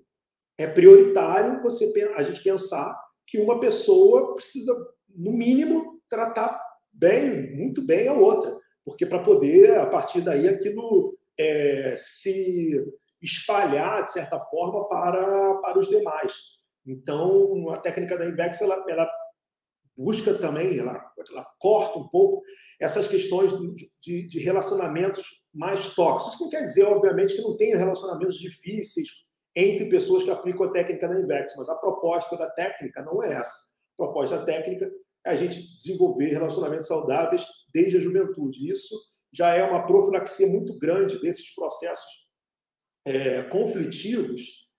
é 0.57 0.65
prioritário 0.65 1.61
você 1.61 1.93
a 2.15 2.23
gente 2.23 2.41
pensar 2.41 2.99
que 3.27 3.39
uma 3.39 3.59
pessoa 3.59 4.33
precisa, 4.33 4.73
no 5.07 5.31
mínimo, 5.31 6.01
tratar 6.09 6.59
bem, 6.91 7.55
muito 7.55 7.85
bem 7.85 8.07
a 8.07 8.13
outra 8.13 8.60
porque 8.85 9.05
para 9.05 9.23
poder, 9.23 9.77
a 9.77 9.85
partir 9.85 10.21
daí, 10.21 10.47
aquilo 10.47 11.17
é, 11.39 11.95
se 11.97 12.75
espalhar, 13.21 14.03
de 14.03 14.11
certa 14.11 14.39
forma, 14.39 14.87
para, 14.87 15.55
para 15.55 15.79
os 15.79 15.87
demais. 15.87 16.33
Então, 16.85 17.69
a 17.69 17.77
técnica 17.77 18.17
da 18.17 18.25
Invex, 18.25 18.61
ela, 18.61 18.83
ela 18.89 19.09
busca 19.95 20.33
também, 20.33 20.77
ela, 20.79 20.99
ela, 21.29 21.47
corta 21.59 21.99
um 21.99 22.07
pouco 22.07 22.41
essas 22.79 23.07
questões 23.07 23.51
de, 24.01 24.27
de, 24.27 24.39
relacionamentos 24.39 25.23
mais 25.53 25.93
tóxicos. 25.93 26.33
Isso 26.33 26.43
não 26.43 26.49
quer 26.49 26.63
dizer, 26.63 26.83
obviamente, 26.85 27.35
que 27.35 27.41
não 27.41 27.55
tenha 27.55 27.77
relacionamentos 27.77 28.37
difíceis 28.39 29.07
entre 29.55 29.89
pessoas 29.89 30.23
que 30.23 30.31
aplicam 30.31 30.63
a 30.63 30.71
técnica 30.71 31.07
da 31.07 31.19
Invex, 31.19 31.53
mas 31.57 31.69
a 31.69 31.75
proposta 31.75 32.37
da 32.37 32.49
técnica 32.49 33.03
não 33.03 33.21
é 33.21 33.33
essa. 33.33 33.53
A 33.93 34.03
proposta 34.03 34.37
da 34.37 34.45
técnica 34.45 34.89
é 35.25 35.31
a 35.31 35.35
gente 35.35 35.77
desenvolver 35.77 36.29
relacionamentos 36.29 36.87
saudáveis 36.87 37.45
desde 37.73 37.97
a 37.97 37.99
juventude. 37.99 38.69
Isso 38.69 38.95
já 39.33 39.55
é 39.55 39.63
uma 39.63 39.85
profilaxia 39.85 40.47
muito 40.47 40.77
grande 40.77 41.19
desses 41.21 41.53
processos 41.55 42.27
é, 43.05 43.43
conflitivos 43.43 44.69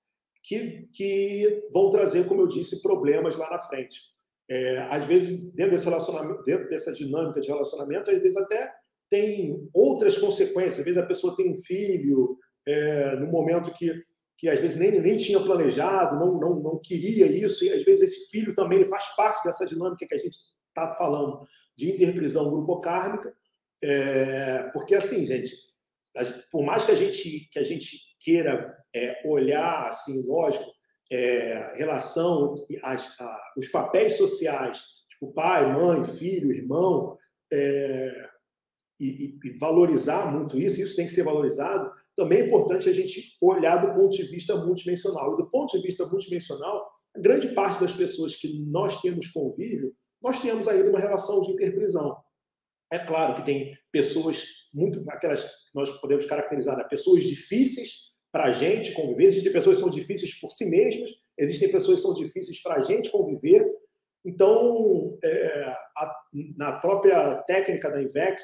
que, 0.42 0.82
que 0.92 1.68
vão 1.72 1.90
trazer, 1.90 2.26
como 2.26 2.42
eu 2.42 2.48
disse, 2.48 2.82
problemas 2.82 3.36
lá 3.36 3.48
na 3.50 3.60
frente. 3.60 4.00
É, 4.50 4.78
às 4.90 5.04
vezes, 5.04 5.52
dentro 5.52 5.72
desse 5.72 5.84
relacionamento, 5.84 6.42
dentro 6.42 6.68
dessa 6.68 6.92
dinâmica 6.92 7.40
de 7.40 7.48
relacionamento, 7.48 8.10
às 8.10 8.20
vezes 8.20 8.36
até 8.36 8.72
tem 9.08 9.68
outras 9.72 10.18
consequências. 10.18 10.80
Às 10.80 10.84
vezes 10.84 11.00
a 11.00 11.06
pessoa 11.06 11.36
tem 11.36 11.50
um 11.50 11.56
filho 11.56 12.38
é, 12.66 13.16
no 13.16 13.28
momento 13.28 13.72
que, 13.72 13.92
que 14.36 14.48
às 14.48 14.60
vezes 14.60 14.78
nem, 14.78 15.00
nem 15.00 15.16
tinha 15.16 15.40
planejado, 15.40 16.18
não, 16.18 16.38
não, 16.38 16.60
não 16.60 16.80
queria 16.82 17.26
isso, 17.26 17.64
e 17.64 17.70
às 17.70 17.84
vezes 17.84 18.10
esse 18.10 18.30
filho 18.30 18.54
também 18.54 18.84
faz 18.84 19.14
parte 19.14 19.44
dessa 19.44 19.66
dinâmica 19.66 20.06
que 20.06 20.14
a 20.14 20.18
gente 20.18 20.36
está 20.72 20.94
falando 20.94 21.44
de 21.76 21.92
interprisão 21.92 22.50
grupocármica, 22.50 23.34
é, 23.82 24.64
porque 24.72 24.94
assim, 24.94 25.24
gente, 25.26 25.52
por 26.50 26.64
mais 26.64 26.84
que 26.84 26.92
a 26.92 26.94
gente, 26.94 27.48
que 27.50 27.58
a 27.58 27.64
gente 27.64 27.98
queira 28.20 28.76
é, 28.94 29.22
olhar, 29.24 29.86
assim, 29.86 30.26
lógico, 30.26 30.70
é, 31.10 31.74
relação, 31.76 32.54
as, 32.82 33.20
a, 33.20 33.40
os 33.56 33.68
papéis 33.68 34.16
sociais, 34.16 34.82
tipo 35.10 35.32
pai, 35.32 35.72
mãe, 35.72 36.04
filho, 36.04 36.52
irmão, 36.52 37.18
é, 37.52 38.28
e, 38.98 39.36
e, 39.44 39.58
valorizar 39.58 40.32
muito 40.32 40.58
isso, 40.58 40.80
isso 40.80 40.96
tem 40.96 41.06
que 41.06 41.12
ser 41.12 41.24
valorizado, 41.24 41.92
também 42.16 42.40
é 42.40 42.46
importante 42.46 42.88
a 42.88 42.92
gente 42.92 43.36
olhar 43.40 43.78
do 43.78 43.94
ponto 43.94 44.16
de 44.16 44.22
vista 44.24 44.54
multidimensional. 44.56 45.32
E 45.32 45.36
do 45.36 45.50
ponto 45.50 45.76
de 45.76 45.82
vista 45.82 46.06
multidimensional, 46.06 46.88
grande 47.16 47.48
parte 47.48 47.80
das 47.80 47.92
pessoas 47.92 48.36
que 48.36 48.60
nós 48.66 49.00
temos 49.00 49.28
convívio, 49.28 49.94
nós 50.22 50.40
temos 50.40 50.68
ainda 50.68 50.88
uma 50.88 51.00
relação 51.00 51.42
de 51.42 51.52
interprisão. 51.52 52.16
É 52.92 52.98
claro 52.98 53.34
que 53.34 53.44
tem 53.44 53.76
pessoas 53.90 54.44
muito, 54.72 55.02
aquelas 55.10 55.42
que 55.42 55.50
nós 55.74 55.90
podemos 56.00 56.26
caracterizar, 56.26 56.76
né? 56.76 56.84
pessoas 56.84 57.24
difíceis 57.24 58.12
para 58.30 58.44
a 58.44 58.52
gente 58.52 58.92
conviver. 58.92 59.24
Existem 59.24 59.52
pessoas 59.52 59.78
que 59.78 59.82
são 59.82 59.90
difíceis 59.90 60.38
por 60.38 60.50
si 60.50 60.68
mesmas, 60.68 61.10
existem 61.38 61.70
pessoas 61.72 61.96
que 61.96 62.06
são 62.06 62.14
difíceis 62.14 62.62
para 62.62 62.76
a 62.76 62.80
gente 62.80 63.10
conviver. 63.10 63.66
Então, 64.24 65.18
é, 65.22 65.74
a, 65.96 66.16
na 66.56 66.78
própria 66.80 67.42
técnica 67.42 67.90
da 67.90 68.02
INVEX, 68.02 68.42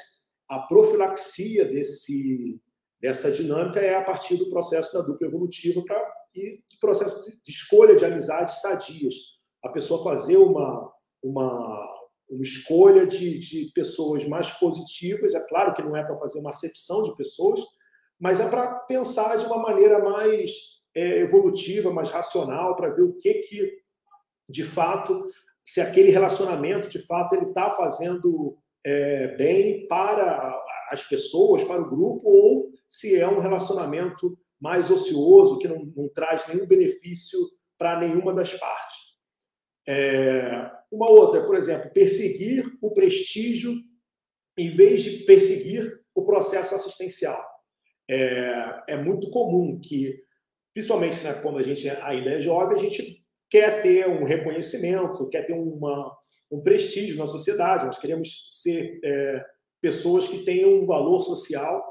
a 0.49 0.59
profilaxia 0.59 1.65
desse, 1.65 2.59
dessa 2.99 3.31
dinâmica 3.31 3.79
é 3.79 3.95
a 3.95 4.03
partir 4.03 4.35
do 4.37 4.49
processo 4.49 4.91
da 4.93 5.01
dupla 5.01 5.27
evolutiva 5.27 5.81
pra, 5.83 6.03
e 6.35 6.57
do 6.57 6.79
processo 6.81 7.23
de, 7.23 7.39
de 7.41 7.51
escolha 7.51 7.95
de 7.95 8.03
amizades 8.03 8.61
sadias. 8.61 9.15
A 9.63 9.69
pessoa 9.69 10.03
fazer 10.03 10.37
uma, 10.37 10.91
uma, 11.23 11.99
uma 12.29 12.43
escolha 12.43 13.05
de, 13.05 13.39
de 13.39 13.71
pessoas 13.73 14.27
mais 14.27 14.49
positivas. 14.51 15.33
É 15.33 15.39
claro 15.39 15.73
que 15.73 15.81
não 15.81 15.95
é 15.95 16.03
para 16.03 16.17
fazer 16.17 16.39
uma 16.39 16.49
acepção 16.49 17.03
de 17.03 17.15
pessoas, 17.15 17.59
mas 18.19 18.39
é 18.39 18.47
para 18.47 18.75
pensar 18.81 19.37
de 19.37 19.45
uma 19.45 19.57
maneira 19.57 19.99
mais 19.99 20.51
é, 20.95 21.19
evolutiva, 21.19 21.91
mais 21.91 22.09
racional, 22.09 22.75
para 22.75 22.89
ver 22.89 23.03
o 23.03 23.13
que, 23.13 23.33
que, 23.35 23.71
de 24.47 24.63
fato, 24.63 25.23
se 25.63 25.79
aquele 25.79 26.09
relacionamento, 26.09 26.89
de 26.89 26.99
fato, 26.99 27.35
ele 27.35 27.45
está 27.45 27.71
fazendo 27.71 28.57
é, 28.83 29.35
bem 29.35 29.87
para 29.87 30.55
as 30.91 31.03
pessoas, 31.03 31.63
para 31.63 31.81
o 31.81 31.89
grupo, 31.89 32.27
ou 32.27 32.71
se 32.89 33.15
é 33.15 33.27
um 33.27 33.39
relacionamento 33.39 34.37
mais 34.59 34.89
ocioso, 34.89 35.59
que 35.59 35.67
não, 35.67 35.85
não 35.95 36.09
traz 36.09 36.45
nenhum 36.47 36.67
benefício 36.67 37.39
para 37.77 37.99
nenhuma 37.99 38.33
das 38.33 38.53
partes. 38.55 38.97
É, 39.89 40.69
uma 40.91 41.09
outra, 41.09 41.43
por 41.43 41.55
exemplo, 41.55 41.91
perseguir 41.91 42.63
o 42.79 42.93
prestígio 42.93 43.73
em 44.55 44.75
vez 44.75 45.01
de 45.01 45.25
perseguir 45.25 45.99
o 46.13 46.23
processo 46.23 46.75
assistencial. 46.75 47.43
É, 48.07 48.83
é 48.89 48.97
muito 48.97 49.31
comum 49.31 49.79
que, 49.81 50.15
principalmente 50.73 51.23
né, 51.23 51.33
quando 51.33 51.57
a 51.57 51.63
gente 51.63 51.89
ainda 51.89 52.31
é 52.31 52.41
jovem, 52.41 52.77
a 52.77 52.79
gente 52.79 53.25
quer 53.49 53.81
ter 53.81 54.07
um 54.07 54.23
reconhecimento, 54.25 55.27
quer 55.29 55.43
ter 55.43 55.53
uma, 55.53 56.15
um 56.51 56.61
prestígio 56.61 57.17
na 57.17 57.25
sociedade, 57.25 57.87
nós 57.87 57.97
queremos 57.97 58.61
ser 58.61 58.99
é, 59.03 59.43
pessoas 59.81 60.27
que 60.27 60.43
tenham 60.43 60.81
um 60.81 60.85
valor 60.85 61.23
social. 61.23 61.83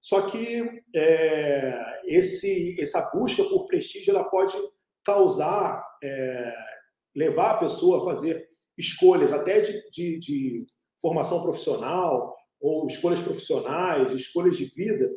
Só 0.00 0.22
que 0.22 0.82
é, 0.94 2.00
esse, 2.06 2.80
essa 2.80 3.10
busca 3.12 3.44
por 3.44 3.66
prestígio 3.66 4.14
ela 4.14 4.24
pode 4.24 4.56
causar, 5.04 5.84
é, 6.02 6.71
levar 7.14 7.52
a 7.52 7.58
pessoa 7.58 8.02
a 8.02 8.04
fazer 8.04 8.46
escolhas 8.76 9.32
até 9.32 9.60
de, 9.60 9.90
de, 9.90 10.18
de 10.18 10.58
formação 11.00 11.42
profissional 11.42 12.34
ou 12.60 12.86
escolhas 12.86 13.20
profissionais, 13.20 14.12
escolhas 14.12 14.56
de 14.56 14.66
vida, 14.66 15.10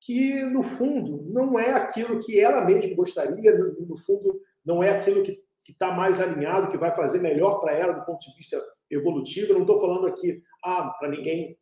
que 0.00 0.42
no 0.44 0.62
fundo 0.62 1.24
não 1.30 1.58
é 1.58 1.72
aquilo 1.72 2.20
que 2.20 2.40
ela 2.40 2.64
mesma 2.64 2.94
gostaria, 2.94 3.56
no 3.56 3.96
fundo 3.96 4.40
não 4.64 4.82
é 4.82 4.90
aquilo 4.90 5.22
que 5.22 5.40
está 5.68 5.92
mais 5.92 6.20
alinhado, 6.20 6.70
que 6.70 6.78
vai 6.78 6.94
fazer 6.94 7.20
melhor 7.20 7.60
para 7.60 7.72
ela 7.72 7.92
do 7.92 8.04
ponto 8.04 8.20
de 8.20 8.34
vista 8.36 8.60
evolutivo. 8.90 9.52
Eu 9.52 9.54
não 9.56 9.62
estou 9.62 9.78
falando 9.78 10.06
aqui 10.06 10.42
ah, 10.64 10.94
para 10.98 11.10
ninguém 11.10 11.58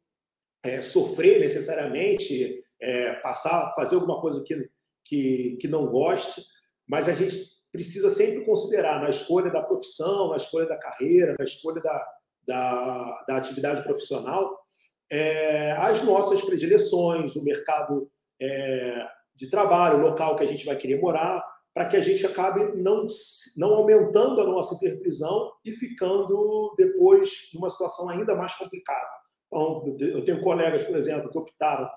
é, 0.62 0.80
sofrer 0.80 1.40
necessariamente, 1.40 2.62
é, 2.80 3.14
passar, 3.14 3.72
fazer 3.74 3.96
alguma 3.96 4.20
coisa 4.20 4.42
que, 4.44 4.70
que, 5.04 5.56
que 5.60 5.68
não 5.68 5.86
goste, 5.86 6.42
mas 6.86 7.08
a 7.08 7.12
gente 7.12 7.53
precisa 7.74 8.08
sempre 8.08 8.44
considerar 8.44 9.02
na 9.02 9.10
escolha 9.10 9.50
da 9.50 9.60
profissão, 9.60 10.30
na 10.30 10.36
escolha 10.36 10.64
da 10.64 10.78
carreira, 10.78 11.34
na 11.36 11.44
escolha 11.44 11.82
da, 11.82 12.06
da, 12.46 13.24
da 13.26 13.36
atividade 13.36 13.82
profissional, 13.82 14.56
é, 15.10 15.72
as 15.72 16.00
nossas 16.04 16.40
predileções, 16.40 17.34
o 17.34 17.42
mercado 17.42 18.08
é, 18.40 19.04
de 19.34 19.50
trabalho, 19.50 19.98
o 19.98 20.02
local 20.02 20.36
que 20.36 20.44
a 20.44 20.46
gente 20.46 20.64
vai 20.64 20.76
querer 20.76 21.00
morar, 21.00 21.44
para 21.74 21.86
que 21.86 21.96
a 21.96 22.00
gente 22.00 22.24
acabe 22.24 22.80
não, 22.80 23.08
não 23.56 23.74
aumentando 23.74 24.40
a 24.40 24.46
nossa 24.46 24.76
interprisão 24.76 25.50
e 25.64 25.72
ficando 25.72 26.72
depois 26.78 27.50
numa 27.52 27.70
situação 27.70 28.08
ainda 28.08 28.36
mais 28.36 28.54
complicada. 28.54 29.10
Então, 29.48 29.84
eu 29.98 30.24
tenho 30.24 30.40
colegas, 30.40 30.84
por 30.84 30.94
exemplo, 30.96 31.28
que 31.28 31.38
optaram 31.38 31.90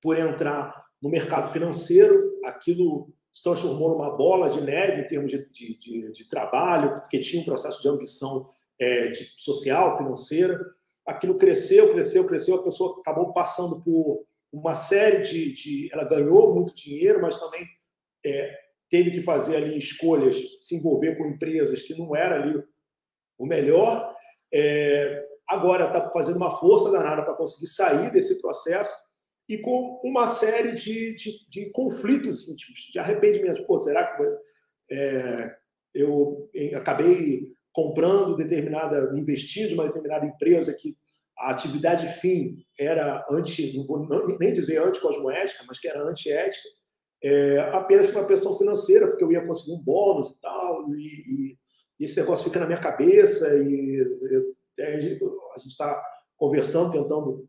por 0.00 0.16
entrar 0.16 0.80
no 1.02 1.10
mercado 1.10 1.52
financeiro, 1.52 2.38
aquilo 2.44 3.12
se 3.32 3.42
transformou 3.42 3.90
numa 3.90 4.14
bola 4.16 4.50
de 4.50 4.60
neve 4.60 5.02
em 5.02 5.06
termos 5.06 5.30
de, 5.30 5.48
de, 5.50 5.76
de, 5.78 6.12
de 6.12 6.28
trabalho, 6.28 7.00
porque 7.00 7.18
tinha 7.18 7.40
um 7.40 7.44
processo 7.44 7.80
de 7.80 7.88
ambição 7.88 8.48
é, 8.78 9.08
de, 9.08 9.24
social, 9.36 9.96
financeira. 9.96 10.60
Aquilo 11.06 11.38
cresceu, 11.38 11.92
cresceu, 11.92 12.26
cresceu, 12.26 12.56
a 12.56 12.62
pessoa 12.62 13.00
acabou 13.00 13.32
passando 13.32 13.82
por 13.82 14.26
uma 14.52 14.74
série 14.74 15.22
de. 15.22 15.88
ela 15.92 16.04
ganhou 16.04 16.54
muito 16.54 16.74
dinheiro, 16.74 17.22
mas 17.22 17.40
também 17.40 17.66
é, 18.24 18.54
teve 18.90 19.10
que 19.10 19.22
fazer 19.22 19.56
ali 19.56 19.78
escolhas, 19.78 20.36
se 20.60 20.76
envolver 20.76 21.16
com 21.16 21.26
empresas 21.26 21.80
que 21.80 21.94
não 21.94 22.14
era 22.14 22.34
ali 22.36 22.62
o 23.38 23.46
melhor. 23.46 24.14
É, 24.52 25.26
agora 25.48 25.86
está 25.86 26.10
fazendo 26.10 26.36
uma 26.36 26.58
força 26.58 26.90
danada 26.90 27.24
para 27.24 27.34
conseguir 27.34 27.68
sair 27.68 28.12
desse 28.12 28.40
processo 28.42 28.94
e 29.48 29.58
com 29.58 30.00
uma 30.04 30.26
série 30.26 30.72
de, 30.72 31.16
de, 31.16 31.48
de 31.48 31.70
conflitos 31.70 32.48
íntimos, 32.48 32.80
de 32.90 32.98
arrependimento. 32.98 33.66
Pô, 33.66 33.76
será 33.78 34.06
que 34.06 34.22
é, 34.90 35.56
eu 35.94 36.48
acabei 36.74 37.52
comprando 37.72 38.36
determinada, 38.36 39.12
investindo 39.14 39.70
em 39.70 39.74
uma 39.74 39.86
determinada 39.86 40.26
empresa 40.26 40.74
que 40.74 40.96
a 41.38 41.50
atividade 41.50 42.06
fim 42.20 42.64
era 42.78 43.26
anti, 43.30 43.76
não 43.76 43.86
vou 43.86 44.06
nem 44.38 44.52
dizer 44.52 44.78
anticosmoética, 44.78 45.64
mas 45.66 45.78
que 45.78 45.88
era 45.88 46.02
antiética, 46.02 46.68
é, 47.24 47.58
apenas 47.72 48.06
para 48.08 48.20
uma 48.20 48.26
pressão 48.26 48.56
financeira, 48.58 49.08
porque 49.08 49.24
eu 49.24 49.32
ia 49.32 49.46
conseguir 49.46 49.72
um 49.72 49.84
bônus 49.84 50.30
e 50.30 50.40
tal, 50.40 50.94
e, 50.94 51.56
e 51.98 52.04
esse 52.04 52.16
negócio 52.16 52.44
fica 52.44 52.60
na 52.60 52.66
minha 52.66 52.80
cabeça, 52.80 53.48
e 53.56 53.96
eu, 54.30 54.56
a 54.84 54.98
gente 54.98 55.68
está 55.68 56.02
conversando, 56.36 56.92
tentando 56.92 57.48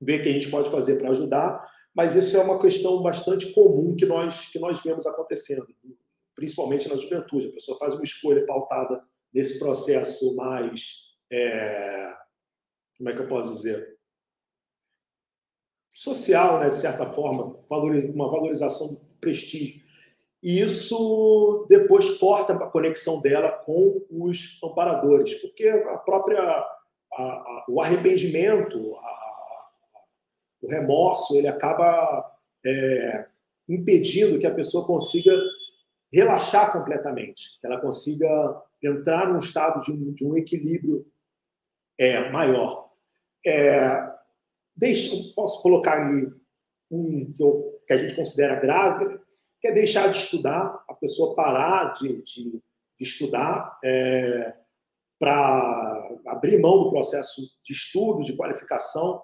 ver 0.00 0.20
o 0.20 0.22
que 0.22 0.28
a 0.28 0.32
gente 0.32 0.50
pode 0.50 0.70
fazer 0.70 0.96
para 0.96 1.10
ajudar, 1.10 1.68
mas 1.94 2.14
isso 2.14 2.36
é 2.36 2.40
uma 2.40 2.60
questão 2.60 3.02
bastante 3.02 3.52
comum 3.52 3.94
que 3.96 4.06
nós, 4.06 4.46
que 4.46 4.58
nós 4.58 4.82
vemos 4.82 5.06
acontecendo, 5.06 5.66
principalmente 6.34 6.88
na 6.88 6.96
juventude. 6.96 7.48
A 7.48 7.52
pessoa 7.52 7.78
faz 7.78 7.94
uma 7.94 8.04
escolha 8.04 8.46
pautada 8.46 9.02
nesse 9.32 9.58
processo 9.58 10.34
mais. 10.36 11.10
É, 11.30 12.12
como 12.96 13.10
é 13.10 13.14
que 13.14 13.20
eu 13.20 13.28
posso 13.28 13.54
dizer? 13.54 13.98
Social, 15.92 16.60
né, 16.60 16.70
de 16.70 16.76
certa 16.76 17.06
forma, 17.12 17.56
uma 17.68 18.30
valorização 18.30 19.00
prestígio. 19.20 19.82
E 20.42 20.60
isso 20.60 21.66
depois 21.68 22.18
corta 22.18 22.54
a 22.54 22.70
conexão 22.70 23.20
dela 23.20 23.52
com 23.52 24.02
os 24.10 24.58
amparadores, 24.64 25.34
porque 25.34 25.68
a 25.68 25.98
própria 25.98 26.40
a, 26.40 27.22
a, 27.22 27.66
o 27.68 27.80
arrependimento, 27.80 28.96
a, 28.96 29.29
o 30.62 30.68
remorso, 30.68 31.36
ele 31.36 31.48
acaba 31.48 32.36
é, 32.64 33.26
impedindo 33.68 34.38
que 34.38 34.46
a 34.46 34.54
pessoa 34.54 34.86
consiga 34.86 35.32
relaxar 36.12 36.72
completamente, 36.72 37.58
que 37.60 37.66
ela 37.66 37.80
consiga 37.80 38.62
entrar 38.82 39.28
num 39.28 39.38
estado 39.38 39.80
de 39.80 39.92
um, 39.92 40.12
de 40.12 40.26
um 40.26 40.36
equilíbrio 40.36 41.06
é, 41.98 42.30
maior. 42.30 42.90
É, 43.46 44.10
deixa, 44.76 45.14
posso 45.34 45.62
colocar 45.62 46.02
ali 46.02 46.30
um 46.90 47.32
que, 47.32 47.42
eu, 47.42 47.80
que 47.86 47.92
a 47.92 47.96
gente 47.96 48.14
considera 48.14 48.60
grave, 48.60 49.20
que 49.60 49.68
é 49.68 49.72
deixar 49.72 50.08
de 50.08 50.18
estudar, 50.18 50.82
a 50.88 50.94
pessoa 50.94 51.36
parar 51.36 51.92
de, 51.92 52.22
de, 52.22 52.62
de 52.98 53.04
estudar 53.04 53.78
é, 53.84 54.54
para 55.18 56.08
abrir 56.26 56.58
mão 56.58 56.84
do 56.84 56.90
processo 56.90 57.42
de 57.62 57.72
estudo, 57.72 58.24
de 58.24 58.34
qualificação, 58.34 59.22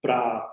para 0.00 0.52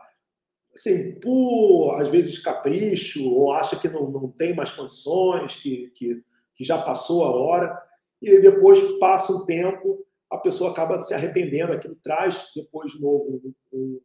assim, 0.73 1.19
por 1.19 1.95
às 1.99 2.09
vezes 2.09 2.39
capricho, 2.39 3.29
ou 3.29 3.53
acha 3.53 3.79
que 3.79 3.87
não, 3.87 4.09
não 4.09 4.27
tem 4.29 4.55
mais 4.55 4.71
condições, 4.71 5.55
que, 5.57 5.91
que, 5.95 6.23
que 6.55 6.63
já 6.63 6.81
passou 6.81 7.23
a 7.23 7.31
hora, 7.31 7.79
e 8.21 8.39
depois 8.39 8.79
passa 8.99 9.33
um 9.33 9.45
tempo, 9.45 10.05
a 10.31 10.37
pessoa 10.37 10.71
acaba 10.71 10.97
se 10.97 11.13
arrependendo, 11.13 11.73
aquilo 11.73 11.95
traz 12.01 12.51
depois 12.55 12.93
de 12.93 13.01
novo 13.01 13.53
um, 13.71 14.01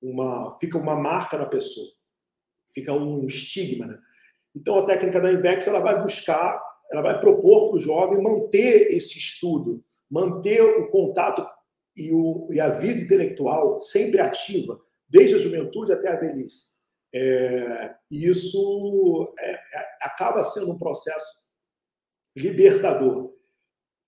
uma, 0.00 0.56
fica 0.58 0.78
uma 0.78 0.96
marca 0.96 1.36
na 1.36 1.46
pessoa, 1.46 1.88
fica 2.72 2.92
um 2.92 3.26
estigma. 3.26 3.86
Né? 3.86 3.98
Então 4.56 4.78
a 4.78 4.86
técnica 4.86 5.20
da 5.20 5.32
Invex 5.32 5.66
ela 5.66 5.80
vai 5.80 6.00
buscar, 6.00 6.62
ela 6.90 7.02
vai 7.02 7.20
propor 7.20 7.68
para 7.68 7.76
o 7.76 7.80
jovem 7.80 8.22
manter 8.22 8.92
esse 8.92 9.18
estudo, 9.18 9.84
manter 10.10 10.62
o 10.62 10.88
contato 10.88 11.46
e, 11.98 12.12
o, 12.12 12.48
e 12.52 12.60
a 12.60 12.70
vida 12.70 13.00
intelectual 13.00 13.80
sempre 13.80 14.20
ativa, 14.20 14.80
desde 15.08 15.34
a 15.34 15.38
juventude 15.40 15.92
até 15.92 16.08
a 16.08 16.16
velhice. 16.16 16.78
É, 17.12 17.94
e 18.08 18.26
isso 18.28 19.34
é, 19.38 19.50
é, 19.50 19.60
acaba 20.02 20.42
sendo 20.44 20.70
um 20.70 20.78
processo 20.78 21.42
libertador. 22.36 23.34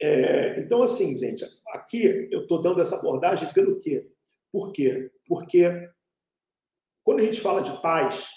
É, 0.00 0.60
então, 0.60 0.82
assim, 0.82 1.18
gente, 1.18 1.44
aqui 1.68 2.28
eu 2.30 2.42
estou 2.42 2.60
dando 2.60 2.80
essa 2.80 2.96
abordagem 2.96 3.52
pelo 3.52 3.78
quê? 3.78 4.08
Por 4.52 4.72
quê? 4.72 5.10
Porque 5.26 5.90
quando 7.02 7.20
a 7.20 7.24
gente 7.24 7.40
fala 7.40 7.60
de 7.60 7.82
paz, 7.82 8.28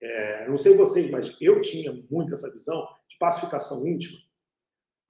é, 0.00 0.48
não 0.48 0.56
sei 0.56 0.76
vocês, 0.76 1.10
mas 1.10 1.36
eu 1.40 1.60
tinha 1.60 1.92
muito 2.08 2.32
essa 2.32 2.50
visão 2.52 2.86
de 3.08 3.18
pacificação 3.18 3.86
íntima. 3.86 4.18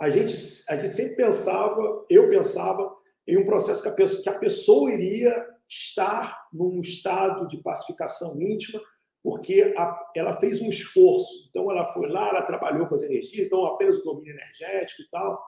A 0.00 0.08
gente, 0.08 0.34
a 0.70 0.76
gente 0.76 0.94
sempre 0.94 1.16
pensava, 1.16 2.06
eu 2.08 2.28
pensava, 2.30 2.99
em 3.30 3.36
um 3.36 3.46
processo 3.46 3.82
que 3.82 3.88
a 3.88 3.92
pessoa, 3.92 4.22
que 4.22 4.28
a 4.28 4.38
pessoa 4.38 4.92
iria 4.92 5.46
estar 5.68 6.48
num 6.52 6.80
estado 6.80 7.46
de 7.46 7.58
pacificação 7.62 8.40
íntima, 8.40 8.82
porque 9.22 9.72
a, 9.76 10.10
ela 10.16 10.38
fez 10.40 10.60
um 10.60 10.68
esforço. 10.68 11.48
Então, 11.48 11.70
ela 11.70 11.84
foi 11.86 12.08
lá, 12.08 12.28
ela 12.28 12.42
trabalhou 12.42 12.88
com 12.88 12.94
as 12.94 13.02
energias, 13.02 13.46
então, 13.46 13.64
apenas 13.66 13.98
o 13.98 14.04
domínio 14.04 14.32
energético 14.32 15.02
e 15.02 15.10
tal, 15.10 15.40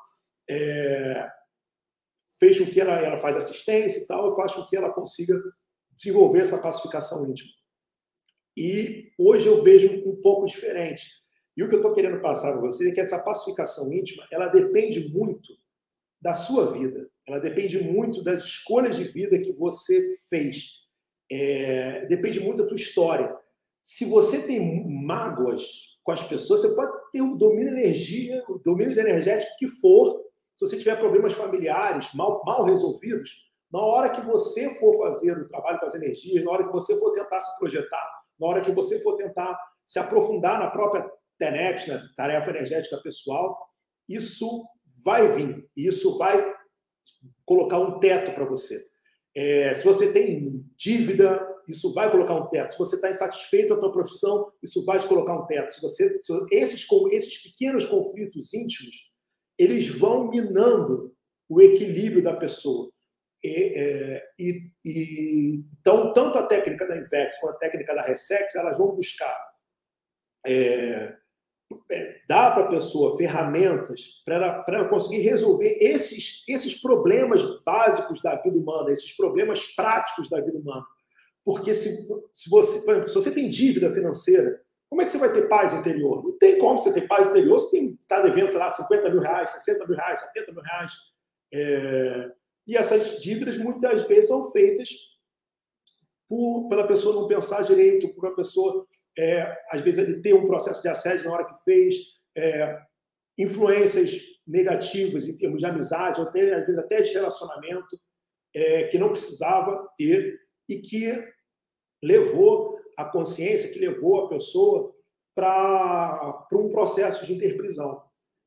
é, 0.49 1.29
fez 2.38 2.59
com 2.59 2.66
que 2.66 2.81
ela, 2.81 2.92
ela 3.01 3.16
faz 3.16 3.37
assistência 3.37 4.01
e 4.01 4.07
tal, 4.07 4.33
e 4.33 4.37
faz 4.37 4.55
com 4.55 4.66
que 4.66 4.77
ela 4.77 4.92
consiga 4.92 5.35
desenvolver 5.90 6.40
essa 6.40 6.62
pacificação 6.62 7.27
íntima. 7.29 7.51
E 8.57 9.11
hoje 9.18 9.47
eu 9.47 9.62
vejo 9.62 10.09
um 10.09 10.21
pouco 10.21 10.47
diferente. 10.47 11.09
E 11.57 11.64
o 11.64 11.68
que 11.68 11.75
eu 11.75 11.81
estou 11.81 11.95
querendo 11.95 12.21
passar 12.21 12.53
para 12.53 12.61
vocês 12.61 12.90
é 12.90 12.95
que 12.95 13.01
essa 13.01 13.18
pacificação 13.18 13.92
íntima, 13.92 14.27
ela 14.31 14.49
depende 14.49 15.09
muito 15.09 15.53
da 16.21 16.33
sua 16.33 16.73
vida. 16.73 17.11
Ela 17.29 17.39
depende 17.39 17.79
muito 17.83 18.23
das 18.23 18.43
escolhas 18.43 18.97
de 18.97 19.05
vida 19.05 19.39
que 19.39 19.53
você 19.53 20.17
fez. 20.29 20.83
É, 21.31 22.07
depende 22.07 22.41
muito 22.41 22.63
da 22.63 22.69
tua 22.69 22.77
história. 22.77 23.35
Se 23.83 24.05
você 24.05 24.43
tem 24.43 24.89
mágoas 24.89 25.99
com 26.03 26.13
as 26.13 26.23
pessoas, 26.23 26.61
você 26.61 26.75
pode 26.75 26.93
ter 27.13 27.23
o 27.23 27.37
domínio 27.37 27.75
de 27.75 27.81
energia, 27.81 28.45
o 28.49 28.59
domínio 28.59 28.99
energético 28.99 29.57
que 29.59 29.69
for. 29.69 30.21
Se 30.57 30.67
você 30.67 30.77
tiver 30.77 30.99
problemas 30.99 31.33
familiares 31.33 32.13
mal, 32.15 32.43
mal 32.45 32.65
resolvidos, 32.65 33.51
na 33.73 33.81
hora 33.81 34.11
que 34.11 34.21
você 34.21 34.75
for 34.79 34.99
fazer 34.99 35.39
o 35.39 35.47
trabalho 35.47 35.81
com 35.81 35.87
as 35.87 35.95
energias, 35.95 36.45
na 36.45 36.51
hora 36.51 36.67
que 36.67 36.73
você 36.73 36.99
for 36.99 37.13
tentar 37.13 37.41
se 37.41 37.59
projetar, 37.59 38.21
na 38.39 38.47
hora 38.47 38.61
que 38.61 38.71
você 38.71 39.01
for 39.01 39.17
tentar 39.17 39.59
se 39.87 39.99
aprofundar 39.99 40.59
na 40.59 40.71
própria 40.71 41.11
TENEPS, 41.39 41.87
na 41.87 42.03
tarefa 42.15 42.51
energética 42.51 42.99
pessoal, 42.99 43.57
isso 44.09 44.65
vai 45.05 45.29
vir. 45.29 45.69
Isso 45.77 46.19
vai 46.19 46.55
colocar 47.45 47.79
um 47.79 47.99
teto 47.99 48.33
para 48.33 48.45
você. 48.45 48.81
É, 49.35 49.73
se 49.75 49.85
você 49.85 50.12
tem 50.12 50.65
dívida, 50.77 51.47
isso 51.67 51.93
vai 51.95 52.11
colocar 52.11 52.35
um 52.35 52.49
teto. 52.49 52.73
Se 52.73 52.79
você 52.79 52.97
está 52.97 53.09
insatisfeito 53.11 53.69
com 53.69 53.75
a 53.75 53.81
tua 53.81 53.93
profissão, 53.93 54.53
isso 54.62 54.85
vai 54.85 54.99
te 54.99 55.07
colocar 55.07 55.35
um 55.35 55.47
teto. 55.47 55.73
Se 55.73 55.81
você, 55.81 56.21
se 56.21 56.33
esses, 56.51 56.87
esses 57.11 57.43
pequenos 57.43 57.87
conflitos 57.87 58.53
íntimos, 58.53 59.11
eles 59.59 59.88
vão 59.88 60.29
minando 60.29 61.15
o 61.49 61.61
equilíbrio 61.61 62.23
da 62.23 62.37
pessoa. 62.37 62.91
E, 63.43 63.49
é, 63.49 64.25
e, 64.38 64.71
e, 64.85 65.65
então, 65.81 66.12
tanto 66.12 66.38
a 66.38 66.47
técnica 66.47 66.87
da 66.87 66.97
Invex 66.97 67.38
quanto 67.41 67.57
a 67.57 67.59
técnica 67.59 67.95
da 67.95 68.03
Resex, 68.03 68.55
elas 68.55 68.79
vão 68.79 68.95
buscar 68.95 69.37
é, 70.47 71.17
dá 72.29 72.51
para 72.51 72.65
a 72.65 72.69
pessoa 72.69 73.17
ferramentas 73.17 74.23
para 74.25 74.65
ela, 74.67 74.89
conseguir 74.89 75.21
resolver 75.21 75.77
esses, 75.81 76.45
esses 76.49 76.81
problemas 76.81 77.43
básicos 77.65 78.21
da 78.23 78.37
vida 78.37 78.57
humana, 78.57 78.91
esses 78.91 79.13
problemas 79.17 79.65
práticos 79.75 80.29
da 80.29 80.41
vida 80.41 80.59
humana. 80.59 80.85
Porque 81.45 81.75
se, 81.75 82.09
se 82.33 82.49
você, 82.49 83.09
se 83.09 83.15
você 83.15 83.31
tem 83.33 83.49
dívida 83.49 83.93
financeira, 83.93 84.61
como 84.89 85.01
é 85.01 85.05
que 85.05 85.11
você 85.11 85.19
vai 85.19 85.33
ter 85.33 85.49
paz 85.49 85.73
interior? 85.73 86.23
Não 86.23 86.37
tem 86.39 86.59
como 86.59 86.79
você 86.79 86.93
ter 86.93 87.09
paz 87.09 87.29
interior 87.29 87.59
se 87.59 87.97
está 87.99 88.21
devendo, 88.21 88.51
sei 88.51 88.59
lá, 88.59 88.71
50 88.71 89.11
mil 89.11 89.21
reais, 89.21 89.51
60 89.51 89.87
mil 89.87 89.97
reais, 89.97 90.21
70 90.21 90.53
mil 90.53 90.63
reais. 90.63 90.93
É, 91.53 92.31
e 92.67 92.77
essas 92.77 93.21
dívidas 93.21 93.57
muitas 93.59 94.07
vezes 94.07 94.29
são 94.29 94.53
feitas 94.53 94.91
por, 96.29 96.69
pela 96.69 96.87
pessoa 96.87 97.15
não 97.15 97.27
pensar 97.29 97.63
direito, 97.63 98.09
por 98.15 98.27
uma 98.27 98.37
pessoa 98.37 98.87
é, 99.18 99.57
às 99.70 99.81
vezes 99.83 99.98
ele 99.98 100.20
tem 100.20 100.33
um 100.33 100.46
processo 100.46 100.81
de 100.83 100.88
assédio 100.88 101.27
na 101.27 101.33
hora 101.33 101.44
que 101.44 101.62
fez, 101.64 101.94
é, 102.37 102.79
influências 103.38 104.20
negativas 104.46 105.29
em 105.29 105.37
termos 105.37 105.61
de 105.61 105.66
amizade, 105.66 106.20
ou 106.20 106.27
até, 106.27 106.55
às 106.55 106.66
vezes 106.66 106.79
até 106.79 107.01
de 107.01 107.12
relacionamento, 107.12 107.98
é, 108.55 108.85
que 108.85 108.98
não 108.98 109.11
precisava 109.11 109.88
ter 109.96 110.38
e 110.68 110.79
que 110.79 111.25
levou 112.03 112.79
a 112.96 113.05
consciência, 113.05 113.72
que 113.72 113.79
levou 113.79 114.25
a 114.25 114.29
pessoa 114.29 114.94
para 115.35 116.46
um 116.53 116.70
processo 116.70 117.25
de 117.27 117.35
interprisão. 117.35 118.03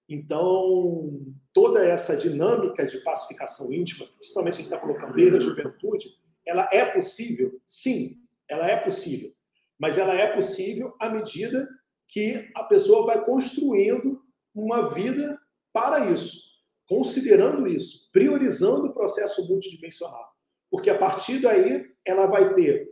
Então, 0.08 1.20
toda 1.52 1.84
essa 1.84 2.16
dinâmica 2.16 2.86
de 2.86 3.00
pacificação 3.00 3.74
íntima, 3.74 4.06
principalmente 4.18 4.54
a 4.54 4.58
gente 4.58 4.66
está 4.66 4.78
colocando 4.78 5.14
desde 5.14 5.38
a 5.38 5.40
juventude, 5.40 6.10
ela 6.46 6.70
é 6.72 6.86
possível? 6.86 7.60
Sim, 7.66 8.18
ela 8.48 8.70
é 8.70 8.78
possível 8.78 9.36
mas 9.80 9.98
ela 9.98 10.14
é 10.14 10.34
possível 10.34 10.96
à 11.00 11.10
medida 11.10 11.68
que 12.08 12.50
a 12.56 12.64
pessoa 12.64 13.06
vai 13.06 13.26
construindo 13.26 14.22
uma 14.54 14.94
vida 14.94 15.38
para 15.74 16.12
isso, 16.12 16.42
considerando 16.88 17.68
isso, 17.68 18.10
priorizando 18.12 18.88
o 18.88 18.94
processo 18.94 19.48
multidimensional. 19.50 20.26
Porque 20.72 20.90
a 20.90 20.98
partir 20.98 21.40
daí 21.40 21.86
ela 22.06 22.28
vai 22.28 22.54
ter 22.54 22.90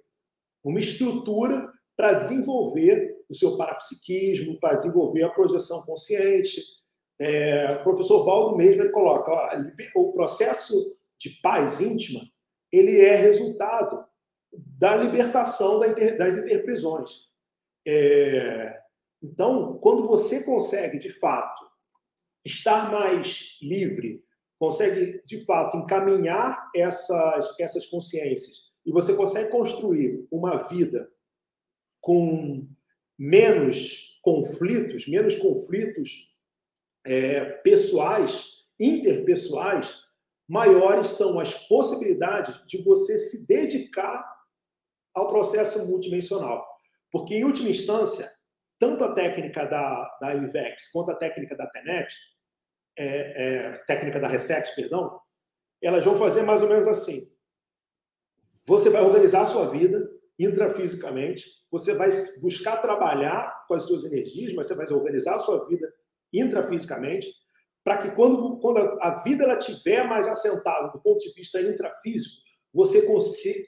uma 0.63 0.79
estrutura 0.79 1.71
para 1.95 2.13
desenvolver 2.13 3.15
o 3.29 3.35
seu 3.35 3.55
parapsiquismo, 3.57 4.59
para 4.59 4.75
desenvolver 4.75 5.23
a 5.23 5.29
projeção 5.29 5.83
consciente. 5.83 6.61
É, 7.19 7.75
o 7.75 7.83
professor 7.83 8.25
Valdo 8.25 8.57
mesmo 8.57 8.91
coloca, 8.91 9.31
ó, 9.31 9.49
o 9.95 10.11
processo 10.13 10.97
de 11.19 11.29
paz 11.41 11.79
íntima, 11.79 12.21
ele 12.71 12.99
é 12.99 13.15
resultado 13.15 14.03
da 14.53 14.95
libertação 14.95 15.79
das 15.79 16.37
interprisões. 16.37 17.27
É, 17.87 18.81
então, 19.21 19.77
quando 19.79 20.07
você 20.07 20.43
consegue, 20.43 20.99
de 20.99 21.09
fato, 21.09 21.63
estar 22.45 22.91
mais 22.91 23.57
livre, 23.61 24.23
consegue, 24.59 25.21
de 25.25 25.43
fato, 25.45 25.77
encaminhar 25.77 26.69
essas, 26.75 27.55
essas 27.59 27.85
consciências 27.85 28.71
e 28.85 28.91
você 28.91 29.15
consegue 29.15 29.49
construir 29.49 30.27
uma 30.29 30.57
vida 30.57 31.09
com 32.01 32.67
menos 33.17 34.19
conflitos, 34.21 35.07
menos 35.07 35.35
conflitos 35.37 36.35
é, 37.05 37.45
pessoais, 37.45 38.65
interpessoais, 38.79 40.01
maiores 40.47 41.07
são 41.07 41.39
as 41.39 41.53
possibilidades 41.67 42.61
de 42.65 42.81
você 42.83 43.17
se 43.17 43.47
dedicar 43.47 44.32
ao 45.13 45.29
processo 45.29 45.85
multidimensional. 45.85 46.65
Porque, 47.11 47.35
em 47.35 47.43
última 47.43 47.69
instância, 47.69 48.29
tanto 48.79 49.03
a 49.03 49.13
técnica 49.13 49.65
da, 49.65 50.17
da 50.19 50.35
IVEX 50.35 50.91
quanto 50.91 51.11
a 51.11 51.15
técnica 51.15 51.55
da 51.55 51.67
TENET, 51.67 52.13
é, 52.97 53.05
é, 53.05 53.71
técnica 53.87 54.19
da 54.19 54.27
Resex, 54.27 54.71
perdão, 54.71 55.19
elas 55.81 56.03
vão 56.03 56.15
fazer 56.15 56.43
mais 56.43 56.61
ou 56.61 56.69
menos 56.69 56.87
assim. 56.87 57.31
Você 58.65 58.89
vai 58.89 59.01
organizar 59.01 59.41
a 59.41 59.45
sua 59.45 59.69
vida 59.69 59.99
intrafisicamente, 60.39 61.45
você 61.71 61.93
vai 61.93 62.09
buscar 62.41 62.77
trabalhar 62.77 63.65
com 63.67 63.73
as 63.73 63.83
suas 63.83 64.03
energias, 64.03 64.53
mas 64.53 64.67
você 64.67 64.75
vai 64.75 64.87
organizar 64.91 65.35
a 65.35 65.39
sua 65.39 65.65
vida 65.67 65.91
intrafisicamente, 66.31 67.27
para 67.83 67.97
que 67.97 68.11
quando, 68.11 68.59
quando 68.59 68.77
a 69.01 69.21
vida 69.23 69.43
ela 69.43 69.57
tiver 69.57 70.07
mais 70.07 70.27
assentada 70.27 70.89
do 70.91 71.01
ponto 71.01 71.19
de 71.19 71.33
vista 71.33 71.61
intrafísico, 71.61 72.42
você 72.73 73.05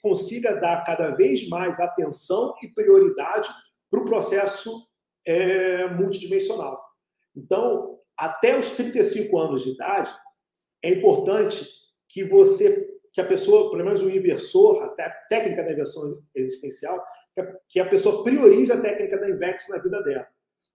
consiga 0.01 0.55
dar 0.55 0.83
cada 0.83 1.11
vez 1.11 1.47
mais 1.47 1.79
atenção 1.79 2.55
e 2.63 2.67
prioridade 2.67 3.47
para 3.89 3.99
o 3.99 4.05
processo 4.05 4.87
é, 5.25 5.87
multidimensional. 5.87 6.83
Então, 7.35 7.99
até 8.17 8.57
os 8.57 8.71
35 8.71 9.37
anos 9.37 9.63
de 9.63 9.71
idade, 9.71 10.13
é 10.83 10.89
importante 10.91 11.67
que 12.09 12.23
você 12.23 12.93
que 13.13 13.21
a 13.21 13.25
pessoa, 13.25 13.71
pelo 13.71 13.85
menos 13.85 14.01
o 14.01 14.09
inversor, 14.09 14.83
a 14.83 14.89
técnica 15.29 15.63
da 15.63 15.71
inversão 15.71 16.21
existencial, 16.35 17.01
que 17.69 17.79
a 17.79 17.87
pessoa 17.87 18.25
priorize 18.25 18.69
a 18.73 18.81
técnica 18.81 19.17
da 19.17 19.29
INVEX 19.29 19.69
na 19.69 19.77
vida 19.77 20.03
dela. 20.03 20.27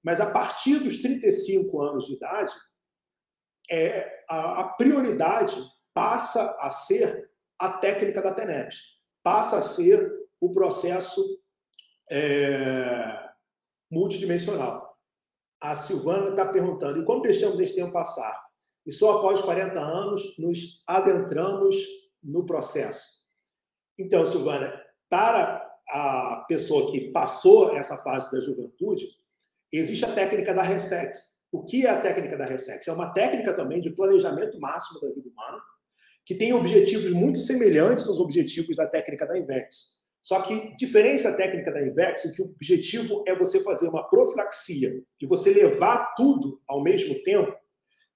Mas 0.03 0.23
a 0.23 0.31
partir 0.31 0.79
dos 0.79 1.03
35 1.03 1.83
anos 1.83 2.07
de 2.07 2.15
idade, 2.15 2.55
é, 3.71 4.25
a, 4.27 4.61
a 4.63 4.65
prioridade 4.69 5.63
passa 5.93 6.57
a 6.61 6.71
ser 6.71 7.30
a 7.61 7.69
técnica 7.69 8.23
da 8.23 8.33
TENEPS, 8.33 8.79
passa 9.23 9.59
a 9.59 9.63
ser 9.63 10.11
o 10.41 10.51
processo 10.55 11.23
é, 12.11 13.31
multidimensional. 13.91 14.97
A 15.61 15.77
Silvana 15.77 16.31
está 16.31 16.47
perguntando, 16.47 17.01
e 17.01 17.05
como 17.05 17.21
deixamos 17.21 17.61
esse 17.61 17.75
tempo 17.75 17.93
passar? 17.93 18.35
E 18.87 18.91
só 18.91 19.19
após 19.19 19.43
40 19.43 19.79
anos 19.79 20.39
nos 20.39 20.83
adentramos 20.87 21.77
no 22.23 22.47
processo. 22.47 23.21
Então, 23.99 24.25
Silvana, 24.25 24.73
para 25.11 25.71
a 25.91 26.47
pessoa 26.49 26.91
que 26.91 27.11
passou 27.11 27.77
essa 27.77 27.99
fase 27.99 28.33
da 28.33 28.41
juventude, 28.41 29.07
existe 29.71 30.07
a 30.07 30.15
técnica 30.15 30.55
da 30.55 30.63
Ressex. 30.63 31.37
O 31.53 31.63
que 31.63 31.87
é 31.87 31.91
a 31.91 32.01
técnica 32.01 32.39
da 32.39 32.47
Ressex? 32.47 32.89
É 32.89 32.93
uma 32.93 33.13
técnica 33.13 33.53
também 33.53 33.83
de 33.83 33.91
planejamento 33.91 34.59
máximo 34.59 34.99
da 35.01 35.09
vida 35.09 35.29
humana, 35.29 35.61
que 36.31 36.37
tem 36.37 36.53
objetivos 36.53 37.11
muito 37.11 37.41
semelhantes 37.41 38.07
aos 38.07 38.21
objetivos 38.21 38.77
da 38.77 38.87
técnica 38.87 39.27
da 39.27 39.37
INVEX. 39.37 39.99
Só 40.23 40.41
que, 40.41 40.77
diferente 40.77 41.25
da 41.25 41.33
técnica 41.33 41.73
da 41.73 41.85
INVEX, 41.85 42.25
em 42.25 42.33
que 42.33 42.41
o 42.41 42.45
objetivo 42.45 43.25
é 43.27 43.35
você 43.35 43.61
fazer 43.65 43.89
uma 43.89 44.09
profilaxia 44.09 45.03
e 45.21 45.27
você 45.27 45.53
levar 45.53 46.15
tudo 46.15 46.63
ao 46.69 46.85
mesmo 46.85 47.21
tempo, 47.25 47.53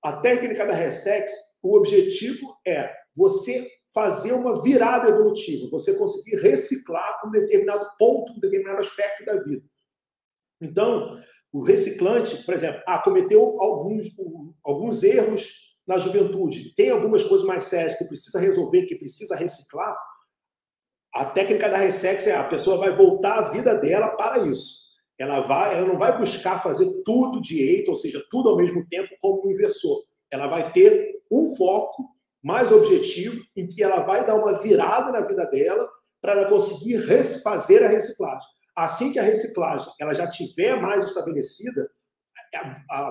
a 0.01 0.21
técnica 0.21 0.65
da 0.65 0.73
Ressex, 0.73 1.33
o 1.61 1.77
objetivo 1.77 2.57
é 2.65 2.89
você 3.17 3.69
fazer 3.93 4.33
uma 4.33 4.63
virada 4.63 5.09
evolutiva, 5.09 5.69
você 5.69 5.99
conseguir 5.99 6.37
reciclar 6.37 7.21
um 7.27 7.33
determinado 7.33 7.85
ponto, 7.99 8.33
um 8.33 8.39
determinado 8.39 8.79
aspecto 8.79 9.25
da 9.25 9.43
vida. 9.43 9.65
Então, 10.61 11.21
o 11.53 11.63
reciclante, 11.63 12.45
por 12.45 12.55
exemplo, 12.55 12.81
ah, 12.87 13.01
cometeu 13.01 13.61
alguns, 13.61 14.07
alguns 14.63 15.03
erros 15.03 15.64
na 15.87 15.99
juventude, 15.99 16.75
tem 16.75 16.91
algumas 16.91 17.23
coisas 17.23 17.47
mais 17.47 17.65
sérias 17.65 17.95
que 17.95 18.05
precisa 18.05 18.41
resolver, 18.41 18.87
que 18.87 18.97
precisa 18.97 19.37
reciclar. 19.37 19.95
A 21.15 21.27
técnica 21.27 21.69
da 21.69 21.77
Ressex 21.77 22.27
é 22.27 22.35
a 22.35 22.45
pessoa 22.45 22.79
vai 22.79 22.95
voltar 22.95 23.39
a 23.39 23.51
vida 23.51 23.75
dela 23.77 24.09
para 24.09 24.39
isso. 24.39 24.85
Ela, 25.19 25.41
vai, 25.41 25.77
ela 25.77 25.87
não 25.87 25.97
vai 25.97 26.19
buscar 26.19 26.61
fazer 26.61 26.91
tudo 27.05 27.41
direito, 27.41 27.89
ou 27.89 27.95
seja, 27.95 28.23
tudo 28.31 28.49
ao 28.49 28.57
mesmo 28.57 28.85
tempo 28.89 29.09
como 29.21 29.47
um 29.47 29.51
inversor. 29.51 30.03
Ela 30.31 30.49
vai 30.49 30.73
ter 30.73 31.21
um 31.31 31.55
foco 31.55 32.05
mais 32.43 32.73
objetivo, 32.73 33.41
em 33.57 33.69
que 33.69 33.83
ela 33.83 34.01
vai 34.01 34.27
dar 34.27 34.35
uma 34.35 34.61
virada 34.61 35.13
na 35.13 35.21
vida 35.21 35.47
dela 35.47 35.89
para 36.21 36.33
ela 36.33 36.49
conseguir 36.49 36.99
fazer 37.43 37.85
a 37.85 37.89
reciclagem. 37.89 38.49
Assim 38.77 39.13
que 39.13 39.19
a 39.19 39.23
reciclagem 39.23 39.91
ela 40.01 40.15
já 40.15 40.27
tiver 40.27 40.81
mais 40.81 41.05
estabelecida, 41.05 41.89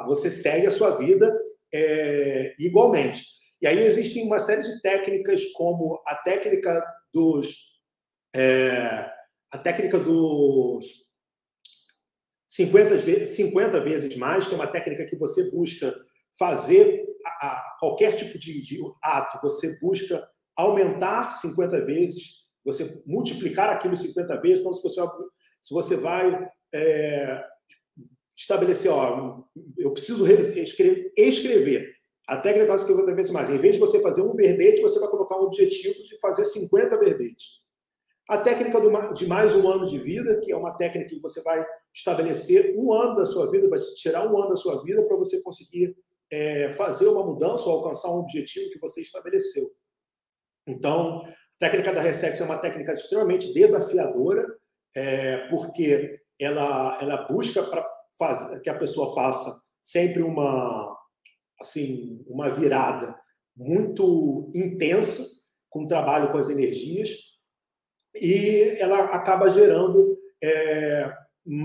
você 0.05 0.29
segue 0.29 0.67
a 0.67 0.71
sua 0.71 0.91
vida 0.97 1.33
é, 1.73 2.55
igualmente. 2.59 3.25
E 3.61 3.67
aí 3.67 3.79
existem 3.79 4.25
uma 4.25 4.39
série 4.39 4.61
de 4.61 4.81
técnicas, 4.81 5.43
como 5.53 6.01
a 6.05 6.15
técnica 6.15 6.83
dos 7.13 7.73
é, 8.35 9.09
a 9.51 9.57
técnica 9.57 9.99
dos 9.99 11.03
50, 12.49 13.25
50 13.25 13.81
vezes 13.81 14.15
mais, 14.17 14.47
que 14.47 14.53
é 14.53 14.57
uma 14.57 14.67
técnica 14.67 15.05
que 15.05 15.15
você 15.15 15.49
busca 15.51 15.95
fazer 16.37 17.05
a, 17.25 17.47
a 17.47 17.77
qualquer 17.79 18.15
tipo 18.15 18.37
de, 18.37 18.61
de, 18.61 18.79
ato, 19.01 19.39
você 19.41 19.79
busca 19.79 20.27
aumentar 20.55 21.31
50 21.31 21.85
vezes, 21.85 22.43
você 22.65 23.03
multiplicar 23.05 23.69
aquilo 23.69 23.95
50 23.95 24.41
vezes. 24.41 24.59
Então, 24.59 24.73
se 24.73 24.81
você, 24.81 25.01
se 25.61 25.73
você 25.73 25.95
vai 25.95 26.47
é, 26.73 27.43
estabelecer, 28.35 28.91
ó, 28.91 29.35
eu 29.77 29.91
preciso 29.91 30.25
escrever. 31.15 31.93
A 32.27 32.37
técnica 32.37 32.73
é 32.73 32.77
50 32.77 33.15
vezes 33.15 33.31
mais. 33.31 33.49
Em 33.49 33.57
vez 33.57 33.73
de 33.73 33.79
você 33.79 34.01
fazer 34.01 34.21
um 34.21 34.33
verbete, 34.33 34.81
você 34.81 34.99
vai 34.99 35.09
colocar 35.09 35.37
um 35.37 35.43
objetivo 35.43 36.01
de 36.03 36.17
fazer 36.19 36.45
50 36.45 36.97
verbetes. 36.97 37.63
A 38.29 38.37
técnica 38.37 38.79
do, 38.79 39.13
de 39.13 39.27
mais 39.27 39.53
um 39.53 39.69
ano 39.69 39.85
de 39.85 39.97
vida, 39.97 40.39
que 40.41 40.51
é 40.51 40.55
uma 40.55 40.75
técnica 40.77 41.09
que 41.09 41.19
você 41.19 41.41
vai 41.41 41.65
estabelecer 41.93 42.73
um 42.77 42.93
ano 42.93 43.15
da 43.15 43.25
sua 43.25 43.51
vida, 43.51 43.69
vai 43.69 43.79
tirar 43.97 44.31
um 44.31 44.37
ano 44.37 44.49
da 44.49 44.55
sua 44.55 44.81
vida 44.81 45.03
para 45.05 45.17
você 45.17 45.41
conseguir 45.41 45.95
é, 46.31 46.69
fazer 46.71 47.07
uma 47.07 47.25
mudança 47.25 47.65
ou 47.65 47.77
alcançar 47.77 48.09
um 48.09 48.19
objetivo 48.19 48.71
que 48.71 48.79
você 48.79 49.01
estabeleceu. 49.01 49.69
Então, 50.65 51.21
a 51.25 51.59
técnica 51.59 51.91
da 51.91 52.01
Ressex 52.01 52.39
é 52.39 52.45
uma 52.45 52.57
técnica 52.57 52.93
extremamente 52.93 53.53
desafiadora, 53.53 54.47
é, 54.95 55.49
porque 55.49 56.21
ela, 56.39 56.97
ela 57.01 57.27
busca 57.27 57.61
para 58.17 58.59
que 58.59 58.69
a 58.69 58.77
pessoa 58.77 59.13
faça 59.13 59.61
sempre 59.81 60.21
uma 60.21 60.97
assim 61.61 62.23
uma 62.27 62.49
virada 62.49 63.15
muito 63.55 64.51
intensa 64.55 65.23
com 65.69 65.83
o 65.83 65.87
trabalho 65.87 66.31
com 66.31 66.37
as 66.37 66.49
energias 66.49 67.09
e 68.15 68.75
ela 68.79 69.05
acaba 69.05 69.49
gerando 69.49 70.17
é, 70.41 71.11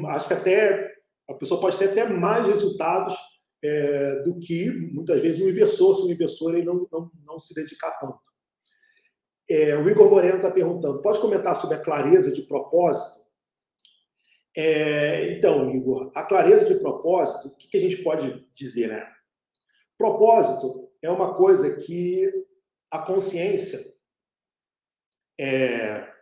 acho 0.08 0.28
que 0.28 0.34
até 0.34 0.92
a 1.28 1.34
pessoa 1.34 1.60
pode 1.60 1.78
ter 1.78 1.90
até 1.90 2.08
mais 2.08 2.46
resultados 2.46 3.14
é, 3.62 4.22
do 4.22 4.38
que, 4.38 4.70
muitas 4.92 5.20
vezes, 5.20 5.42
o 5.42 5.48
inversor, 5.48 5.94
se 5.94 6.02
o 6.02 6.10
inversor 6.10 6.54
ele 6.54 6.64
não, 6.64 6.86
não, 6.90 7.10
não 7.26 7.38
se 7.38 7.54
dedicar 7.54 7.90
tanto. 7.98 8.20
É, 9.50 9.76
o 9.76 9.88
Igor 9.88 10.10
Moreno 10.10 10.36
está 10.36 10.50
perguntando: 10.50 11.02
pode 11.02 11.20
comentar 11.20 11.56
sobre 11.56 11.76
a 11.76 11.82
clareza 11.82 12.30
de 12.30 12.42
propósito? 12.42 13.26
É, 14.60 15.34
então, 15.34 15.72
Igor, 15.72 16.10
a 16.16 16.24
clareza 16.24 16.64
de 16.64 16.80
propósito, 16.80 17.46
o 17.46 17.56
que, 17.56 17.68
que 17.68 17.76
a 17.76 17.80
gente 17.80 18.02
pode 18.02 18.44
dizer, 18.52 18.88
né? 18.88 19.08
Propósito 19.96 20.90
é 21.00 21.08
uma 21.08 21.32
coisa 21.36 21.76
que 21.76 22.28
a 22.90 22.98
consciência 22.98 23.78
é, 25.38 26.12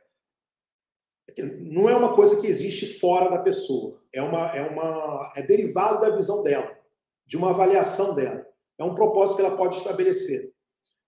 não 1.63 1.89
é 1.89 1.97
uma 1.97 2.15
coisa 2.15 2.39
que 2.39 2.47
existe 2.47 2.99
fora 2.99 3.31
da 3.31 3.39
pessoa, 3.39 4.03
é 4.13 4.21
uma 4.21 4.55
é 4.55 4.69
uma 4.69 5.33
é 5.35 5.43
derivado 5.43 6.03
da 6.03 6.15
visão 6.15 6.43
dela 6.43 6.79
de 7.27 7.39
uma 7.39 7.51
avaliação 7.51 8.15
dela. 8.15 8.47
É 8.79 8.85
um 8.85 8.95
propósito 8.95 9.39
que 9.39 9.47
ela 9.47 9.57
pode 9.57 9.79
estabelecer. 9.79 10.53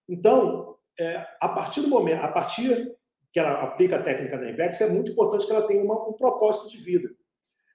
Então, 0.09 0.79
é, 0.99 1.27
a 1.43 1.49
partir 1.51 1.83
do 1.83 1.89
momento, 1.89 2.23
a 2.23 2.29
partir 2.29 2.98
que 3.33 3.39
ela 3.39 3.63
aplica 3.63 3.97
a 3.97 4.03
técnica 4.03 4.39
da 4.39 4.51
Invex, 4.51 4.81
é 4.81 4.89
muito 4.89 5.13
importante 5.13 5.47
que 5.47 5.53
ela 5.53 5.67
tenha 5.67 5.83
uma, 5.83 6.09
um 6.09 6.15
propósito 6.15 6.71
de 6.71 6.79
vida. 6.79 7.09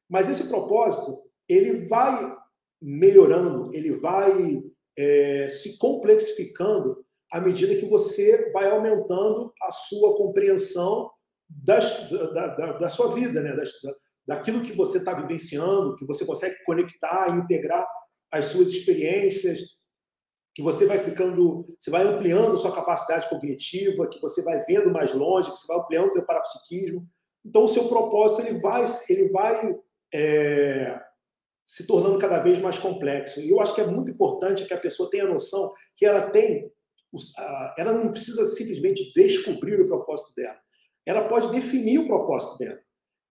Mas 0.10 0.28
esse 0.28 0.48
propósito, 0.48 1.22
ele 1.48 1.88
vai 1.88 2.36
melhorando, 2.82 3.74
ele 3.74 3.92
vai 3.92 4.62
é, 4.98 5.50
se 5.50 5.78
complexificando 5.78 7.04
à 7.32 7.40
medida 7.40 7.76
que 7.76 7.86
você 7.86 8.52
vai 8.52 8.70
aumentando 8.70 9.52
a 9.62 9.72
sua 9.72 10.16
compreensão 10.16 11.10
das, 11.50 12.10
da, 12.10 12.48
da, 12.48 12.72
da, 12.74 12.90
sua 12.90 13.14
vida, 13.14 13.42
né? 13.42 13.56
Das, 13.56 13.72
daquilo 14.28 14.62
que 14.62 14.74
você 14.74 15.00
está 15.00 15.14
vivenciando, 15.14 15.96
que 15.96 16.06
você 16.06 16.26
consegue 16.26 16.56
conectar 16.66 17.30
e 17.30 17.40
integrar 17.40 17.86
as 18.32 18.46
suas 18.46 18.70
experiências, 18.70 19.60
que 20.54 20.62
você 20.62 20.86
vai 20.86 21.00
ficando, 21.00 21.66
você 21.80 21.90
vai 21.90 22.04
ampliando 22.04 22.58
sua 22.58 22.74
capacidade 22.74 23.28
cognitiva, 23.28 24.08
que 24.08 24.22
você 24.22 24.44
vai 24.44 24.64
vendo 24.66 24.92
mais 24.92 25.14
longe, 25.14 25.52
que 25.52 25.58
você 25.58 25.68
vai 25.68 25.78
ampliando 25.78 26.12
o 26.12 26.14
seu 26.14 26.26
parapsiquismo. 26.26 27.08
Então, 27.44 27.64
o 27.64 27.68
seu 27.68 27.88
propósito 27.88 28.42
ele 28.42 28.60
vai, 28.60 28.84
ele 29.10 29.30
vai 29.30 29.76
é, 30.14 31.02
se 31.66 31.88
tornando 31.88 32.20
cada 32.20 32.40
vez 32.40 32.60
mais 32.60 32.78
complexo. 32.78 33.42
E 33.42 33.50
eu 33.50 33.60
acho 33.60 33.74
que 33.74 33.82
é 33.82 33.88
muito 33.88 34.12
importante 34.12 34.66
que 34.66 34.74
a 34.74 34.80
pessoa 34.80 35.10
tenha 35.10 35.24
a 35.24 35.34
noção 35.34 35.74
que 35.96 36.06
ela 36.06 36.30
tem, 36.30 36.72
ela 37.78 37.94
não 37.94 38.12
precisa 38.12 38.46
simplesmente 38.46 39.12
descobrir 39.16 39.82
o 39.82 39.88
propósito 39.88 40.36
dela. 40.36 40.58
Ela 41.06 41.28
pode 41.28 41.52
definir 41.52 42.00
o 42.00 42.06
propósito 42.08 42.58
dela. 42.60 42.80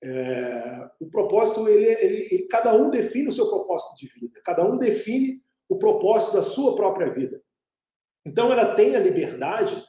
É, 0.05 0.91
o 1.01 1.09
propósito, 1.09 1.68
ele, 1.68 1.85
ele, 1.85 2.29
ele, 2.31 2.49
cada 2.49 2.75
um 2.75 2.91
define 2.91 3.29
o 3.29 3.33
seu 3.33 3.49
propósito 3.49 3.97
de 3.97 4.09
vida, 4.09 4.41
cada 4.45 4.64
um 4.64 4.77
define 4.77 5.41
o 5.73 5.79
propósito 5.79 6.35
da 6.35 6.43
sua 6.43 6.77
própria 6.77 7.11
vida. 7.11 7.43
Então, 8.27 8.53
ela 8.53 8.75
tem 8.75 8.95
a 8.95 9.01
liberdade 9.01 9.83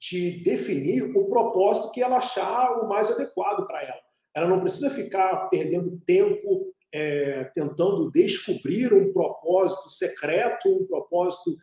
de 0.00 0.42
definir 0.42 1.04
o 1.16 1.28
propósito 1.28 1.92
que 1.92 2.02
ela 2.02 2.18
achar 2.18 2.80
o 2.82 2.88
mais 2.88 3.10
adequado 3.10 3.66
para 3.66 3.82
ela. 3.82 4.00
Ela 4.34 4.48
não 4.48 4.60
precisa 4.60 4.90
ficar 4.90 5.48
perdendo 5.48 5.98
tempo 6.06 6.72
é, 6.92 7.44
tentando 7.54 8.10
descobrir 8.10 8.92
um 8.92 9.12
propósito 9.12 9.90
secreto, 9.90 10.68
um 10.68 10.86
propósito 10.86 11.56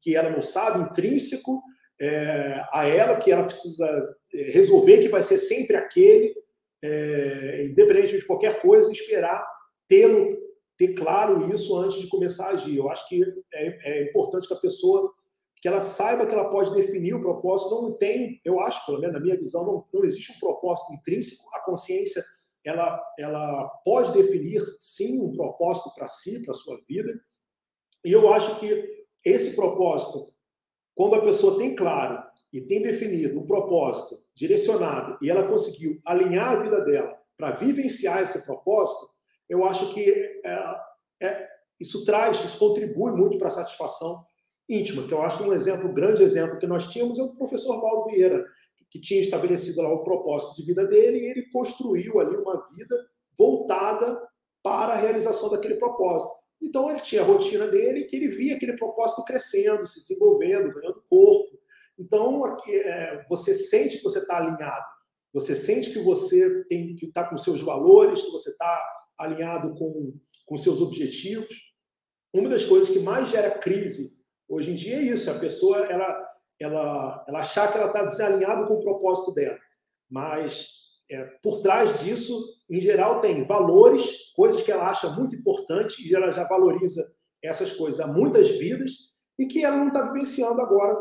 que 0.00 0.16
ela 0.16 0.30
não 0.30 0.42
sabe, 0.42 0.82
intrínseco 0.82 1.62
é, 2.00 2.62
a 2.72 2.86
ela, 2.86 3.16
que 3.16 3.30
ela 3.30 3.44
precisa 3.44 4.16
é, 4.34 4.50
resolver, 4.50 4.98
que 4.98 5.08
vai 5.08 5.22
ser 5.22 5.38
sempre 5.38 5.76
aquele 5.76 6.34
é, 6.82 7.66
independente 7.66 8.18
de 8.18 8.26
qualquer 8.26 8.62
coisa, 8.62 8.90
esperar 8.90 9.46
tê-lo, 9.88 10.49
ter 10.80 10.94
claro 10.94 11.54
isso 11.54 11.76
antes 11.76 12.00
de 12.00 12.06
começar 12.06 12.46
a 12.46 12.50
agir. 12.52 12.74
Eu 12.74 12.88
acho 12.88 13.06
que 13.06 13.22
é, 13.52 13.98
é 13.98 14.08
importante 14.08 14.48
que 14.48 14.54
a 14.54 14.60
pessoa 14.60 15.12
que 15.60 15.68
ela 15.68 15.82
saiba 15.82 16.24
que 16.24 16.32
ela 16.32 16.48
pode 16.48 16.74
definir 16.74 17.12
o 17.12 17.20
propósito. 17.20 17.82
Não 17.82 17.92
tem, 17.92 18.40
eu 18.46 18.60
acho, 18.60 18.86
pelo 18.86 18.98
menos 18.98 19.12
na 19.12 19.20
minha 19.20 19.36
visão, 19.36 19.62
não, 19.62 19.84
não 19.92 20.04
existe 20.06 20.32
um 20.32 20.38
propósito 20.40 20.94
intrínseco. 20.94 21.44
A 21.54 21.60
consciência 21.60 22.24
ela, 22.64 22.98
ela 23.18 23.68
pode 23.84 24.12
definir 24.12 24.62
sim 24.78 25.20
um 25.20 25.32
propósito 25.32 25.92
para 25.94 26.08
si, 26.08 26.42
para 26.42 26.54
sua 26.54 26.80
vida. 26.88 27.12
E 28.02 28.10
eu 28.10 28.32
acho 28.32 28.58
que 28.58 29.04
esse 29.22 29.54
propósito, 29.54 30.32
quando 30.94 31.16
a 31.16 31.20
pessoa 31.20 31.58
tem 31.58 31.76
claro 31.76 32.22
e 32.50 32.62
tem 32.62 32.80
definido 32.80 33.38
um 33.38 33.46
propósito 33.46 34.18
direcionado 34.34 35.18
e 35.20 35.28
ela 35.28 35.46
conseguiu 35.46 36.00
alinhar 36.06 36.52
a 36.52 36.62
vida 36.62 36.82
dela 36.86 37.20
para 37.36 37.50
vivenciar 37.50 38.22
esse 38.22 38.46
propósito, 38.46 39.10
eu 39.50 39.64
acho 39.64 39.92
que 39.92 40.08
é, 40.44 40.76
é, 41.20 41.48
isso 41.80 42.04
traz, 42.04 42.42
isso 42.44 42.56
contribui 42.56 43.10
muito 43.12 43.36
para 43.36 43.48
a 43.48 43.50
satisfação 43.50 44.24
íntima, 44.68 45.02
que 45.02 45.12
eu 45.12 45.20
acho 45.20 45.38
que 45.38 45.42
um 45.42 45.52
exemplo, 45.52 45.90
um 45.90 45.92
grande 45.92 46.22
exemplo 46.22 46.58
que 46.58 46.66
nós 46.68 46.88
tínhamos 46.88 47.18
é 47.18 47.22
o 47.22 47.34
professor 47.34 47.80
Valdo 47.80 48.10
Vieira, 48.12 48.44
que 48.88 49.00
tinha 49.00 49.20
estabelecido 49.20 49.82
lá 49.82 49.92
o 49.92 50.04
propósito 50.04 50.54
de 50.54 50.62
vida 50.64 50.86
dele 50.86 51.18
e 51.18 51.30
ele 51.30 51.50
construiu 51.50 52.20
ali 52.20 52.36
uma 52.36 52.60
vida 52.74 52.96
voltada 53.36 54.20
para 54.62 54.92
a 54.92 54.96
realização 54.96 55.50
daquele 55.50 55.74
propósito. 55.74 56.30
Então 56.62 56.88
ele 56.88 57.00
tinha 57.00 57.22
a 57.22 57.24
rotina 57.24 57.66
dele 57.66 58.04
que 58.04 58.16
ele 58.16 58.28
via 58.28 58.54
aquele 58.54 58.76
propósito 58.76 59.24
crescendo, 59.24 59.86
se 59.86 60.00
desenvolvendo, 60.00 60.72
ganhando 60.72 61.02
corpo. 61.08 61.58
Então 61.98 62.44
aqui, 62.44 62.72
é, 62.76 63.24
você 63.28 63.52
sente 63.52 63.96
que 63.96 64.04
você 64.04 64.20
está 64.20 64.36
alinhado, 64.36 64.86
você 65.32 65.56
sente 65.56 65.90
que 65.90 66.00
você 66.00 66.64
tem 66.64 66.94
que 66.94 67.06
está 67.06 67.24
com 67.24 67.36
seus 67.36 67.60
valores, 67.60 68.22
que 68.22 68.30
você 68.30 68.50
está 68.50 68.99
alinhado 69.20 69.74
com, 69.74 70.12
com 70.46 70.56
seus 70.56 70.80
objetivos. 70.80 71.70
Uma 72.32 72.48
das 72.48 72.64
coisas 72.64 72.88
que 72.88 72.98
mais 72.98 73.28
gera 73.28 73.58
crise 73.58 74.20
Hoje 74.50 74.72
em 74.72 74.74
dia 74.74 74.96
é 74.96 75.02
isso, 75.02 75.30
a 75.30 75.38
pessoa 75.38 75.78
ela, 75.86 76.28
ela, 76.58 77.24
ela 77.28 77.38
achar 77.38 77.70
que 77.70 77.78
ela 77.78 77.86
está 77.86 78.04
desalinhada 78.04 78.66
com 78.66 78.74
o 78.74 78.80
propósito 78.80 79.32
dela. 79.32 79.56
Mas 80.10 80.66
é, 81.08 81.22
por 81.40 81.62
trás 81.62 82.00
disso, 82.02 82.36
em 82.68 82.80
geral, 82.80 83.20
tem 83.20 83.44
valores, 83.44 84.32
coisas 84.34 84.60
que 84.60 84.72
ela 84.72 84.90
acha 84.90 85.08
muito 85.10 85.36
importante 85.36 86.02
e 86.04 86.12
ela 86.12 86.32
já 86.32 86.42
valoriza 86.48 87.08
essas 87.40 87.70
coisas 87.72 88.00
há 88.00 88.08
muitas 88.08 88.48
vidas 88.48 88.90
e 89.38 89.46
que 89.46 89.64
ela 89.64 89.76
não 89.76 89.86
está 89.86 90.10
vivenciando 90.10 90.60
agora 90.60 90.96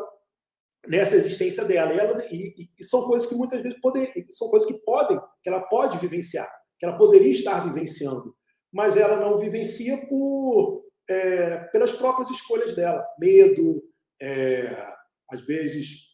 nessa 0.88 1.16
existência 1.16 1.66
dela. 1.66 1.92
E, 1.92 1.98
ela, 1.98 2.26
e, 2.32 2.70
e, 2.80 2.84
são 2.84 3.02
coisas 3.06 3.28
que 3.28 3.34
muitas 3.34 3.64
vezes 3.64 3.82
poder, 3.82 4.14
são 4.30 4.48
coisas 4.52 4.70
que 4.70 4.78
podem, 4.86 5.20
que 5.42 5.50
ela 5.50 5.62
pode 5.62 5.98
vivenciar, 5.98 6.48
que 6.80 6.86
ela 6.86 6.98
poderia 6.98 7.32
estar 7.32 7.60
vivenciando, 7.62 8.34
mas 8.72 8.96
ela 8.96 9.18
não 9.18 9.38
vivencia 9.38 9.98
por 10.08 10.86
é, 11.10 11.58
pelas 11.72 11.92
próprias 11.94 12.30
escolhas 12.30 12.76
dela. 12.76 13.04
Medo, 13.20 13.84
é, 14.22 14.94
às 15.30 15.42
vezes, 15.42 16.10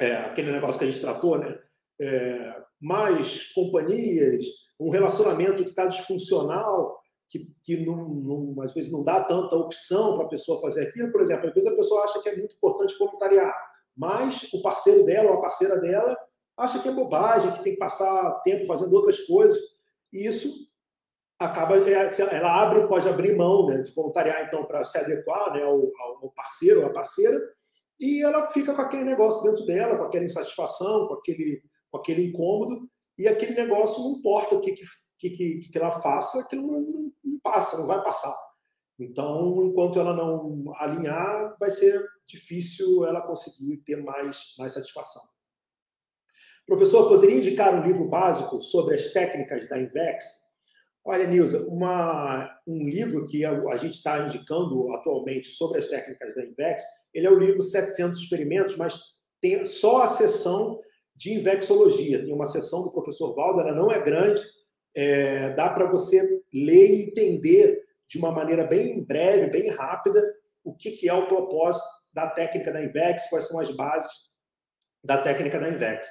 é, 0.00 0.16
aquele 0.16 0.50
negócio 0.50 0.78
que 0.78 0.84
a 0.84 0.90
gente 0.90 1.00
tratou, 1.00 1.38
né? 1.38 1.58
É, 2.00 2.62
mais 2.80 3.52
companhias, 3.52 4.46
um 4.80 4.88
relacionamento 4.88 5.62
que 5.62 5.68
está 5.68 5.84
disfuncional, 5.84 6.98
que, 7.28 7.46
que 7.62 7.84
não, 7.84 8.08
não, 8.08 8.62
às 8.62 8.72
vezes 8.72 8.90
não 8.90 9.04
dá 9.04 9.22
tanta 9.22 9.54
opção 9.54 10.16
para 10.16 10.26
a 10.26 10.30
pessoa 10.30 10.60
fazer 10.62 10.88
aquilo. 10.88 11.12
Por 11.12 11.20
exemplo, 11.20 11.46
às 11.46 11.54
vezes 11.54 11.70
a 11.70 11.76
pessoa 11.76 12.04
acha 12.04 12.22
que 12.22 12.30
é 12.30 12.36
muito 12.36 12.56
importante 12.56 12.98
voluntariar, 12.98 13.54
mas 13.94 14.50
o 14.54 14.62
parceiro 14.62 15.04
dela 15.04 15.30
ou 15.30 15.38
a 15.38 15.42
parceira 15.42 15.78
dela 15.78 16.16
acha 16.60 16.78
que 16.78 16.88
é 16.88 16.92
bobagem, 16.92 17.52
que 17.52 17.62
tem 17.62 17.72
que 17.72 17.78
passar 17.78 18.40
tempo 18.42 18.66
fazendo 18.66 18.92
outras 18.94 19.18
coisas. 19.20 19.58
E 20.12 20.26
isso 20.26 20.70
acaba 21.38 21.76
é, 21.78 22.06
ela 22.32 22.62
abre 22.62 22.86
pode 22.86 23.08
abrir 23.08 23.34
mão 23.34 23.66
né, 23.66 23.78
de 23.78 23.92
voluntariar 23.92 24.44
então 24.44 24.64
para 24.64 24.84
se 24.84 24.98
adequar 24.98 25.54
né, 25.54 25.62
ao, 25.62 25.90
ao 25.98 26.30
parceiro 26.32 26.80
ou 26.80 26.86
à 26.86 26.90
parceira. 26.90 27.40
E 27.98 28.22
ela 28.22 28.46
fica 28.48 28.74
com 28.74 28.82
aquele 28.82 29.04
negócio 29.04 29.42
dentro 29.42 29.64
dela 29.64 29.96
com 29.96 30.04
aquela 30.04 30.24
insatisfação 30.24 31.08
com 31.08 31.14
aquele 31.14 31.62
com 31.90 31.98
aquele 31.98 32.26
incômodo. 32.26 32.88
E 33.18 33.26
aquele 33.26 33.54
negócio 33.54 34.02
não 34.02 34.18
importa 34.18 34.54
o 34.54 34.60
que 34.60 34.74
que, 35.18 35.30
que, 35.30 35.58
que 35.70 35.78
ela 35.78 36.00
faça 36.00 36.40
aquilo 36.40 36.66
não, 36.66 36.80
não, 36.80 37.12
não 37.24 37.40
passa 37.42 37.78
não 37.78 37.86
vai 37.86 38.02
passar. 38.02 38.36
Então 38.98 39.62
enquanto 39.62 39.98
ela 39.98 40.14
não 40.14 40.72
alinhar 40.76 41.54
vai 41.58 41.70
ser 41.70 42.06
difícil 42.26 43.06
ela 43.06 43.26
conseguir 43.26 43.78
ter 43.78 44.02
mais 44.02 44.54
mais 44.58 44.72
satisfação 44.72 45.22
professor 46.76 47.08
poderia 47.08 47.36
indicar 47.36 47.74
um 47.74 47.82
livro 47.82 48.08
básico 48.08 48.60
sobre 48.60 48.94
as 48.94 49.10
técnicas 49.10 49.68
da 49.68 49.78
Invex 49.78 50.40
Olha, 51.04 51.26
Nilza, 51.26 51.66
uma, 51.66 52.54
um 52.66 52.82
livro 52.82 53.24
que 53.24 53.44
a, 53.44 53.76
gente 53.76 53.94
está 53.94 54.20
indicando 54.20 54.92
atualmente 54.92 55.48
sobre 55.48 55.78
as 55.78 55.88
técnicas 55.88 56.34
da 56.34 56.44
Invex, 56.44 56.84
ele 57.14 57.26
é 57.26 57.30
o 57.30 57.38
livro 57.38 57.62
700 57.62 58.18
Experimentos, 58.18 58.76
mas 58.76 59.00
tem 59.40 59.64
só 59.64 60.02
a 60.02 60.08
sessão 60.08 60.78
de 61.16 61.32
Invexologia. 61.32 62.22
Tem 62.22 62.34
uma 62.34 62.44
sessão 62.44 62.82
do 62.82 62.92
professor 62.92 63.34
Valdo, 63.34 63.60
ela 63.60 63.74
não 63.74 63.90
é 63.90 63.98
grande, 63.98 64.42
é, 64.94 65.50
dá 65.54 65.70
para 65.70 65.90
você 65.90 66.42
ler 66.52 66.90
e 66.90 67.02
entender 67.04 67.82
de 68.06 68.18
uma 68.18 68.30
maneira 68.30 68.64
bem 68.64 69.02
breve, 69.02 69.46
bem 69.46 69.70
rápida, 69.70 70.22
o 70.62 70.74
que, 70.74 70.90
que 70.92 71.08
é 71.08 71.14
o 71.14 71.28
propósito 71.28 71.88
da 72.12 72.28
técnica 72.28 72.70
da 72.70 72.84
Invex, 72.84 73.28
quais 73.30 73.48
são 73.48 73.58
as 73.58 73.70
bases 73.70 74.10
da 75.02 75.16
técnica 75.18 75.58
da 75.58 75.70
Invex. 75.70 76.06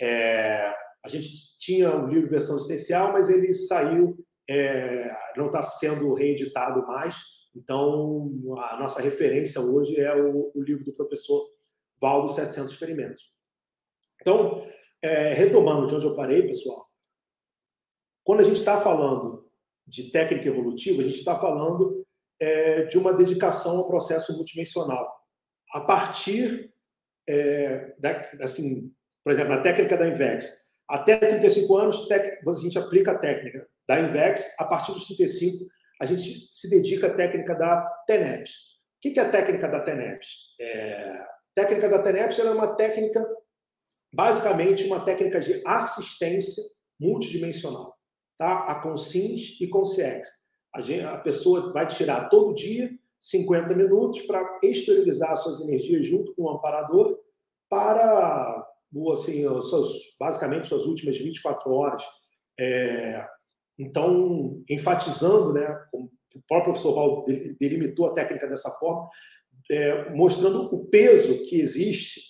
É, 0.00 0.72
a 1.04 1.08
gente 1.08 1.58
tinha 1.58 1.94
um 1.96 2.08
livro 2.08 2.28
versão 2.28 2.56
existencial, 2.56 3.12
mas 3.12 3.28
ele 3.30 3.52
saiu 3.52 4.16
é, 4.48 5.10
não 5.36 5.46
está 5.46 5.62
sendo 5.62 6.12
reeditado 6.12 6.86
mais. 6.86 7.16
Então, 7.54 8.30
a 8.58 8.76
nossa 8.78 9.00
referência 9.00 9.60
hoje 9.60 9.98
é 9.98 10.14
o, 10.14 10.50
o 10.54 10.62
livro 10.62 10.84
do 10.84 10.94
professor 10.94 11.48
Valdo 12.00 12.32
700 12.32 12.72
Experimentos. 12.72 13.32
Então, 14.20 14.66
é, 15.00 15.32
retomando 15.32 15.86
de 15.86 15.94
onde 15.94 16.06
eu 16.06 16.16
parei, 16.16 16.46
pessoal, 16.46 16.88
quando 18.24 18.40
a 18.40 18.44
gente 18.44 18.56
está 18.56 18.80
falando 18.80 19.48
de 19.86 20.10
técnica 20.10 20.48
evolutiva, 20.48 21.02
a 21.02 21.04
gente 21.04 21.18
está 21.18 21.36
falando 21.36 22.06
é, 22.40 22.84
de 22.84 22.98
uma 22.98 23.12
dedicação 23.12 23.76
ao 23.78 23.86
processo 23.86 24.34
multidimensional. 24.34 25.06
A 25.72 25.80
partir, 25.82 26.72
é, 27.28 27.94
da, 27.98 28.30
assim, 28.40 28.94
por 29.24 29.32
exemplo, 29.32 29.54
na 29.54 29.62
técnica 29.62 29.96
da 29.96 30.06
Invex, 30.06 30.52
até 30.88 31.16
35 31.16 31.76
anos, 31.76 32.08
a 32.12 32.52
gente 32.60 32.78
aplica 32.78 33.12
a 33.12 33.18
técnica 33.18 33.66
da 33.88 33.98
Invex. 33.98 34.44
A 34.58 34.64
partir 34.66 34.92
dos 34.92 35.06
35, 35.06 35.66
a 36.00 36.06
gente 36.06 36.48
se 36.50 36.68
dedica 36.68 37.06
à 37.06 37.14
técnica 37.14 37.54
da 37.54 37.82
TENEPS. 38.06 38.50
O 38.50 39.12
que 39.12 39.18
é 39.18 39.22
a 39.22 39.30
técnica 39.30 39.68
da 39.68 39.80
TENEPS? 39.80 40.28
É... 40.60 41.08
A 41.56 41.62
técnica 41.62 41.88
da 41.88 42.00
TENEPS 42.00 42.38
é 42.38 42.50
uma 42.50 42.74
técnica, 42.74 43.26
basicamente, 44.12 44.84
uma 44.84 45.04
técnica 45.04 45.40
de 45.40 45.62
assistência 45.64 46.62
multidimensional. 47.00 47.96
Tá? 48.36 48.64
A 48.66 48.82
Consins 48.82 49.58
e 49.60 49.68
Consciex. 49.68 50.28
A, 50.74 50.82
gente, 50.82 51.04
a 51.04 51.18
pessoa 51.18 51.72
vai 51.72 51.86
tirar 51.86 52.28
todo 52.28 52.54
dia 52.54 52.90
50 53.20 53.74
minutos 53.74 54.20
para 54.22 54.58
exteriorizar 54.62 55.36
suas 55.36 55.60
energias 55.60 56.06
junto 56.06 56.34
com 56.34 56.42
o 56.42 56.50
amparador 56.50 57.18
para, 57.70 58.66
assim, 59.12 59.44
suas, 59.62 59.88
basicamente, 60.18 60.68
suas 60.68 60.86
últimas 60.86 61.16
24 61.18 61.70
horas. 61.72 62.04
É, 62.58 63.26
então, 63.78 64.62
enfatizando, 64.68 65.52
né, 65.52 65.66
como 65.90 66.06
o 66.34 66.42
próprio 66.48 66.72
professor 66.72 66.94
Valdo 66.94 67.24
delimitou 67.58 68.06
a 68.06 68.14
técnica 68.14 68.48
dessa 68.48 68.70
forma, 68.72 69.08
é, 69.70 70.10
mostrando 70.10 70.74
o 70.74 70.86
peso 70.86 71.44
que 71.44 71.60
existe 71.60 72.20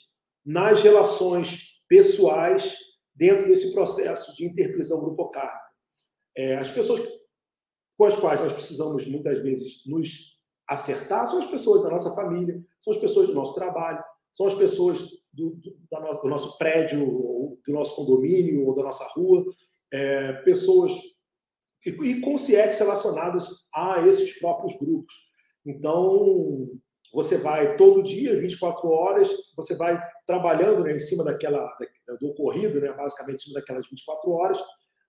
nas 0.44 0.82
relações 0.82 1.82
pessoais 1.88 2.76
dentro 3.14 3.46
desse 3.46 3.72
processo 3.72 4.34
de 4.36 4.44
interprisão 4.44 5.00
grupocármica. 5.00 5.64
É, 6.36 6.56
as 6.56 6.70
pessoas 6.70 7.00
com 7.96 8.04
as 8.04 8.16
quais 8.16 8.40
nós 8.40 8.52
precisamos 8.52 9.06
muitas 9.06 9.40
vezes 9.40 9.86
nos 9.86 10.34
acertar 10.68 11.26
são 11.26 11.38
as 11.38 11.46
pessoas 11.46 11.82
da 11.82 11.90
nossa 11.90 12.14
família, 12.14 12.60
são 12.80 12.92
as 12.92 12.98
pessoas 12.98 13.28
do 13.28 13.34
nosso 13.34 13.54
trabalho, 13.54 14.02
são 14.32 14.46
as 14.46 14.54
pessoas 14.54 15.08
do, 15.34 15.50
do, 15.56 15.76
do 16.22 16.28
nosso 16.28 16.56
prédio, 16.58 17.04
do 17.04 17.72
nosso 17.72 17.96
condomínio 17.96 18.66
ou 18.66 18.74
da 18.74 18.82
nossa 18.82 19.04
rua, 19.14 19.44
é, 19.92 20.32
pessoas 20.42 20.92
e, 21.84 21.90
e 21.90 22.38
CIEX 22.38 22.78
relacionadas 22.78 23.48
a 23.74 24.06
esses 24.06 24.38
próprios 24.38 24.76
grupos. 24.78 25.14
Então, 25.66 26.68
você 27.12 27.36
vai 27.36 27.76
todo 27.76 28.02
dia, 28.02 28.36
24 28.36 28.88
horas, 28.88 29.30
você 29.56 29.76
vai 29.76 30.00
trabalhando 30.26 30.82
né, 30.82 30.94
em 30.94 30.98
cima 30.98 31.22
daquela, 31.22 31.64
do 32.20 32.28
ocorrido, 32.28 32.80
né, 32.80 32.92
basicamente 32.92 33.36
em 33.36 33.44
cima 33.44 33.60
daquelas 33.60 33.88
24 33.88 34.30
horas, 34.30 34.58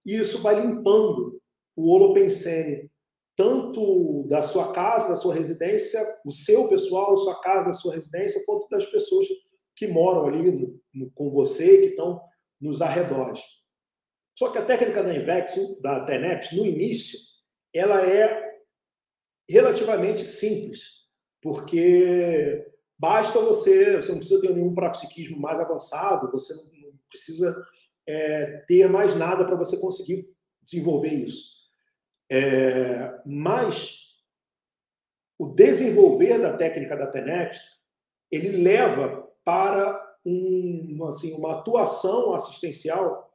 e 0.05 0.15
isso 0.15 0.41
vai 0.41 0.59
limpando 0.59 1.41
o 1.75 1.91
holopensene, 1.91 2.89
tanto 3.35 4.25
da 4.27 4.41
sua 4.41 4.71
casa, 4.71 5.09
da 5.09 5.15
sua 5.15 5.33
residência, 5.33 5.99
o 6.25 6.31
seu 6.31 6.69
pessoal, 6.69 7.17
sua 7.17 7.39
casa, 7.41 7.71
a 7.71 7.73
sua 7.73 7.95
residência, 7.95 8.43
quanto 8.45 8.69
das 8.69 8.85
pessoas 8.85 9.25
que 9.75 9.87
moram 9.87 10.27
ali 10.27 10.51
no, 10.51 10.81
no, 10.93 11.11
com 11.11 11.29
você, 11.29 11.79
que 11.79 11.85
estão 11.87 12.21
nos 12.59 12.81
arredores. 12.81 13.41
Só 14.37 14.49
que 14.49 14.57
a 14.57 14.65
técnica 14.65 15.03
da 15.03 15.15
Invex, 15.15 15.81
da 15.81 16.05
TENEPS, 16.05 16.51
no 16.53 16.65
início, 16.65 17.17
ela 17.73 18.01
é 18.05 18.55
relativamente 19.49 20.21
simples, 20.25 21.05
porque 21.41 22.65
basta 22.97 23.39
você, 23.39 23.97
você 23.97 24.11
não 24.11 24.19
precisa 24.19 24.41
ter 24.41 24.53
nenhum 24.53 24.73
parapsiquismo 24.73 25.39
mais 25.39 25.59
avançado, 25.59 26.31
você 26.31 26.53
não 26.53 26.93
precisa 27.09 27.55
é, 28.07 28.57
ter 28.67 28.89
mais 28.89 29.15
nada 29.15 29.45
para 29.45 29.55
você 29.55 29.77
conseguir 29.77 30.27
desenvolver 30.61 31.13
isso. 31.13 31.55
É, 32.29 33.21
mas 33.25 34.15
o 35.37 35.47
desenvolver 35.47 36.39
da 36.39 36.57
técnica 36.57 36.95
da 36.95 37.07
TENEX, 37.07 37.59
ele 38.31 38.63
leva 38.63 39.29
para 39.45 40.17
um, 40.25 41.05
assim, 41.05 41.33
uma 41.33 41.59
atuação 41.59 42.33
assistencial 42.33 43.31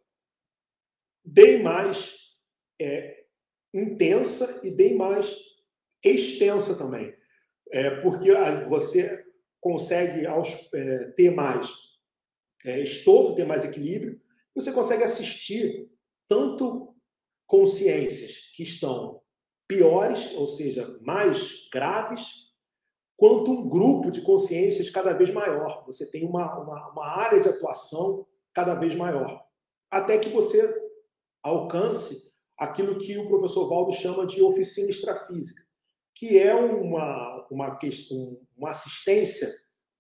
bem 1.25 1.63
mais 1.63 2.37
é, 2.81 3.25
intensa 3.73 4.61
e 4.67 4.71
bem 4.71 4.97
mais 4.97 5.35
extensa 6.05 6.77
também. 6.77 7.15
É, 7.73 8.03
porque 8.03 8.33
você 8.69 9.25
consegue 9.61 10.27
aos, 10.27 10.73
é, 10.75 11.11
ter 11.13 11.31
mais 11.31 11.71
é, 12.65 12.81
estofo, 12.81 13.37
ter 13.37 13.47
mais 13.47 13.65
equilíbrio, 13.65 14.21
você 14.55 14.73
consegue 14.73 15.05
assistir 15.05 15.89
tanto 16.29 16.95
consciências 17.47 18.53
que 18.57 18.63
estão 18.63 19.23
piores, 19.69 20.33
ou 20.35 20.47
seja, 20.47 20.99
mais 21.01 21.69
graves, 21.73 22.50
quanto 23.21 23.51
um 23.51 23.69
grupo 23.69 24.11
de 24.11 24.23
consciências 24.23 24.89
cada 24.89 25.13
vez 25.13 25.31
maior. 25.31 25.85
Você 25.85 26.11
tem 26.11 26.27
uma, 26.27 26.59
uma, 26.59 26.91
uma 26.91 27.07
área 27.07 27.39
de 27.39 27.51
atuação 27.51 28.27
cada 28.55 28.75
vez 28.75 28.95
maior. 28.95 29.45
Até 29.91 30.17
que 30.17 30.31
você 30.31 30.75
alcance 31.43 32.31
aquilo 32.57 32.97
que 32.97 33.19
o 33.19 33.29
professor 33.29 33.69
Valdo 33.69 33.93
chama 33.93 34.27
de 34.27 34.41
oficina 34.41 34.89
extrafísica, 34.89 35.63
que 36.15 36.39
é 36.39 36.55
uma, 36.55 37.47
uma, 37.51 37.77
questão, 37.77 38.41
uma 38.57 38.71
assistência 38.71 39.53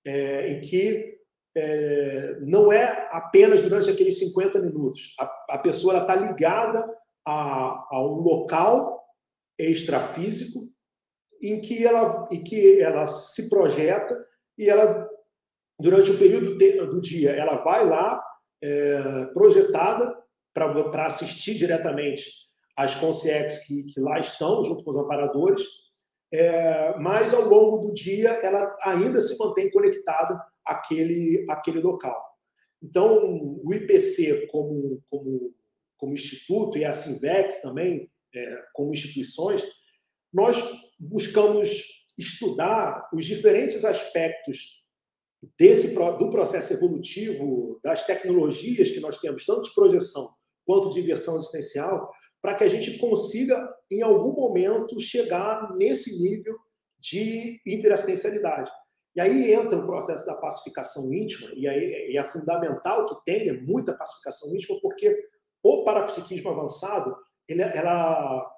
é, 0.02 0.52
em 0.52 0.60
que 0.62 1.18
é, 1.54 2.38
não 2.40 2.72
é 2.72 3.06
apenas 3.12 3.60
durante 3.60 3.90
aqueles 3.90 4.18
50 4.18 4.62
minutos. 4.62 5.14
A, 5.20 5.24
a 5.50 5.58
pessoa 5.58 5.98
está 5.98 6.14
ligada 6.14 6.88
a, 7.26 7.86
a 7.90 8.02
um 8.02 8.22
local 8.22 9.04
extrafísico 9.58 10.70
em 11.40 11.60
que 11.60 11.86
ela, 11.86 12.26
em 12.30 12.42
que 12.42 12.80
ela 12.80 13.06
se 13.06 13.48
projeta 13.48 14.16
e 14.58 14.68
ela, 14.68 15.08
durante 15.78 16.10
o 16.10 16.18
período 16.18 16.56
do 16.86 17.00
dia, 17.00 17.30
ela 17.30 17.56
vai 17.56 17.86
lá 17.86 18.22
é, 18.62 19.26
projetada 19.32 20.14
para 20.52 21.06
assistir 21.06 21.54
diretamente 21.54 22.24
as 22.76 22.94
consciências 22.94 23.64
que, 23.64 23.84
que 23.84 24.00
lá 24.00 24.18
estão, 24.18 24.64
junto 24.64 24.84
com 24.84 24.90
os 24.90 24.96
amparadores, 24.96 25.62
é, 26.32 26.96
mas 26.98 27.34
ao 27.34 27.42
longo 27.42 27.86
do 27.86 27.94
dia 27.94 28.30
ela 28.30 28.76
ainda 28.82 29.20
se 29.20 29.36
mantém 29.38 29.70
conectada 29.70 30.40
àquele, 30.64 31.44
àquele 31.48 31.80
local. 31.80 32.18
Então, 32.82 33.60
o 33.62 33.74
IPC, 33.74 34.46
como, 34.46 35.02
como, 35.10 35.54
como 35.98 36.14
instituto, 36.14 36.78
e 36.78 36.84
a 36.84 36.92
Sinvex 36.92 37.60
também, 37.60 38.10
é, 38.34 38.62
como 38.72 38.92
instituições, 38.92 39.62
nós 40.32 40.56
buscamos 40.98 41.70
estudar 42.16 43.08
os 43.12 43.24
diferentes 43.24 43.84
aspectos 43.84 44.80
desse 45.58 45.94
do 45.94 46.30
processo 46.30 46.72
evolutivo, 46.72 47.80
das 47.82 48.04
tecnologias 48.04 48.90
que 48.90 49.00
nós 49.00 49.18
temos, 49.18 49.46
tanto 49.46 49.62
de 49.62 49.74
projeção 49.74 50.34
quanto 50.66 50.92
de 50.92 51.00
inversão 51.00 51.36
existencial, 51.36 52.10
para 52.42 52.54
que 52.54 52.64
a 52.64 52.68
gente 52.68 52.98
consiga, 52.98 53.68
em 53.90 54.02
algum 54.02 54.32
momento, 54.32 54.98
chegar 55.00 55.74
nesse 55.76 56.22
nível 56.22 56.56
de 56.98 57.60
interassistencialidade. 57.66 58.70
E 59.16 59.20
aí 59.20 59.52
entra 59.52 59.78
o 59.78 59.86
processo 59.86 60.24
da 60.26 60.36
pacificação 60.36 61.12
íntima, 61.12 61.50
e 61.54 61.66
aí 61.66 62.16
é 62.16 62.24
fundamental 62.24 63.06
que 63.06 63.24
tenha 63.24 63.60
muita 63.62 63.96
pacificação 63.96 64.54
íntima, 64.54 64.78
porque 64.80 65.16
o 65.62 65.84
parapsiquismo 65.84 66.50
avançado, 66.50 67.16
ele, 67.48 67.62
ela 67.62 68.48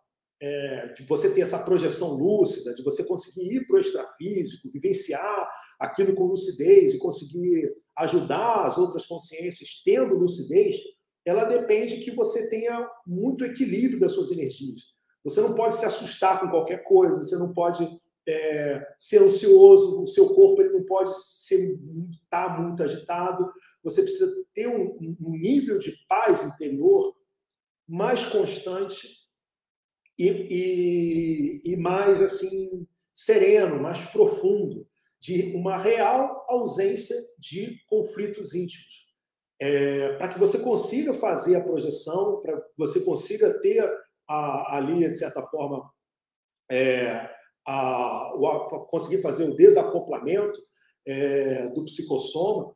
é, 0.42 0.88
de 0.88 1.04
você 1.04 1.30
ter 1.30 1.42
essa 1.42 1.58
projeção 1.60 2.14
lúcida, 2.14 2.74
de 2.74 2.82
você 2.82 3.04
conseguir 3.04 3.54
ir 3.54 3.64
para 3.64 3.76
o 3.76 3.80
extrafísico, 3.80 4.68
vivenciar 4.72 5.48
aquilo 5.78 6.16
com 6.16 6.26
lucidez 6.26 6.92
e 6.92 6.98
conseguir 6.98 7.72
ajudar 7.96 8.66
as 8.66 8.76
outras 8.76 9.06
consciências 9.06 9.80
tendo 9.84 10.16
lucidez, 10.16 10.78
ela 11.24 11.44
depende 11.44 12.00
que 12.00 12.10
você 12.10 12.50
tenha 12.50 12.90
muito 13.06 13.44
equilíbrio 13.44 14.00
das 14.00 14.10
suas 14.10 14.32
energias. 14.32 14.82
Você 15.22 15.40
não 15.40 15.54
pode 15.54 15.76
se 15.76 15.84
assustar 15.84 16.40
com 16.40 16.50
qualquer 16.50 16.82
coisa, 16.82 17.22
você 17.22 17.36
não 17.36 17.52
pode 17.54 17.88
é, 18.26 18.84
ser 18.98 19.22
ansioso, 19.22 20.02
o 20.02 20.06
seu 20.08 20.34
corpo 20.34 20.60
ele 20.60 20.72
não 20.72 20.84
pode 20.84 21.12
estar 21.12 22.16
tá 22.30 22.60
muito 22.60 22.82
agitado. 22.82 23.48
Você 23.84 24.02
precisa 24.02 24.28
ter 24.52 24.66
um, 24.66 25.16
um 25.20 25.30
nível 25.38 25.78
de 25.78 25.94
paz 26.08 26.42
interior 26.42 27.14
mais 27.86 28.24
constante 28.24 29.21
e, 30.18 30.28
e, 30.28 31.72
e 31.72 31.76
mais 31.76 32.20
assim 32.20 32.86
sereno, 33.14 33.80
mais 33.80 34.04
profundo, 34.06 34.86
de 35.20 35.54
uma 35.54 35.76
real 35.76 36.44
ausência 36.48 37.16
de 37.38 37.78
conflitos 37.86 38.54
íntimos. 38.54 39.06
É, 39.60 40.14
para 40.16 40.28
que 40.28 40.38
você 40.40 40.58
consiga 40.58 41.14
fazer 41.14 41.54
a 41.54 41.62
projeção, 41.62 42.40
para 42.40 42.60
que 42.60 42.68
você 42.76 43.00
consiga 43.00 43.60
ter 43.60 43.88
a, 44.28 44.76
ali, 44.76 45.08
de 45.08 45.16
certa 45.16 45.40
forma, 45.46 45.88
é, 46.68 47.30
a, 47.64 48.28
a, 48.28 48.86
conseguir 48.90 49.22
fazer 49.22 49.44
o 49.44 49.54
desacoplamento 49.54 50.60
é, 51.06 51.68
do 51.68 51.84
psicossoma, 51.84 52.74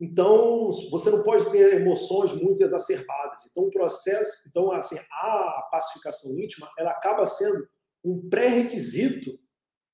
então, 0.00 0.70
você 0.90 1.10
não 1.10 1.24
pode 1.24 1.50
ter 1.50 1.74
emoções 1.74 2.32
muito 2.34 2.62
exacerbadas. 2.62 3.42
Então, 3.50 3.64
o 3.64 3.70
processo, 3.70 4.48
então 4.48 4.70
assim, 4.70 4.96
a 5.10 5.68
pacificação 5.72 6.38
íntima, 6.38 6.70
ela 6.78 6.90
acaba 6.90 7.26
sendo 7.26 7.66
um 8.04 8.28
pré-requisito 8.28 9.38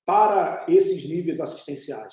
para 0.04 0.66
esses 0.68 1.08
níveis 1.08 1.40
assistenciais. 1.40 2.12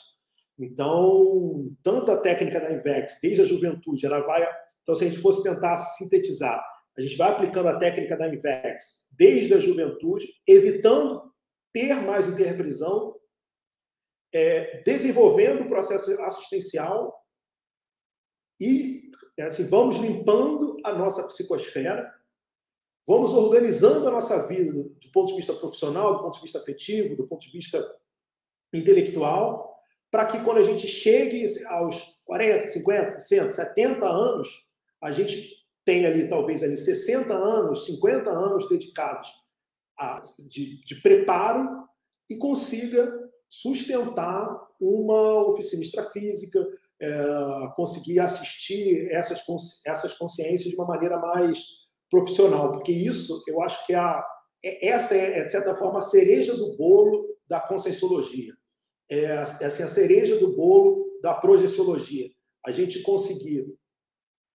Então, 0.57 1.69
tanto 1.83 2.11
a 2.11 2.17
técnica 2.17 2.61
da 2.61 2.71
Invex, 2.71 3.19
desde 3.21 3.41
a 3.41 3.45
juventude, 3.45 4.05
ela 4.05 4.21
vai. 4.21 4.47
Então, 4.81 4.95
se 4.95 5.03
a 5.03 5.09
gente 5.09 5.21
fosse 5.21 5.43
tentar 5.43 5.75
sintetizar, 5.75 6.63
a 6.97 7.01
gente 7.01 7.17
vai 7.17 7.31
aplicando 7.31 7.67
a 7.67 7.77
técnica 7.77 8.15
da 8.15 8.33
Invex 8.33 9.05
desde 9.11 9.53
a 9.53 9.59
juventude, 9.59 10.27
evitando 10.47 11.21
ter 11.73 11.93
mais 11.95 12.27
interprisão, 12.27 13.15
é, 14.33 14.81
desenvolvendo 14.85 15.63
o 15.63 15.67
processo 15.67 16.11
assistencial 16.21 17.20
e 18.61 19.11
assim, 19.39 19.63
vamos 19.63 19.97
limpando 19.97 20.77
a 20.83 20.93
nossa 20.93 21.23
psicosfera, 21.23 22.13
vamos 23.07 23.33
organizando 23.33 24.07
a 24.07 24.11
nossa 24.11 24.47
vida 24.47 24.71
do, 24.71 24.89
do 24.89 25.11
ponto 25.11 25.29
de 25.29 25.37
vista 25.37 25.53
profissional, 25.53 26.13
do 26.13 26.21
ponto 26.21 26.35
de 26.35 26.41
vista 26.41 26.59
afetivo, 26.59 27.15
do 27.15 27.25
ponto 27.25 27.41
de 27.41 27.51
vista 27.51 27.83
intelectual, 28.71 29.75
para 30.11 30.25
que 30.27 30.43
quando 30.43 30.59
a 30.59 30.63
gente 30.63 30.87
chegue 30.87 31.43
aos 31.69 32.21
40, 32.25 32.67
50, 32.67 33.11
60, 33.13 33.49
70 33.49 34.05
anos, 34.05 34.67
a 35.01 35.11
gente 35.11 35.65
tenha 35.83 36.07
ali 36.07 36.29
talvez 36.29 36.61
ali 36.61 36.77
60 36.77 37.33
anos, 37.33 37.85
50 37.85 38.29
anos 38.29 38.69
dedicados 38.69 39.27
a, 39.97 40.21
de, 40.49 40.83
de 40.85 41.01
preparo 41.01 41.87
e 42.29 42.37
consiga 42.37 43.11
sustentar 43.49 44.67
uma 44.79 45.47
oficina 45.47 45.81
extrafísica, 45.81 46.59
é, 46.59 46.80
conseguir 47.75 48.19
assistir 48.19 49.09
essas, 49.11 49.41
essas 49.85 50.13
consciências 50.13 50.69
de 50.69 50.75
uma 50.75 50.85
maneira 50.85 51.17
mais 51.19 51.59
profissional, 52.09 52.71
porque 52.73 52.91
isso 52.91 53.43
eu 53.47 53.61
acho 53.61 53.85
que 53.85 53.93
é 53.93 53.97
a, 53.97 54.23
é, 54.63 54.87
essa 54.87 55.15
é, 55.15 55.43
de 55.43 55.49
certa 55.49 55.75
forma, 55.75 55.99
a 55.99 56.03
cereja 56.03 56.55
do 56.55 56.75
bolo 56.77 57.37
da 57.47 57.59
conscienciologia. 57.59 58.53
É, 59.09 59.23
é 59.23 59.37
assim, 59.37 59.83
a 59.83 59.87
cereja 59.87 60.37
do 60.37 60.55
bolo 60.55 61.19
da 61.21 61.33
projeciologia. 61.33 62.29
A 62.65 62.71
gente 62.71 63.01
conseguir 63.01 63.65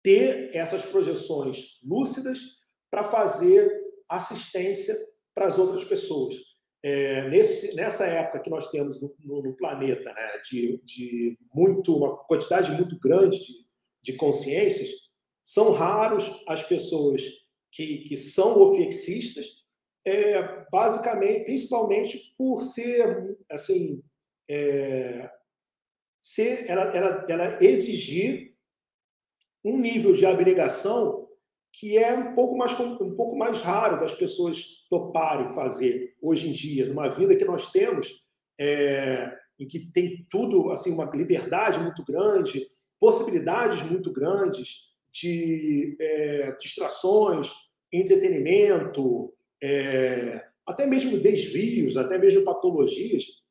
ter 0.02 0.50
essas 0.54 0.84
projeções 0.84 1.78
lúcidas 1.82 2.40
para 2.90 3.04
fazer 3.04 3.72
assistência 4.08 4.94
para 5.34 5.46
as 5.46 5.58
outras 5.58 5.84
pessoas 5.84 6.51
é, 6.82 7.28
nesse, 7.28 7.76
nessa 7.76 8.06
época 8.06 8.40
que 8.40 8.50
nós 8.50 8.70
temos 8.70 9.00
no, 9.00 9.14
no, 9.20 9.42
no 9.42 9.56
planeta, 9.56 10.12
né, 10.12 10.38
de, 10.44 10.80
de, 10.84 11.38
muito, 11.54 11.96
uma 11.96 12.16
quantidade 12.24 12.72
muito 12.72 12.98
grande 12.98 13.38
de, 13.38 13.66
de 14.02 14.12
consciências, 14.14 14.90
são 15.42 15.72
raros 15.72 16.42
as 16.48 16.62
pessoas 16.64 17.22
que, 17.70 17.98
que 17.98 18.16
são 18.16 18.60
ofiexistas, 18.60 19.46
é, 20.04 20.66
basicamente, 20.70 21.44
principalmente 21.44 22.34
por 22.36 22.62
ser, 22.62 23.36
assim, 23.48 24.02
é, 24.50 25.30
ser, 26.20 26.68
ela, 26.68 26.82
ela, 26.96 27.26
ela 27.28 27.64
exigir 27.64 28.56
um 29.64 29.78
nível 29.78 30.12
de 30.12 30.26
abnegação 30.26 31.21
que 31.72 31.96
é 31.96 32.12
um 32.14 32.34
pouco 32.34 32.56
mais 32.56 32.78
um 32.78 33.14
pouco 33.14 33.36
mais 33.36 33.60
raro 33.62 33.98
das 33.98 34.12
pessoas 34.12 34.86
toparem 34.90 35.54
fazer 35.54 36.14
hoje 36.20 36.48
em 36.48 36.52
dia, 36.52 36.86
numa 36.86 37.08
vida 37.08 37.34
que 37.34 37.44
nós 37.44 37.72
temos 37.72 38.22
é, 38.60 39.32
em 39.58 39.66
que 39.66 39.90
tem 39.92 40.26
tudo, 40.28 40.70
assim, 40.70 40.92
uma 40.92 41.10
liberdade 41.14 41.80
muito 41.80 42.04
grande, 42.04 42.66
possibilidades 42.98 43.82
muito 43.82 44.12
grandes 44.12 44.92
de 45.12 45.96
é, 46.00 46.52
distrações, 46.60 47.50
entretenimento, 47.92 49.32
é, 49.62 50.44
até 50.66 50.86
mesmo 50.86 51.18
desvios, 51.18 51.96
até 51.96 52.18
mesmo 52.18 52.44
patologias, 52.44 53.42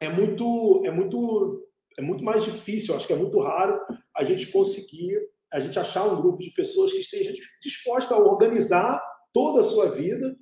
é 0.00 0.08
muito, 0.08 0.82
é 0.84 0.90
muito, 0.90 1.66
é 1.98 2.02
muito 2.02 2.24
mais 2.24 2.44
difícil. 2.44 2.94
Acho 2.94 3.06
que 3.06 3.12
é 3.12 3.16
muito 3.16 3.38
raro 3.40 3.80
a 4.14 4.24
gente 4.24 4.46
conseguir, 4.48 5.20
a 5.56 5.60
gente 5.60 5.78
achar 5.78 6.04
um 6.04 6.20
grupo 6.20 6.42
de 6.42 6.50
pessoas 6.50 6.92
que 6.92 6.98
esteja 6.98 7.32
disposta 7.62 8.14
a 8.14 8.18
organizar 8.18 9.02
toda 9.32 9.60
a 9.60 9.64
sua 9.64 9.90
vida 9.90 10.36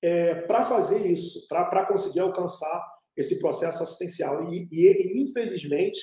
é, 0.00 0.36
para 0.36 0.64
fazer 0.64 1.04
isso, 1.04 1.48
para 1.48 1.84
conseguir 1.84 2.20
alcançar 2.20 2.80
esse 3.16 3.40
processo 3.40 3.82
assistencial. 3.82 4.52
E, 4.52 4.68
e 4.70 5.20
infelizmente, 5.20 5.98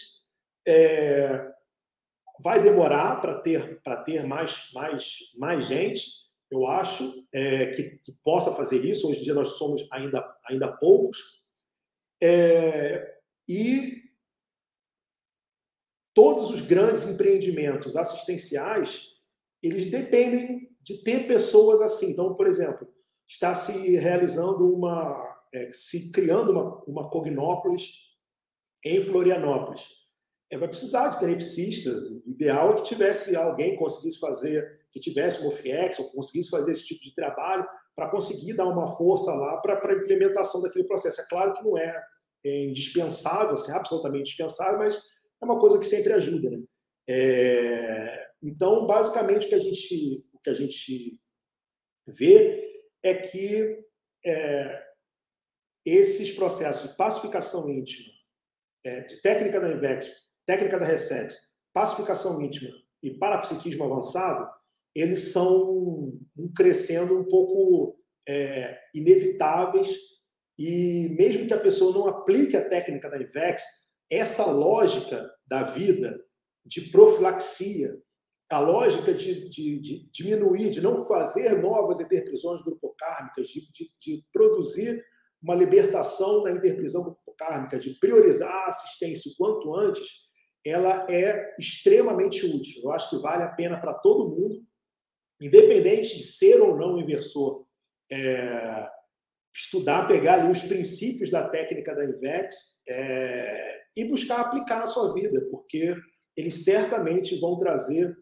é, 0.67 1.47
vai 2.43 2.61
demorar 2.61 3.21
para 3.21 3.39
ter, 3.39 3.81
ter 4.03 4.27
mais, 4.27 4.69
mais, 4.73 5.19
mais 5.37 5.65
gente, 5.65 6.03
eu 6.51 6.67
acho, 6.67 7.25
é, 7.33 7.67
que, 7.67 7.83
que, 7.91 8.13
possa 8.25 8.53
fazer 8.53 8.83
isso. 8.83 9.09
Hoje 9.09 9.21
em 9.21 9.23
dia 9.23 9.33
nós 9.33 9.57
somos 9.57 9.87
ainda, 9.89 10.21
ainda 10.49 10.67
poucos. 10.67 11.45
É, 12.21 13.19
e 13.47 13.88
todos 16.19 16.51
os 16.51 16.59
grandes 16.59 17.05
empreendimentos 17.05 17.95
assistenciais, 17.95 19.07
eles 19.63 19.89
dependem 19.89 20.67
de 20.81 21.01
ter 21.01 21.25
pessoas 21.25 21.79
assim. 21.79 22.11
Então, 22.11 22.35
por 22.35 22.45
exemplo, 22.45 22.85
está 23.25 23.55
se 23.55 23.95
realizando 23.95 24.67
uma, 24.67 25.39
é, 25.53 25.69
se 25.71 26.11
criando 26.11 26.51
uma, 26.51 26.83
uma 26.83 27.09
Cognópolis 27.09 27.93
em 28.83 29.01
Florianópolis. 29.01 29.87
É, 30.51 30.57
vai 30.57 30.67
precisar 30.67 31.07
de 31.07 31.21
tenepsistas. 31.21 32.09
O 32.09 32.21
ideal 32.27 32.71
é 32.71 32.75
que 32.75 32.83
tivesse 32.83 33.33
alguém 33.37 33.71
que 33.71 33.77
conseguisse 33.77 34.19
fazer, 34.19 34.67
que 34.91 34.99
tivesse 34.99 35.39
uma 35.39 35.51
OFIEX, 35.51 35.99
ou 35.99 36.11
conseguisse 36.11 36.49
fazer 36.49 36.73
esse 36.73 36.85
tipo 36.85 37.01
de 37.01 37.15
trabalho 37.15 37.65
para 37.95 38.11
conseguir 38.11 38.55
dar 38.55 38.65
uma 38.65 38.93
força 38.97 39.33
lá 39.33 39.55
para 39.61 39.89
a 39.89 39.95
implementação 39.95 40.61
daquele 40.61 40.85
processo. 40.85 41.21
É 41.21 41.25
claro 41.29 41.53
que 41.53 41.63
não 41.63 41.77
é, 41.77 41.97
é 42.45 42.65
indispensável, 42.65 43.53
assim, 43.53 43.71
absolutamente 43.71 44.23
indispensável, 44.23 44.79
mas 44.79 45.01
é 45.41 45.45
uma 45.45 45.59
coisa 45.59 45.79
que 45.79 45.85
sempre 45.85 46.13
ajuda. 46.13 46.49
Né? 46.49 46.63
É, 47.07 48.29
então, 48.41 48.85
basicamente, 48.85 49.47
o 49.47 49.49
que 49.49 49.55
a 49.55 49.59
gente, 49.59 50.25
o 50.33 50.39
que 50.39 50.49
a 50.49 50.53
gente 50.53 51.19
vê 52.07 52.83
é 53.03 53.13
que 53.15 53.79
é, 54.25 54.83
esses 55.85 56.31
processos 56.31 56.89
de 56.89 56.97
pacificação 56.97 57.69
íntima, 57.69 58.11
é, 58.83 59.01
de 59.01 59.21
técnica 59.21 59.59
da 59.59 59.71
INVEX, 59.71 60.09
técnica 60.45 60.79
da 60.79 60.85
Reset, 60.85 61.33
pacificação 61.73 62.41
íntima 62.41 62.71
e 63.01 63.11
parapsiquismo 63.11 63.83
avançado, 63.83 64.49
eles 64.95 65.31
são 65.31 66.19
crescendo 66.55 67.17
um 67.17 67.25
pouco 67.25 67.97
é, 68.27 68.79
inevitáveis 68.93 69.95
e 70.57 71.15
mesmo 71.17 71.47
que 71.47 71.53
a 71.53 71.59
pessoa 71.59 71.93
não 71.93 72.07
aplique 72.07 72.57
a 72.57 72.67
técnica 72.67 73.09
da 73.09 73.17
IVEX, 73.17 73.63
essa 74.09 74.45
lógica 74.45 75.29
da 75.47 75.63
vida 75.63 76.19
de 76.65 76.81
profilaxia, 76.89 77.97
a 78.49 78.59
lógica 78.59 79.13
de, 79.13 79.47
de, 79.49 79.79
de 79.79 80.11
diminuir, 80.11 80.71
de 80.71 80.81
não 80.81 81.05
fazer 81.05 81.61
novas 81.61 81.99
interprisões 81.99 82.61
grupocármicas, 82.63 83.47
de, 83.47 83.71
de, 83.71 83.91
de 83.99 84.25
produzir 84.33 85.03
uma 85.41 85.55
libertação 85.55 86.43
da 86.43 86.51
interprisão 86.51 87.03
grupocármica, 87.03 87.79
de 87.79 87.91
priorizar 87.99 88.51
a 88.51 88.67
assistência 88.67 89.31
o 89.31 89.35
quanto 89.37 89.73
antes, 89.75 90.07
ela 90.65 91.07
é 91.09 91.55
extremamente 91.57 92.45
útil. 92.45 92.81
Eu 92.83 92.91
acho 92.91 93.09
que 93.09 93.21
vale 93.21 93.43
a 93.43 93.49
pena 93.49 93.79
para 93.79 93.93
todo 93.93 94.29
mundo, 94.29 94.61
independente 95.39 96.17
de 96.17 96.23
ser 96.23 96.59
ou 96.59 96.75
não 96.75 96.99
inversor, 96.99 97.65
é, 98.11 98.89
estudar, 99.53 100.07
pegar 100.07 100.35
ali 100.35 100.51
os 100.51 100.61
princípios 100.63 101.31
da 101.31 101.47
técnica 101.47 101.95
da 101.95 102.05
INVEX 102.05 102.81
é, 102.87 103.79
e 103.95 104.05
buscar 104.05 104.41
aplicar 104.41 104.79
na 104.79 104.87
sua 104.87 105.13
vida, 105.13 105.47
porque 105.51 105.95
eles 106.35 106.63
certamente 106.63 107.39
vão 107.39 107.57
trazer 107.57 108.15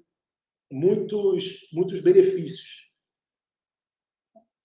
muitos, 0.71 1.69
muitos 1.73 2.01
benefícios. 2.01 2.91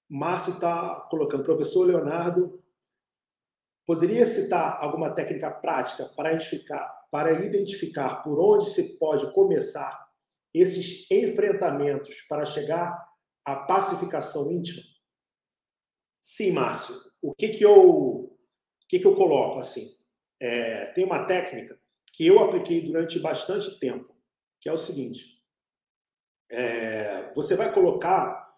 Márcio 0.09 0.55
está 0.55 1.07
colocando, 1.11 1.43
professor 1.43 1.87
Leonardo, 1.87 2.63
poderia 3.87 4.27
citar 4.27 4.79
alguma 4.81 5.15
técnica 5.15 5.51
prática 5.51 6.07
para 6.17 6.33
identificar, 6.33 7.09
para 7.11 7.33
identificar 7.45 8.23
por 8.23 8.39
onde 8.39 8.71
se 8.71 8.99
pode 8.99 9.33
começar 9.33 10.03
esses 10.55 11.11
enfrentamentos 11.11 12.23
para 12.23 12.45
chegar 12.45 13.07
à 13.45 13.57
pacificação 13.57 14.53
íntima? 14.53 14.83
Sim, 16.21 16.53
Márcio. 16.53 16.95
O 17.21 17.35
que, 17.35 17.49
que, 17.49 17.65
eu, 17.65 17.91
o 17.91 18.39
que, 18.89 18.99
que 18.99 19.07
eu 19.07 19.15
coloco 19.15 19.59
assim? 19.59 19.87
É, 20.43 20.87
tem 20.87 21.05
uma 21.05 21.25
técnica 21.25 21.79
que 22.13 22.27
eu 22.27 22.41
apliquei 22.41 22.81
durante 22.81 23.17
bastante 23.21 23.79
tempo, 23.79 24.13
que 24.61 24.69
é 24.69 24.73
o 24.73 24.77
seguinte: 24.77 25.41
é, 26.51 27.33
você 27.33 27.55
vai 27.55 27.73
colocar, 27.73 28.53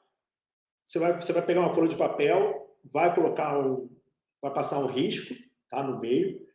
você 0.82 0.98
vai, 0.98 1.20
você 1.20 1.30
vai 1.34 1.44
pegar 1.44 1.60
uma 1.60 1.74
folha 1.74 1.88
de 1.88 1.96
papel, 1.96 2.74
vai 2.82 3.14
colocar 3.14 3.58
um, 3.60 3.94
vai 4.40 4.50
passar 4.50 4.78
um 4.78 4.86
risco, 4.86 5.34
tá, 5.68 5.82
no 5.82 6.00
meio, 6.00 6.48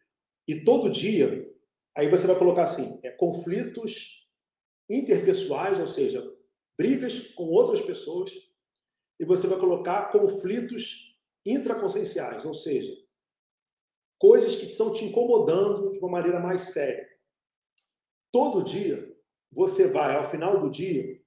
e 0.47 0.63
todo 0.63 0.91
dia, 0.91 1.47
aí 1.95 2.09
você 2.09 2.25
vai 2.25 2.35
colocar 2.35 2.63
assim, 2.63 2.99
é, 3.03 3.11
conflitos 3.11 4.27
interpessoais, 4.89 5.79
ou 5.79 5.85
seja, 5.85 6.27
brigas 6.75 7.27
com 7.35 7.43
outras 7.43 7.81
pessoas, 7.81 8.31
e 9.19 9.25
você 9.25 9.45
vai 9.45 9.59
colocar 9.59 10.09
conflitos 10.09 11.15
intraconscienciais, 11.45 12.43
ou 12.45 12.53
seja, 12.55 12.97
coisas 14.19 14.55
que 14.55 14.65
estão 14.65 14.91
te 14.91 15.05
incomodando 15.05 15.91
de 15.91 15.99
uma 15.99 16.09
maneira 16.09 16.39
mais 16.39 16.73
séria. 16.73 17.07
Todo 18.31 18.63
dia, 18.63 19.09
você 19.51 19.87
vai, 19.87 20.17
ao 20.17 20.29
final 20.29 20.59
do 20.59 20.69
dia, 20.69 21.19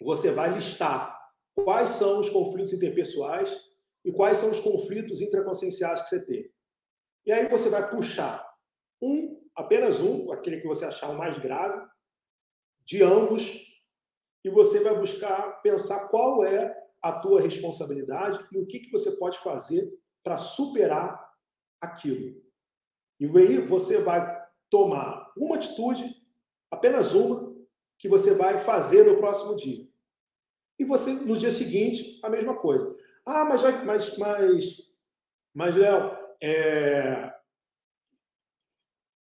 você 0.00 0.30
vai 0.30 0.52
listar 0.52 1.18
quais 1.54 1.90
são 1.90 2.20
os 2.20 2.28
conflitos 2.28 2.72
interpessoais 2.72 3.58
e 4.04 4.12
quais 4.12 4.38
são 4.38 4.50
os 4.50 4.60
conflitos 4.60 5.20
intraconscienciais 5.20 6.02
que 6.02 6.08
você 6.10 6.24
teve. 6.24 6.52
E 7.26 7.32
aí 7.32 7.48
você 7.48 7.68
vai 7.68 7.90
puxar 7.90 8.48
um, 9.02 9.40
apenas 9.54 10.00
um, 10.00 10.30
aquele 10.30 10.60
que 10.60 10.66
você 10.66 10.84
achar 10.84 11.10
o 11.10 11.18
mais 11.18 11.38
grave, 11.38 11.88
de 12.84 13.02
ambos, 13.02 13.66
e 14.44 14.50
você 14.50 14.80
vai 14.80 14.98
buscar 14.98 15.60
pensar 15.62 16.08
qual 16.08 16.44
é 16.44 16.74
a 17.02 17.20
tua 17.20 17.40
responsabilidade 17.40 18.46
e 18.52 18.58
o 18.58 18.66
que, 18.66 18.80
que 18.80 18.90
você 18.90 19.12
pode 19.12 19.38
fazer 19.38 19.90
para 20.22 20.36
superar 20.36 21.29
aquilo. 21.80 22.40
E 23.18 23.26
aí 23.26 23.58
você 23.58 23.98
vai 23.98 24.40
tomar 24.70 25.30
uma 25.36 25.56
atitude, 25.56 26.14
apenas 26.70 27.12
uma, 27.12 27.54
que 27.98 28.08
você 28.08 28.34
vai 28.34 28.62
fazer 28.64 29.04
no 29.04 29.16
próximo 29.16 29.56
dia. 29.56 29.86
E 30.78 30.84
você, 30.84 31.12
no 31.12 31.36
dia 31.36 31.50
seguinte, 31.50 32.18
a 32.22 32.30
mesma 32.30 32.56
coisa. 32.56 32.96
Ah, 33.26 33.44
mas, 33.44 33.62
mas, 33.84 34.16
mas, 34.16 34.76
mas 35.52 35.76
Léo, 35.76 36.16
é... 36.42 37.30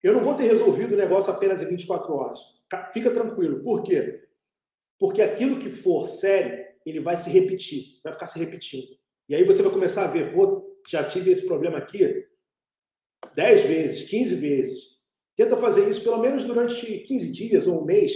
eu 0.02 0.14
não 0.14 0.24
vou 0.24 0.36
ter 0.36 0.44
resolvido 0.44 0.94
o 0.94 0.98
negócio 0.98 1.34
apenas 1.34 1.62
em 1.62 1.68
24 1.68 2.14
horas. 2.14 2.40
Fica 2.94 3.12
tranquilo. 3.12 3.62
Por 3.62 3.84
quê? 3.84 4.26
Porque 4.98 5.22
aquilo 5.22 5.60
que 5.60 5.70
for 5.70 6.08
sério, 6.08 6.66
ele 6.86 7.02
vai 7.02 7.18
se 7.18 7.30
repetir, 7.30 8.00
vai 8.02 8.14
ficar 8.14 8.28
se 8.28 8.40
repetindo. 8.40 8.98
E 9.28 9.36
aí 9.36 9.44
você 9.44 9.62
vai 9.62 9.72
começar 9.72 10.06
a 10.06 10.08
ver, 10.08 10.34
pô, 10.34 10.78
já 10.88 11.04
tive 11.04 11.32
esse 11.32 11.46
problema 11.46 11.78
aqui 11.78 12.29
10 13.36 13.62
vezes, 13.62 14.10
15 14.10 14.36
vezes. 14.36 15.00
Tenta 15.36 15.56
fazer 15.58 15.90
isso 15.90 16.04
pelo 16.04 16.18
menos 16.18 16.44
durante 16.44 17.00
15 17.00 17.32
dias 17.32 17.68
ou 17.68 17.82
um 17.82 17.86
mês. 17.86 18.14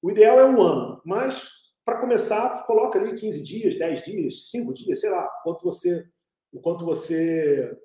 O 0.00 0.10
ideal 0.10 0.38
é 0.38 0.44
um 0.44 0.60
ano, 0.60 1.02
mas 1.04 1.48
para 1.84 2.00
começar, 2.00 2.64
coloca 2.64 2.98
ali 2.98 3.14
15 3.14 3.42
dias, 3.42 3.76
10 3.76 4.04
dias, 4.04 4.50
5 4.50 4.74
dias, 4.74 5.00
sei 5.00 5.10
lá, 5.10 5.26
quanto 5.42 5.64
você, 5.64 6.04
o 6.52 6.60
quanto 6.60 6.84
você 6.84 7.76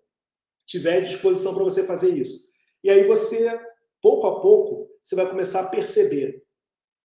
tiver 0.65 1.01
disposição 1.01 1.55
para 1.55 1.63
você 1.63 1.83
fazer 1.83 2.09
isso. 2.09 2.47
E 2.83 2.89
aí 2.89 3.03
você, 3.05 3.59
pouco 4.01 4.27
a 4.27 4.41
pouco, 4.41 4.87
você 5.03 5.15
vai 5.15 5.27
começar 5.27 5.61
a 5.61 5.67
perceber 5.67 6.43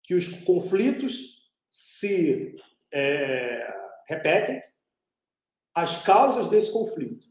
que 0.02 0.14
os 0.14 0.28
conflitos 0.28 1.42
se 1.70 2.54
é, 2.92 3.74
repetem, 4.06 4.60
as 5.74 6.04
causas 6.04 6.48
desse 6.48 6.70
conflito. 6.70 7.26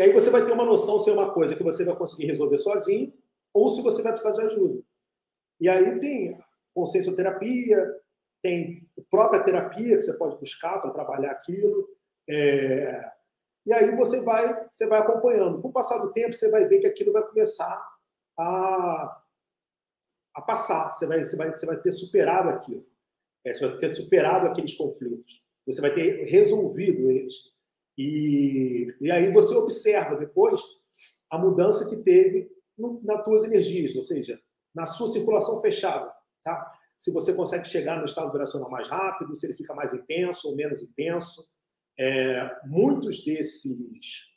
E 0.00 0.02
aí 0.02 0.14
você 0.14 0.30
vai 0.30 0.46
ter 0.46 0.52
uma 0.52 0.64
noção 0.64 0.98
se 0.98 1.10
é 1.10 1.12
uma 1.12 1.30
coisa 1.30 1.54
que 1.54 1.62
você 1.62 1.84
vai 1.84 1.94
conseguir 1.94 2.24
resolver 2.24 2.56
sozinho 2.56 3.12
ou 3.52 3.68
se 3.68 3.82
você 3.82 4.00
vai 4.00 4.12
precisar 4.12 4.32
de 4.32 4.40
ajuda. 4.40 4.82
E 5.60 5.68
aí 5.68 6.00
tem 6.00 6.40
consciencioterapia, 6.72 8.00
tem 8.42 8.88
própria 9.10 9.42
terapia 9.42 9.98
que 9.98 10.02
você 10.02 10.16
pode 10.16 10.38
buscar 10.38 10.78
para 10.78 10.92
trabalhar 10.92 11.32
aquilo. 11.32 11.86
É... 12.26 13.12
E 13.66 13.74
aí 13.74 13.94
você 13.94 14.22
vai, 14.22 14.66
você 14.72 14.86
vai 14.86 15.00
acompanhando. 15.00 15.60
Com 15.60 15.68
o 15.68 15.72
passar 15.72 15.98
do 15.98 16.14
tempo, 16.14 16.32
você 16.32 16.50
vai 16.50 16.66
ver 16.66 16.80
que 16.80 16.86
aquilo 16.86 17.12
vai 17.12 17.22
começar 17.28 17.86
a, 18.38 19.22
a 20.34 20.40
passar. 20.40 20.92
Você 20.92 21.06
vai, 21.06 21.22
você, 21.22 21.36
vai, 21.36 21.52
você 21.52 21.66
vai 21.66 21.78
ter 21.78 21.92
superado 21.92 22.48
aquilo. 22.48 22.86
É, 23.44 23.52
você 23.52 23.68
vai 23.68 23.76
ter 23.76 23.94
superado 23.94 24.46
aqueles 24.46 24.72
conflitos. 24.72 25.44
Você 25.66 25.82
vai 25.82 25.92
ter 25.92 26.24
resolvido 26.24 27.10
eles. 27.10 27.59
E, 28.00 28.86
e 28.98 29.10
aí 29.10 29.30
você 29.30 29.54
observa 29.54 30.16
depois 30.16 30.58
a 31.28 31.36
mudança 31.36 31.86
que 31.90 31.98
teve 31.98 32.50
no, 32.78 32.98
nas 33.04 33.22
tuas 33.22 33.44
energias, 33.44 33.94
ou 33.94 34.00
seja, 34.00 34.40
na 34.74 34.86
sua 34.86 35.06
circulação 35.08 35.60
fechada. 35.60 36.10
Tá? 36.42 36.72
Se 36.96 37.12
você 37.12 37.34
consegue 37.34 37.68
chegar 37.68 37.98
no 37.98 38.06
estado 38.06 38.32
vibracional 38.32 38.70
mais 38.70 38.88
rápido, 38.88 39.36
se 39.36 39.46
ele 39.46 39.52
fica 39.52 39.74
mais 39.74 39.92
intenso 39.92 40.48
ou 40.48 40.56
menos 40.56 40.80
intenso. 40.80 41.42
É, 41.98 42.50
muitos 42.64 43.22
desses 43.22 44.30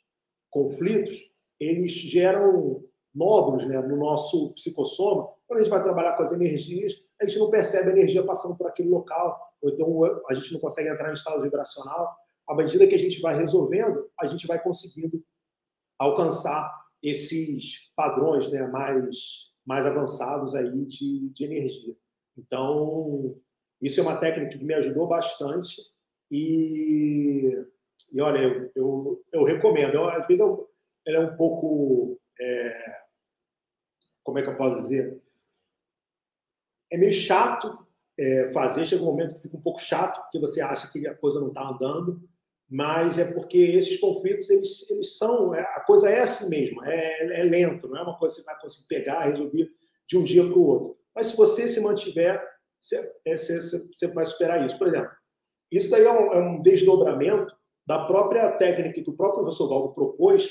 conflitos 0.50 1.16
eles 1.58 1.90
geram 1.90 2.84
nódulos 3.14 3.66
né, 3.66 3.80
no 3.80 3.96
nosso 3.96 4.52
psicossoma. 4.52 5.26
Quando 5.46 5.60
a 5.60 5.62
gente 5.62 5.70
vai 5.70 5.82
trabalhar 5.82 6.14
com 6.16 6.22
as 6.22 6.32
energias, 6.32 6.92
a 7.18 7.24
gente 7.24 7.38
não 7.38 7.48
percebe 7.48 7.88
a 7.88 7.92
energia 7.92 8.22
passando 8.26 8.58
por 8.58 8.66
aquele 8.66 8.90
local, 8.90 9.40
ou 9.62 9.70
então 9.70 10.04
a 10.28 10.34
gente 10.34 10.52
não 10.52 10.60
consegue 10.60 10.90
entrar 10.90 11.08
em 11.08 11.14
estado 11.14 11.40
vibracional. 11.40 12.14
À 12.46 12.54
medida 12.54 12.86
que 12.86 12.94
a 12.94 12.98
gente 12.98 13.20
vai 13.20 13.36
resolvendo, 13.36 14.10
a 14.18 14.26
gente 14.26 14.46
vai 14.46 14.62
conseguindo 14.62 15.24
alcançar 15.98 16.84
esses 17.02 17.92
padrões 17.94 18.50
né, 18.50 18.66
mais, 18.66 19.52
mais 19.64 19.86
avançados 19.86 20.54
aí 20.54 20.84
de, 20.86 21.28
de 21.30 21.44
energia. 21.44 21.96
Então, 22.36 23.36
isso 23.80 24.00
é 24.00 24.02
uma 24.02 24.16
técnica 24.16 24.58
que 24.58 24.64
me 24.64 24.74
ajudou 24.74 25.06
bastante 25.06 25.76
e, 26.30 27.64
e 28.12 28.20
olha, 28.20 28.38
eu, 28.38 28.72
eu, 28.74 29.24
eu 29.32 29.44
recomendo. 29.44 29.94
Eu, 29.94 30.08
às 30.08 30.26
vezes 30.26 30.40
ela 31.06 31.18
é 31.18 31.20
um 31.20 31.36
pouco. 31.36 32.18
É, 32.40 33.02
como 34.22 34.38
é 34.38 34.42
que 34.42 34.48
eu 34.48 34.56
posso 34.56 34.80
dizer? 34.82 35.22
É 36.90 36.96
meio 36.96 37.12
chato 37.12 37.86
é, 38.18 38.50
fazer, 38.52 38.86
chega 38.86 39.02
um 39.02 39.06
momento 39.06 39.34
que 39.34 39.42
fica 39.42 39.56
um 39.56 39.60
pouco 39.60 39.80
chato, 39.80 40.20
porque 40.22 40.38
você 40.38 40.60
acha 40.60 40.90
que 40.90 41.06
a 41.06 41.14
coisa 41.14 41.40
não 41.40 41.48
está 41.48 41.68
andando, 41.68 42.22
mas 42.74 43.20
é 43.20 43.32
porque 43.32 43.56
esses 43.56 44.00
conflitos, 44.00 44.50
eles, 44.50 44.90
eles 44.90 45.16
são. 45.16 45.54
É, 45.54 45.60
a 45.60 45.80
coisa 45.86 46.10
é 46.10 46.22
assim 46.22 46.48
mesmo, 46.50 46.84
é, 46.84 47.38
é 47.38 47.44
lento, 47.44 47.86
não 47.86 47.98
é 47.98 48.02
uma 48.02 48.18
coisa 48.18 48.34
que 48.34 48.40
você 48.40 48.46
vai 48.46 48.60
conseguir 48.60 48.88
pegar, 48.88 49.20
resolver 49.20 49.70
de 50.08 50.18
um 50.18 50.24
dia 50.24 50.44
para 50.44 50.58
o 50.58 50.66
outro. 50.66 50.98
Mas 51.14 51.28
se 51.28 51.36
você 51.36 51.68
se 51.68 51.80
mantiver, 51.80 52.42
você, 52.80 52.96
é, 53.24 53.36
você, 53.36 53.60
você 53.60 54.08
vai 54.08 54.24
superar 54.24 54.66
isso. 54.66 54.76
Por 54.76 54.88
exemplo, 54.88 55.08
isso 55.70 55.88
daí 55.88 56.02
é 56.02 56.10
um, 56.10 56.32
é 56.32 56.40
um 56.40 56.62
desdobramento 56.62 57.54
da 57.86 58.06
própria 58.06 58.50
técnica 58.50 59.00
que 59.00 59.08
o 59.08 59.16
próprio 59.16 59.42
professor 59.42 59.68
Valdo 59.68 59.92
propôs 59.92 60.50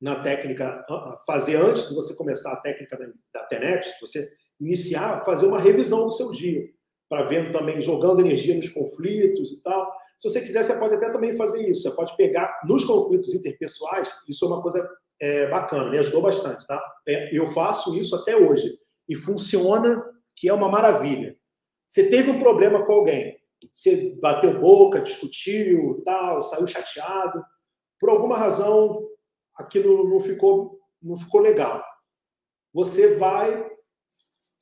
na 0.00 0.22
técnica, 0.22 0.86
fazer 1.26 1.56
antes 1.56 1.90
de 1.90 1.94
você 1.94 2.14
começar 2.14 2.50
a 2.54 2.60
técnica 2.62 2.96
da, 2.96 3.08
da 3.34 3.46
TENEPS, 3.46 3.88
você 4.00 4.26
iniciar, 4.58 5.22
fazer 5.22 5.44
uma 5.44 5.60
revisão 5.60 6.04
do 6.04 6.10
seu 6.12 6.32
dia, 6.32 6.64
para 7.10 7.26
vendo 7.26 7.52
também, 7.52 7.82
jogando 7.82 8.20
energia 8.20 8.56
nos 8.56 8.70
conflitos 8.70 9.52
e 9.52 9.62
tal. 9.62 10.05
Se 10.18 10.30
você 10.30 10.40
quiser, 10.40 10.62
você 10.62 10.78
pode 10.78 10.94
até 10.94 11.10
também 11.10 11.36
fazer 11.36 11.68
isso. 11.68 11.82
Você 11.82 11.90
pode 11.90 12.16
pegar 12.16 12.60
nos 12.64 12.84
conflitos 12.84 13.34
interpessoais, 13.34 14.10
isso 14.28 14.44
é 14.44 14.48
uma 14.48 14.62
coisa 14.62 14.88
é, 15.20 15.48
bacana, 15.48 15.90
me 15.90 15.98
ajudou 15.98 16.22
bastante, 16.22 16.66
tá? 16.66 16.82
É, 17.06 17.36
eu 17.36 17.52
faço 17.52 17.94
isso 17.94 18.14
até 18.16 18.36
hoje 18.36 18.78
e 19.08 19.14
funciona, 19.14 20.02
que 20.34 20.48
é 20.48 20.52
uma 20.52 20.68
maravilha. 20.68 21.36
Você 21.88 22.08
teve 22.08 22.30
um 22.30 22.38
problema 22.38 22.84
com 22.84 22.92
alguém, 22.92 23.38
você 23.72 24.16
bateu 24.20 24.58
boca, 24.60 25.00
discutiu, 25.00 26.02
tal, 26.04 26.42
saiu 26.42 26.66
chateado, 26.66 27.42
por 27.98 28.10
alguma 28.10 28.36
razão 28.36 29.06
aquilo 29.56 30.08
não 30.08 30.20
ficou, 30.20 30.78
não 31.02 31.16
ficou 31.16 31.40
legal. 31.40 31.82
Você 32.72 33.16
vai, 33.16 33.70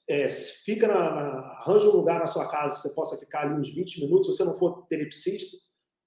é, 0.09 0.29
fica 0.29 0.87
na, 0.87 1.11
na, 1.11 1.39
arranja 1.59 1.89
um 1.89 1.93
lugar 1.93 2.21
na 2.21 2.27
sua 2.27 2.49
casa, 2.49 2.77
você 2.77 2.91
possa 2.91 3.17
ficar 3.19 3.43
ali 3.43 3.55
uns 3.55 3.75
20 3.75 4.01
minutos, 4.01 4.27
se 4.27 4.37
você 4.37 4.45
não 4.45 4.59
for 4.59 4.87
tenepsista, 4.87 5.57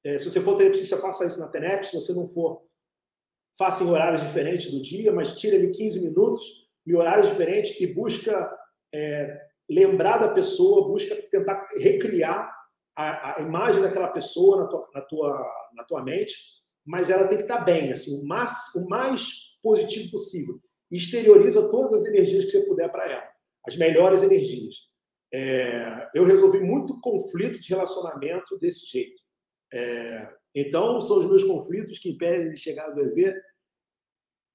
é, 0.05 0.17
se 0.17 0.29
você 0.29 0.39
for 0.39 0.55
tenepsista, 0.55 0.97
faça 0.97 1.25
isso 1.25 1.39
na 1.39 1.49
Tenep, 1.49 1.85
se 1.85 1.95
você 1.95 2.13
não 2.13 2.27
for, 2.27 2.61
faça 3.57 3.83
em 3.83 3.89
horários 3.89 4.21
diferentes 4.21 4.71
do 4.71 4.81
dia, 4.81 5.11
mas 5.11 5.37
tira 5.37 5.57
ali 5.57 5.71
15 5.71 6.01
minutos 6.01 6.67
em 6.85 6.95
horários 6.95 7.29
diferentes 7.29 7.79
e 7.81 7.87
busca 7.87 8.49
é, 8.93 9.41
lembrar 9.69 10.19
da 10.19 10.29
pessoa, 10.29 10.87
busca 10.87 11.15
tentar 11.29 11.65
recriar 11.75 12.55
a, 12.95 13.39
a 13.39 13.41
imagem 13.41 13.81
daquela 13.81 14.07
pessoa 14.07 14.61
na 14.61 14.67
tua, 14.67 14.89
na, 14.93 15.01
tua, 15.01 15.51
na 15.75 15.83
tua 15.83 16.03
mente, 16.03 16.35
mas 16.85 17.09
ela 17.09 17.27
tem 17.27 17.37
que 17.37 17.43
estar 17.43 17.65
bem, 17.65 17.91
assim, 17.91 18.21
o 18.21 18.25
mais, 18.25 18.73
o 18.75 18.87
mais 18.87 19.27
positivo 19.61 20.11
possível. 20.11 20.59
exterioriza 20.89 21.69
todas 21.69 21.93
as 21.93 22.05
energias 22.05 22.45
que 22.45 22.51
você 22.51 22.65
puder 22.65 22.89
para 22.89 23.11
ela, 23.11 23.27
as 23.67 23.75
melhores 23.75 24.23
energias. 24.23 24.75
É, 25.33 26.09
eu 26.15 26.23
resolvi 26.23 26.59
muito 26.59 26.99
conflito 27.01 27.59
de 27.59 27.69
relacionamento 27.69 28.57
desse 28.59 28.85
jeito. 28.85 29.21
É, 29.73 30.29
então, 30.55 31.01
são 31.01 31.19
os 31.19 31.27
meus 31.27 31.43
conflitos 31.43 31.99
que 31.99 32.09
impedem 32.09 32.51
de 32.51 32.59
chegar 32.59 32.89
do 32.91 33.01
EV 33.01 33.35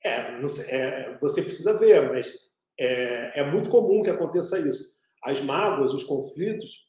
é, 0.05 0.49
sei, 0.49 0.67
é, 0.71 1.19
você 1.21 1.43
precisa 1.43 1.79
ver, 1.79 2.11
mas 2.11 2.35
é, 2.79 3.41
é, 3.41 3.45
muito 3.45 3.71
comum 3.71 4.03
que 4.03 4.11
aconteça 4.11 4.59
isso. 4.59 4.93
As 5.23 5.41
mágoas, 5.41 5.93
os 5.93 6.05
conflitos, 6.05 6.89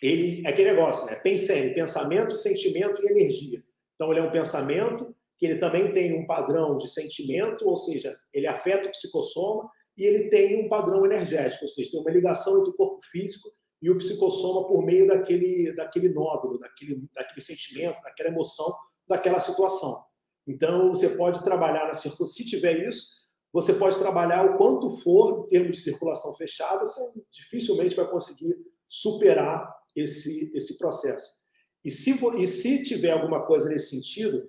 ele 0.00 0.46
é 0.46 0.50
aquele 0.50 0.70
negócio, 0.70 1.06
né? 1.06 1.16
Pensem, 1.16 1.74
pensamento, 1.74 2.36
sentimento 2.36 3.02
e 3.02 3.10
energia. 3.10 3.62
Então, 3.94 4.12
ele 4.12 4.20
é 4.20 4.22
um 4.22 4.30
pensamento 4.30 5.14
que 5.36 5.46
ele 5.46 5.58
também 5.58 5.92
tem 5.92 6.14
um 6.14 6.26
padrão 6.26 6.78
de 6.78 6.88
sentimento, 6.88 7.66
ou 7.66 7.76
seja, 7.76 8.16
ele 8.32 8.46
afeta 8.46 8.88
o 8.88 8.90
psicossoma, 8.90 9.68
e 9.98 10.04
ele 10.04 10.28
tem 10.30 10.64
um 10.64 10.68
padrão 10.68 11.04
energético, 11.04 11.64
ou 11.64 11.68
seja, 11.68 11.90
tem 11.90 12.00
uma 12.00 12.10
ligação 12.12 12.60
entre 12.60 12.70
o 12.70 12.74
corpo 12.74 13.04
físico 13.10 13.50
e 13.82 13.90
o 13.90 13.98
psicossoma 13.98 14.68
por 14.68 14.84
meio 14.84 15.08
daquele, 15.08 15.74
daquele 15.74 16.08
nódulo, 16.08 16.56
daquele, 16.58 17.04
daquele 17.12 17.40
sentimento, 17.40 18.00
daquela 18.00 18.28
emoção, 18.30 18.72
daquela 19.08 19.40
situação. 19.40 20.04
Então, 20.46 20.90
você 20.90 21.10
pode 21.10 21.42
trabalhar 21.42 21.86
na 21.86 21.94
circulação. 21.94 22.34
Se 22.34 22.46
tiver 22.46 22.88
isso, 22.88 23.18
você 23.52 23.74
pode 23.74 23.98
trabalhar 23.98 24.44
o 24.44 24.56
quanto 24.56 24.88
for 24.88 25.44
em 25.44 25.48
termos 25.48 25.78
de 25.78 25.82
circulação 25.82 26.32
fechada, 26.34 26.86
você 26.86 27.00
dificilmente 27.30 27.96
vai 27.96 28.08
conseguir 28.08 28.56
superar 28.86 29.68
esse, 29.96 30.52
esse 30.54 30.78
processo. 30.78 31.38
E 31.84 31.90
se, 31.90 32.18
e 32.38 32.46
se 32.46 32.84
tiver 32.84 33.10
alguma 33.10 33.46
coisa 33.46 33.68
nesse 33.68 33.90
sentido, 33.90 34.48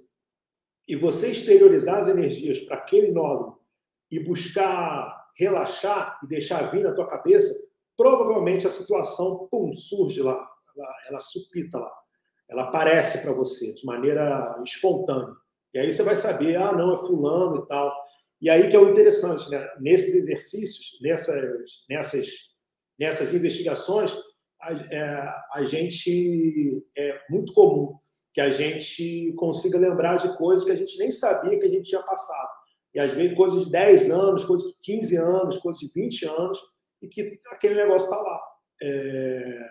e 0.87 0.95
você 0.95 1.31
exteriorizar 1.31 1.99
as 1.99 2.07
energias 2.07 2.59
para 2.59 2.77
aquele 2.77 3.11
nódulo 3.11 3.59
e 4.11 4.19
buscar 4.19 5.18
relaxar 5.37 6.19
e 6.23 6.27
deixar 6.27 6.69
vir 6.71 6.83
na 6.83 6.93
tua 6.93 7.07
cabeça, 7.07 7.53
provavelmente 7.97 8.65
a 8.65 8.71
situação 8.71 9.47
pum, 9.51 9.73
surge 9.73 10.21
lá, 10.21 10.47
ela, 10.75 10.95
ela 11.09 11.19
supita 11.19 11.77
lá, 11.77 11.93
ela 12.49 12.63
aparece 12.63 13.19
para 13.19 13.33
você 13.33 13.73
de 13.73 13.85
maneira 13.85 14.55
espontânea. 14.65 15.33
E 15.73 15.79
aí 15.79 15.91
você 15.91 16.01
vai 16.01 16.15
saber, 16.15 16.55
ah, 16.55 16.71
não, 16.71 16.93
é 16.93 16.97
fulano 16.97 17.63
e 17.63 17.67
tal. 17.67 17.95
E 18.41 18.49
aí 18.49 18.69
que 18.69 18.75
é 18.75 18.79
o 18.79 18.89
interessante, 18.89 19.49
né? 19.51 19.67
Nesses 19.79 20.15
exercícios, 20.15 20.97
nessas, 21.01 21.85
nessas, 21.89 22.27
nessas 22.97 23.33
investigações, 23.33 24.15
a, 24.61 24.73
é, 24.73 25.33
a 25.53 25.63
gente 25.63 26.83
é 26.97 27.19
muito 27.29 27.53
comum 27.53 27.97
que 28.33 28.41
a 28.41 28.51
gente 28.51 29.33
consiga 29.37 29.77
lembrar 29.77 30.17
de 30.17 30.35
coisas 30.37 30.65
que 30.65 30.71
a 30.71 30.75
gente 30.75 30.97
nem 30.97 31.11
sabia 31.11 31.59
que 31.59 31.65
a 31.65 31.69
gente 31.69 31.89
tinha 31.89 32.01
passado. 32.01 32.58
E 32.99 33.01
às 33.01 33.13
vezes 33.13 33.33
coisas 33.33 33.63
de 33.63 33.71
10 33.71 34.09
anos, 34.09 34.43
coisas 34.43 34.67
de 34.67 34.77
15 34.81 35.15
anos, 35.15 35.57
coisas 35.59 35.79
de 35.79 35.89
20 35.95 36.25
anos, 36.25 36.59
e 37.01 37.07
que 37.07 37.39
aquele 37.49 37.75
negócio 37.75 38.09
está 38.09 38.21
lá, 38.21 38.41
é, 38.83 39.69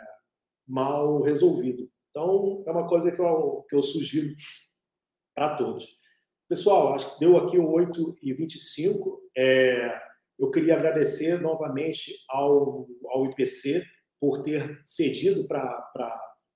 mal 0.67 1.21
resolvido. 1.21 1.91
Então, 2.09 2.65
é 2.67 2.71
uma 2.71 2.89
coisa 2.89 3.13
que 3.13 3.21
eu, 3.21 3.67
que 3.69 3.77
eu 3.77 3.83
sugiro 3.83 4.35
para 5.35 5.57
todos. 5.57 5.87
Pessoal, 6.49 6.95
acho 6.95 7.13
que 7.13 7.21
deu 7.21 7.37
aqui 7.37 7.59
o 7.59 7.71
8 7.71 8.17
e 8.23 8.33
25. 8.33 9.21
É, 9.37 9.95
eu 10.39 10.51
queria 10.51 10.77
agradecer 10.77 11.39
novamente 11.39 12.15
ao, 12.31 12.89
ao 13.09 13.25
IPC 13.27 13.85
por 14.19 14.41
ter 14.41 14.81
cedido 14.87 15.47
para 15.47 15.87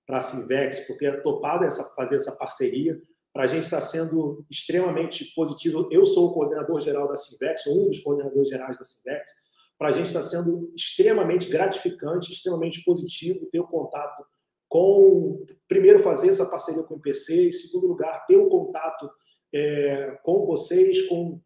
a 0.08 0.22
Sinvex, 0.22 0.86
por 0.86 0.96
ter 0.96 1.20
topado 1.20 1.66
essa, 1.66 1.84
fazer 1.94 2.16
essa 2.16 2.34
parceria. 2.34 2.98
Para 3.32 3.44
a 3.44 3.46
gente 3.46 3.64
está 3.64 3.80
sendo 3.80 4.44
extremamente 4.50 5.32
positivo. 5.34 5.88
Eu 5.90 6.04
sou 6.04 6.28
o 6.28 6.34
coordenador 6.34 6.80
geral 6.82 7.08
da 7.08 7.16
Sinvex, 7.16 7.66
um 7.66 7.86
dos 7.86 8.00
coordenadores 8.00 8.48
gerais 8.48 8.78
da 8.78 8.84
Sinvex. 8.84 9.30
Para 9.78 9.88
a 9.88 9.92
gente 9.92 10.06
está 10.06 10.22
sendo 10.22 10.70
extremamente 10.76 11.48
gratificante, 11.48 12.32
extremamente 12.32 12.84
positivo 12.84 13.48
ter 13.50 13.60
o 13.60 13.66
contato 13.66 14.24
com, 14.68 15.44
primeiro, 15.66 16.02
fazer 16.02 16.28
essa 16.28 16.46
parceria 16.46 16.82
com 16.82 16.94
o 16.94 16.98
IPC, 16.98 17.48
em 17.48 17.52
segundo 17.52 17.88
lugar, 17.88 18.24
ter 18.26 18.36
o 18.36 18.48
contato 18.48 19.10
é, 19.54 20.18
com 20.22 20.44
vocês, 20.44 21.06
com 21.08 21.40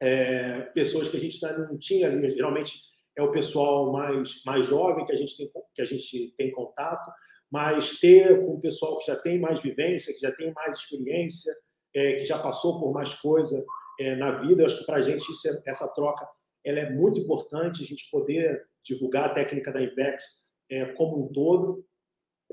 é, 0.00 0.60
pessoas 0.74 1.08
que 1.08 1.16
a 1.16 1.20
gente 1.20 1.38
não 1.42 1.78
tinha 1.78 2.08
ali, 2.08 2.30
geralmente 2.30 2.74
é 3.16 3.22
o 3.22 3.30
pessoal 3.30 3.92
mais, 3.92 4.42
mais 4.44 4.66
jovem 4.66 5.04
que 5.06 5.12
a 5.12 5.16
gente 5.16 5.36
tem, 5.36 5.50
que 5.74 5.82
a 5.82 5.84
gente 5.84 6.34
tem 6.36 6.52
contato, 6.52 7.10
mas 7.50 7.98
ter 7.98 8.44
com 8.44 8.54
o 8.54 8.60
pessoal 8.60 8.98
que 8.98 9.06
já 9.06 9.16
tem 9.16 9.38
mais 9.38 9.62
vivência, 9.62 10.12
que 10.12 10.20
já 10.20 10.32
tem 10.32 10.52
mais 10.52 10.78
experiência, 10.78 11.52
é, 11.94 12.14
que 12.14 12.24
já 12.24 12.38
passou 12.38 12.78
por 12.80 12.92
mais 12.92 13.14
coisa 13.14 13.64
é, 14.00 14.14
na 14.16 14.32
vida. 14.32 14.62
Eu 14.62 14.66
acho 14.66 14.78
que 14.78 14.86
para 14.86 14.98
a 14.98 15.02
gente 15.02 15.30
isso, 15.30 15.48
é, 15.48 15.62
essa 15.66 15.88
troca 15.94 16.26
ela 16.64 16.80
é 16.80 16.90
muito 16.90 17.20
importante, 17.20 17.82
a 17.82 17.86
gente 17.86 18.10
poder 18.10 18.66
divulgar 18.84 19.26
a 19.26 19.34
técnica 19.34 19.72
da 19.72 19.80
Invex 19.80 20.46
é, 20.70 20.84
como 20.86 21.24
um 21.24 21.32
todo. 21.32 21.84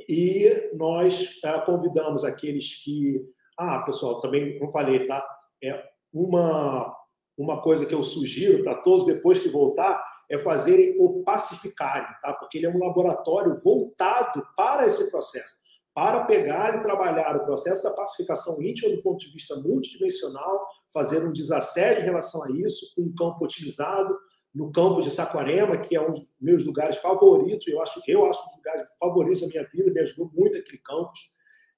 E 0.07 0.71
nós 0.75 1.39
é, 1.43 1.59
convidamos 1.61 2.23
aqueles 2.23 2.83
que. 2.83 3.21
Ah, 3.57 3.81
pessoal, 3.83 4.19
também, 4.19 4.57
como 4.57 4.71
falei, 4.71 5.05
tá? 5.05 5.27
É 5.63 5.83
uma, 6.11 6.95
uma 7.37 7.61
coisa 7.61 7.85
que 7.85 7.93
eu 7.93 8.03
sugiro 8.03 8.63
para 8.63 8.75
todos, 8.75 9.05
depois 9.05 9.39
que 9.39 9.49
voltar, 9.49 10.03
é 10.29 10.37
fazerem 10.37 10.95
o 10.99 11.23
pacificário, 11.23 12.07
tá? 12.21 12.33
Porque 12.33 12.57
ele 12.57 12.67
é 12.67 12.69
um 12.69 12.79
laboratório 12.79 13.55
voltado 13.55 14.43
para 14.55 14.85
esse 14.85 15.09
processo 15.09 15.63
para 15.93 16.25
pegar 16.25 16.75
e 16.75 16.81
trabalhar 16.81 17.35
o 17.35 17.45
processo 17.45 17.83
da 17.83 17.91
pacificação 17.91 18.61
íntima 18.61 18.95
do 18.95 19.01
ponto 19.03 19.19
de 19.19 19.31
vista 19.31 19.55
multidimensional, 19.57 20.67
fazer 20.91 21.23
um 21.23 21.31
desassédio 21.31 22.01
em 22.01 22.05
relação 22.05 22.43
a 22.43 22.51
isso, 22.51 22.93
um 22.97 23.13
campo 23.13 23.45
utilizado 23.45 24.17
no 24.53 24.71
campo 24.71 25.01
de 25.01 25.11
Saquarema, 25.11 25.77
que 25.77 25.95
é 25.95 26.01
um 26.01 26.11
dos 26.11 26.35
meus 26.41 26.65
lugares 26.65 26.97
favoritos, 26.97 27.67
eu 27.67 27.81
acho, 27.81 28.01
eu 28.07 28.25
acho 28.25 28.41
um 28.41 28.45
dos 28.45 28.57
lugares 28.57 28.87
favoritos 28.99 29.41
da 29.41 29.47
minha 29.47 29.67
vida, 29.71 29.91
me 29.91 30.01
ajudou 30.01 30.31
muito 30.33 30.57
aquele 30.57 30.79
campus. 30.79 31.31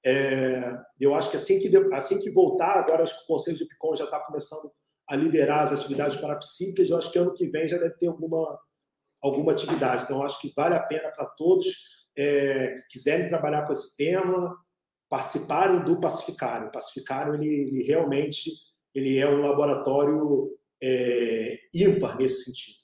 É, 0.04 0.72
eu 1.00 1.14
acho 1.14 1.30
que 1.30 1.36
assim 1.36 1.58
que, 1.58 1.74
assim 1.92 2.20
que 2.20 2.30
voltar, 2.30 2.78
agora 2.78 3.02
acho 3.02 3.16
que 3.18 3.24
o 3.24 3.26
Conselho 3.26 3.56
de 3.56 3.66
Picon 3.66 3.96
já 3.96 4.04
está 4.04 4.20
começando 4.20 4.70
a 5.08 5.16
liberar 5.16 5.62
as 5.62 5.72
atividades 5.72 6.16
parapsíquicas, 6.16 6.90
eu 6.90 6.96
acho 6.96 7.10
que 7.10 7.18
ano 7.18 7.34
que 7.34 7.48
vem 7.48 7.68
já 7.68 7.78
deve 7.78 7.94
ter 7.96 8.08
alguma, 8.08 8.58
alguma 9.22 9.52
atividade. 9.52 10.04
Então, 10.04 10.22
acho 10.22 10.40
que 10.40 10.52
vale 10.56 10.74
a 10.74 10.82
pena 10.82 11.10
para 11.10 11.26
todos 11.26 11.66
é, 12.16 12.74
que 12.74 12.82
quiserem 12.90 13.28
trabalhar 13.28 13.66
com 13.66 13.72
esse 13.72 13.96
tema, 13.96 14.56
participarem 15.08 15.84
do 15.84 16.00
Pacificário. 16.00 16.68
O 16.68 16.72
Pacificário, 16.72 17.34
ele, 17.34 17.46
ele 17.46 17.82
realmente 17.82 18.50
ele 18.94 19.18
é 19.18 19.28
um 19.28 19.40
laboratório 19.40 20.50
é, 20.82 21.58
ímpar 21.72 22.18
nesse 22.18 22.44
sentido. 22.44 22.78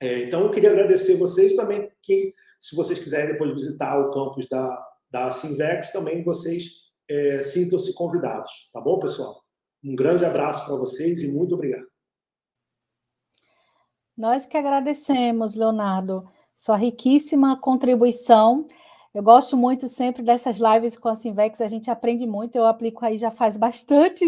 É, 0.00 0.24
então, 0.24 0.44
eu 0.44 0.50
queria 0.50 0.70
agradecer 0.70 1.16
vocês 1.16 1.54
também, 1.54 1.90
que 2.02 2.32
se 2.60 2.74
vocês 2.74 2.98
quiserem 2.98 3.32
depois 3.32 3.52
visitar 3.52 3.98
o 3.98 4.10
campus 4.10 4.48
da, 4.48 4.86
da 5.10 5.30
Sinvex, 5.30 5.92
também 5.92 6.24
vocês 6.24 6.84
é, 7.08 7.42
sintam-se 7.42 7.92
convidados. 7.94 8.70
Tá 8.72 8.80
bom, 8.80 8.98
pessoal? 8.98 9.43
Um 9.84 9.94
grande 9.94 10.24
abraço 10.24 10.64
para 10.64 10.76
vocês 10.76 11.22
e 11.22 11.32
muito 11.32 11.54
obrigado. 11.54 11.86
Nós 14.16 14.46
que 14.46 14.56
agradecemos, 14.56 15.54
Leonardo 15.54 16.28
sua 16.56 16.76
riquíssima 16.76 17.58
contribuição. 17.58 18.66
Eu 19.12 19.22
gosto 19.22 19.56
muito 19.56 19.88
sempre 19.88 20.22
dessas 20.22 20.58
lives 20.58 20.96
com 20.96 21.08
a 21.08 21.14
Sinvex, 21.14 21.60
a 21.60 21.68
gente 21.68 21.90
aprende 21.90 22.26
muito, 22.26 22.56
eu 22.56 22.66
aplico 22.66 23.04
aí 23.04 23.18
já 23.18 23.30
faz 23.30 23.56
bastante 23.58 24.24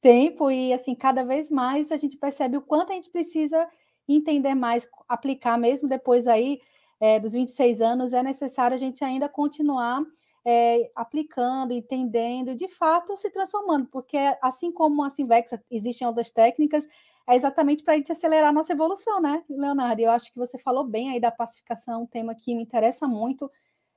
tempo 0.00 0.50
e 0.50 0.72
assim, 0.72 0.94
cada 0.94 1.24
vez 1.24 1.50
mais 1.50 1.90
a 1.90 1.96
gente 1.96 2.16
percebe 2.16 2.56
o 2.56 2.62
quanto 2.62 2.92
a 2.92 2.94
gente 2.94 3.10
precisa 3.10 3.66
entender 4.06 4.54
mais, 4.54 4.86
aplicar 5.08 5.58
mesmo 5.58 5.88
depois 5.88 6.26
aí 6.26 6.60
é, 7.00 7.18
dos 7.18 7.32
26 7.32 7.80
anos, 7.80 8.12
é 8.12 8.22
necessário 8.22 8.74
a 8.74 8.78
gente 8.78 9.02
ainda 9.02 9.28
continuar 9.28 10.02
é, 10.44 10.90
aplicando, 10.94 11.72
entendendo 11.72 12.50
e 12.50 12.54
de 12.54 12.68
fato 12.68 13.16
se 13.16 13.30
transformando, 13.30 13.86
porque 13.86 14.18
assim 14.42 14.70
como 14.70 15.02
a 15.02 15.10
Sinvex 15.10 15.52
existem 15.70 16.06
outras 16.06 16.30
técnicas, 16.30 16.86
é 17.26 17.34
exatamente 17.34 17.82
para 17.82 17.94
a 17.94 17.96
gente 17.96 18.12
acelerar 18.12 18.50
a 18.50 18.52
nossa 18.52 18.72
evolução, 18.72 19.20
né, 19.20 19.42
Leonardo? 19.48 20.02
Eu 20.02 20.10
acho 20.10 20.30
que 20.30 20.38
você 20.38 20.58
falou 20.58 20.84
bem 20.84 21.10
aí 21.10 21.20
da 21.20 21.30
pacificação, 21.30 22.02
um 22.02 22.06
tema 22.06 22.34
que 22.34 22.54
me 22.54 22.62
interessa 22.62 23.08
muito. 23.08 23.50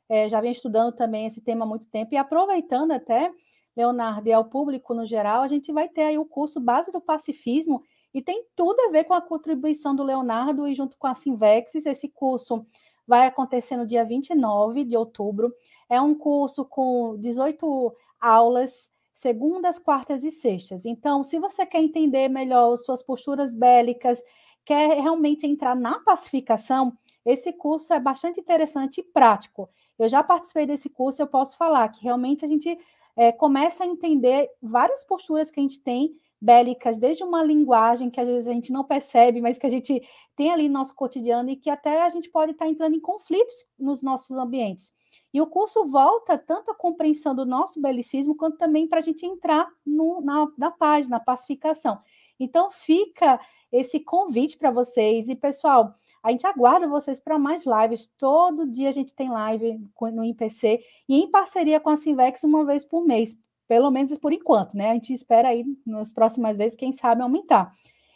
É, 0.10 0.30
já 0.30 0.40
venho 0.40 0.54
estudando 0.54 0.96
também 0.96 1.26
esse 1.26 1.42
tema 1.42 1.66
há 1.66 1.68
muito 1.68 1.88
tempo 1.90 2.14
e 2.14 2.18
aproveitando 2.18 2.94
até, 2.94 3.30
Leonardo, 3.76 4.30
e 4.30 4.34
ao 4.34 4.46
público 4.46 4.94
no 4.94 5.06
geral, 5.06 5.42
a 5.44 5.48
gente 5.50 5.74
vai 5.74 5.90
ter 5.90 6.04
aí 6.04 6.18
o 6.18 6.26
curso 6.26 6.62
Base 6.62 6.92
do 6.94 7.02
Pacifismo 7.02 7.84
e 8.14 8.22
tem 8.22 8.46
tudo 8.56 8.80
a 8.80 8.90
ver 8.90 9.04
com 9.04 9.14
a 9.14 9.22
contribuição 9.22 9.94
do 9.94 10.04
Leonardo 10.04 10.66
e 10.66 10.74
junto 10.74 10.98
com 10.98 11.08
a 11.08 11.14
Sinvexis. 11.14 11.86
Esse 11.86 12.08
curso 12.08 12.66
vai 13.08 13.26
acontecer 13.26 13.78
no 13.78 13.88
dia 13.88 14.04
29 14.04 14.84
de 14.84 14.98
outubro. 14.98 15.54
É 15.90 16.02
um 16.02 16.14
curso 16.14 16.66
com 16.66 17.18
18 17.18 17.96
aulas 18.20 18.92
segundas, 19.14 19.80
quartas 19.80 20.24
e 20.24 20.30
sextas. 20.30 20.86
Então, 20.86 21.24
se 21.24 21.40
você 21.40 21.66
quer 21.66 21.80
entender 21.80 22.30
melhor 22.30 22.78
suas 22.78 23.02
posturas 23.02 23.54
bélicas, 23.54 24.22
quer 24.64 25.02
realmente 25.02 25.48
entrar 25.48 25.76
na 25.76 26.00
pacificação, 26.00 26.96
esse 27.26 27.52
curso 27.54 27.94
é 27.94 28.00
bastante 28.00 28.40
interessante 28.40 29.00
e 29.00 29.04
prático. 29.04 29.70
Eu 29.98 30.08
já 30.08 30.22
participei 30.22 30.66
desse 30.66 30.90
curso, 30.90 31.22
eu 31.22 31.28
posso 31.28 31.58
falar 31.58 31.88
que 31.90 32.04
realmente 32.04 32.46
a 32.46 32.48
gente 32.48 32.78
é, 33.16 33.32
começa 33.32 33.84
a 33.84 33.88
entender 33.88 34.50
várias 34.62 35.04
posturas 35.04 35.50
que 35.50 35.60
a 35.60 35.64
gente 35.64 35.80
tem 35.80 36.16
bélicas, 36.40 36.98
desde 36.98 37.24
uma 37.24 37.44
linguagem 37.44 38.10
que 38.10 38.20
às 38.20 38.28
vezes 38.28 38.48
a 38.48 38.54
gente 38.54 38.72
não 38.72 38.84
percebe, 38.84 39.42
mas 39.42 39.58
que 39.58 39.66
a 39.66 39.70
gente 39.70 40.02
tem 40.36 40.52
ali 40.52 40.68
no 40.68 40.80
nosso 40.80 40.96
cotidiano 40.96 41.50
e 41.50 41.56
que 41.56 41.70
até 41.70 42.04
a 42.04 42.10
gente 42.10 42.30
pode 42.30 42.52
estar 42.52 42.68
entrando 42.68 42.96
em 42.96 43.00
conflitos 43.00 43.66
nos 43.78 44.02
nossos 44.02 44.38
ambientes. 44.38 44.92
E 45.34 45.42
o 45.42 45.48
curso 45.48 45.86
volta 45.86 46.38
tanto 46.38 46.72
a 46.72 46.76
compreensão 46.76 47.36
do 47.36 47.46
nosso 47.46 47.82
belicismo, 47.82 48.36
quanto 48.36 48.58
também 48.58 48.88
para 48.88 49.00
a 49.00 49.04
gente 49.04 49.26
entrar 49.26 49.68
no, 49.86 50.22
na, 50.22 50.48
na 50.58 50.72
paz, 50.72 51.10
na 51.10 51.20
pacificação. 51.20 52.00
Então, 52.40 52.70
fica 52.72 53.40
esse 53.72 54.00
convite 54.00 54.58
para 54.58 54.72
vocês. 54.72 55.28
E, 55.28 55.36
pessoal, 55.36 55.96
a 56.24 56.32
gente 56.32 56.46
aguarda 56.46 56.88
vocês 56.88 57.20
para 57.20 57.38
mais 57.38 57.66
lives. 57.66 58.10
Todo 58.18 58.70
dia 58.70 58.90
a 58.90 58.92
gente 58.92 59.14
tem 59.14 59.30
live 59.30 59.80
no 60.14 60.24
IPC 60.24 60.84
e 61.08 61.22
em 61.22 61.30
parceria 61.30 61.80
com 61.80 61.90
a 61.90 61.98
Sinvex 61.98 62.44
uma 62.44 62.66
vez 62.66 62.84
por 62.84 63.06
mês, 63.06 63.36
pelo 63.68 63.92
menos 63.92 64.18
por 64.18 64.32
enquanto, 64.32 64.76
né? 64.76 64.92
A 64.92 64.94
gente 64.94 65.14
espera 65.14 65.50
aí 65.50 65.66
nas 65.86 66.14
próximas 66.14 66.56
vezes, 66.56 66.76
quem 66.76 66.92
sabe, 66.92 67.22
aumentar. 67.22 67.74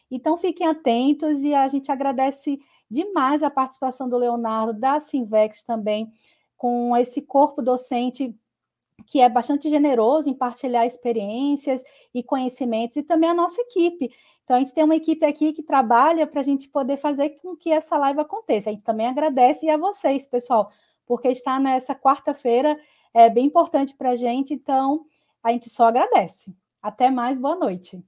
Então, 0.10 0.38
fiquem 0.38 0.68
atentos 0.68 1.44
e 1.44 1.54
a 1.54 1.68
gente 1.68 1.92
agradece 1.92 2.60
demais 2.90 3.44
a 3.44 3.50
participação 3.50 4.10
do 4.10 4.18
Leonardo, 4.18 4.74
da 4.74 5.00
Sinvex 5.00 5.64
também 5.64 6.12
com 6.58 6.96
esse 6.96 7.22
corpo 7.22 7.62
docente 7.62 8.36
que 9.08 9.20
é 9.20 9.28
bastante 9.28 9.68
generoso 9.70 10.30
em 10.30 10.34
partilhar 10.34 10.86
experiências 10.86 11.84
e 12.14 12.22
conhecimentos, 12.22 12.98
e 12.98 13.04
também 13.04 13.30
a 13.30 13.34
nossa 13.34 13.60
equipe. 13.62 14.12
Então, 14.44 14.58
a 14.58 14.60
gente 14.60 14.74
tem 14.74 14.84
uma 14.84 14.96
equipe 14.96 15.26
aqui 15.26 15.54
que 15.54 15.64
trabalha 15.64 16.28
para 16.28 16.42
a 16.42 16.44
gente 16.44 16.70
poder 16.70 16.98
fazer 16.98 17.32
com 17.42 17.56
que 17.56 17.72
essa 17.72 17.98
live 17.98 18.20
aconteça. 18.20 18.70
A 18.70 18.74
gente 18.74 18.84
também 18.84 19.08
agradece 19.08 19.70
a 19.70 19.78
vocês, 19.78 20.28
pessoal, 20.28 20.72
porque 21.06 21.30
estar 21.30 21.60
nessa 21.60 21.96
quarta-feira 21.96 22.80
é 23.14 23.30
bem 23.30 23.48
importante 23.48 23.96
para 23.96 24.12
a 24.12 24.16
gente, 24.16 24.54
então 24.54 25.06
a 25.44 25.52
gente 25.52 25.70
só 25.70 25.86
agradece. 25.88 26.54
Até 26.82 27.10
mais, 27.12 27.38
boa 27.40 27.56
noite. 27.56 28.04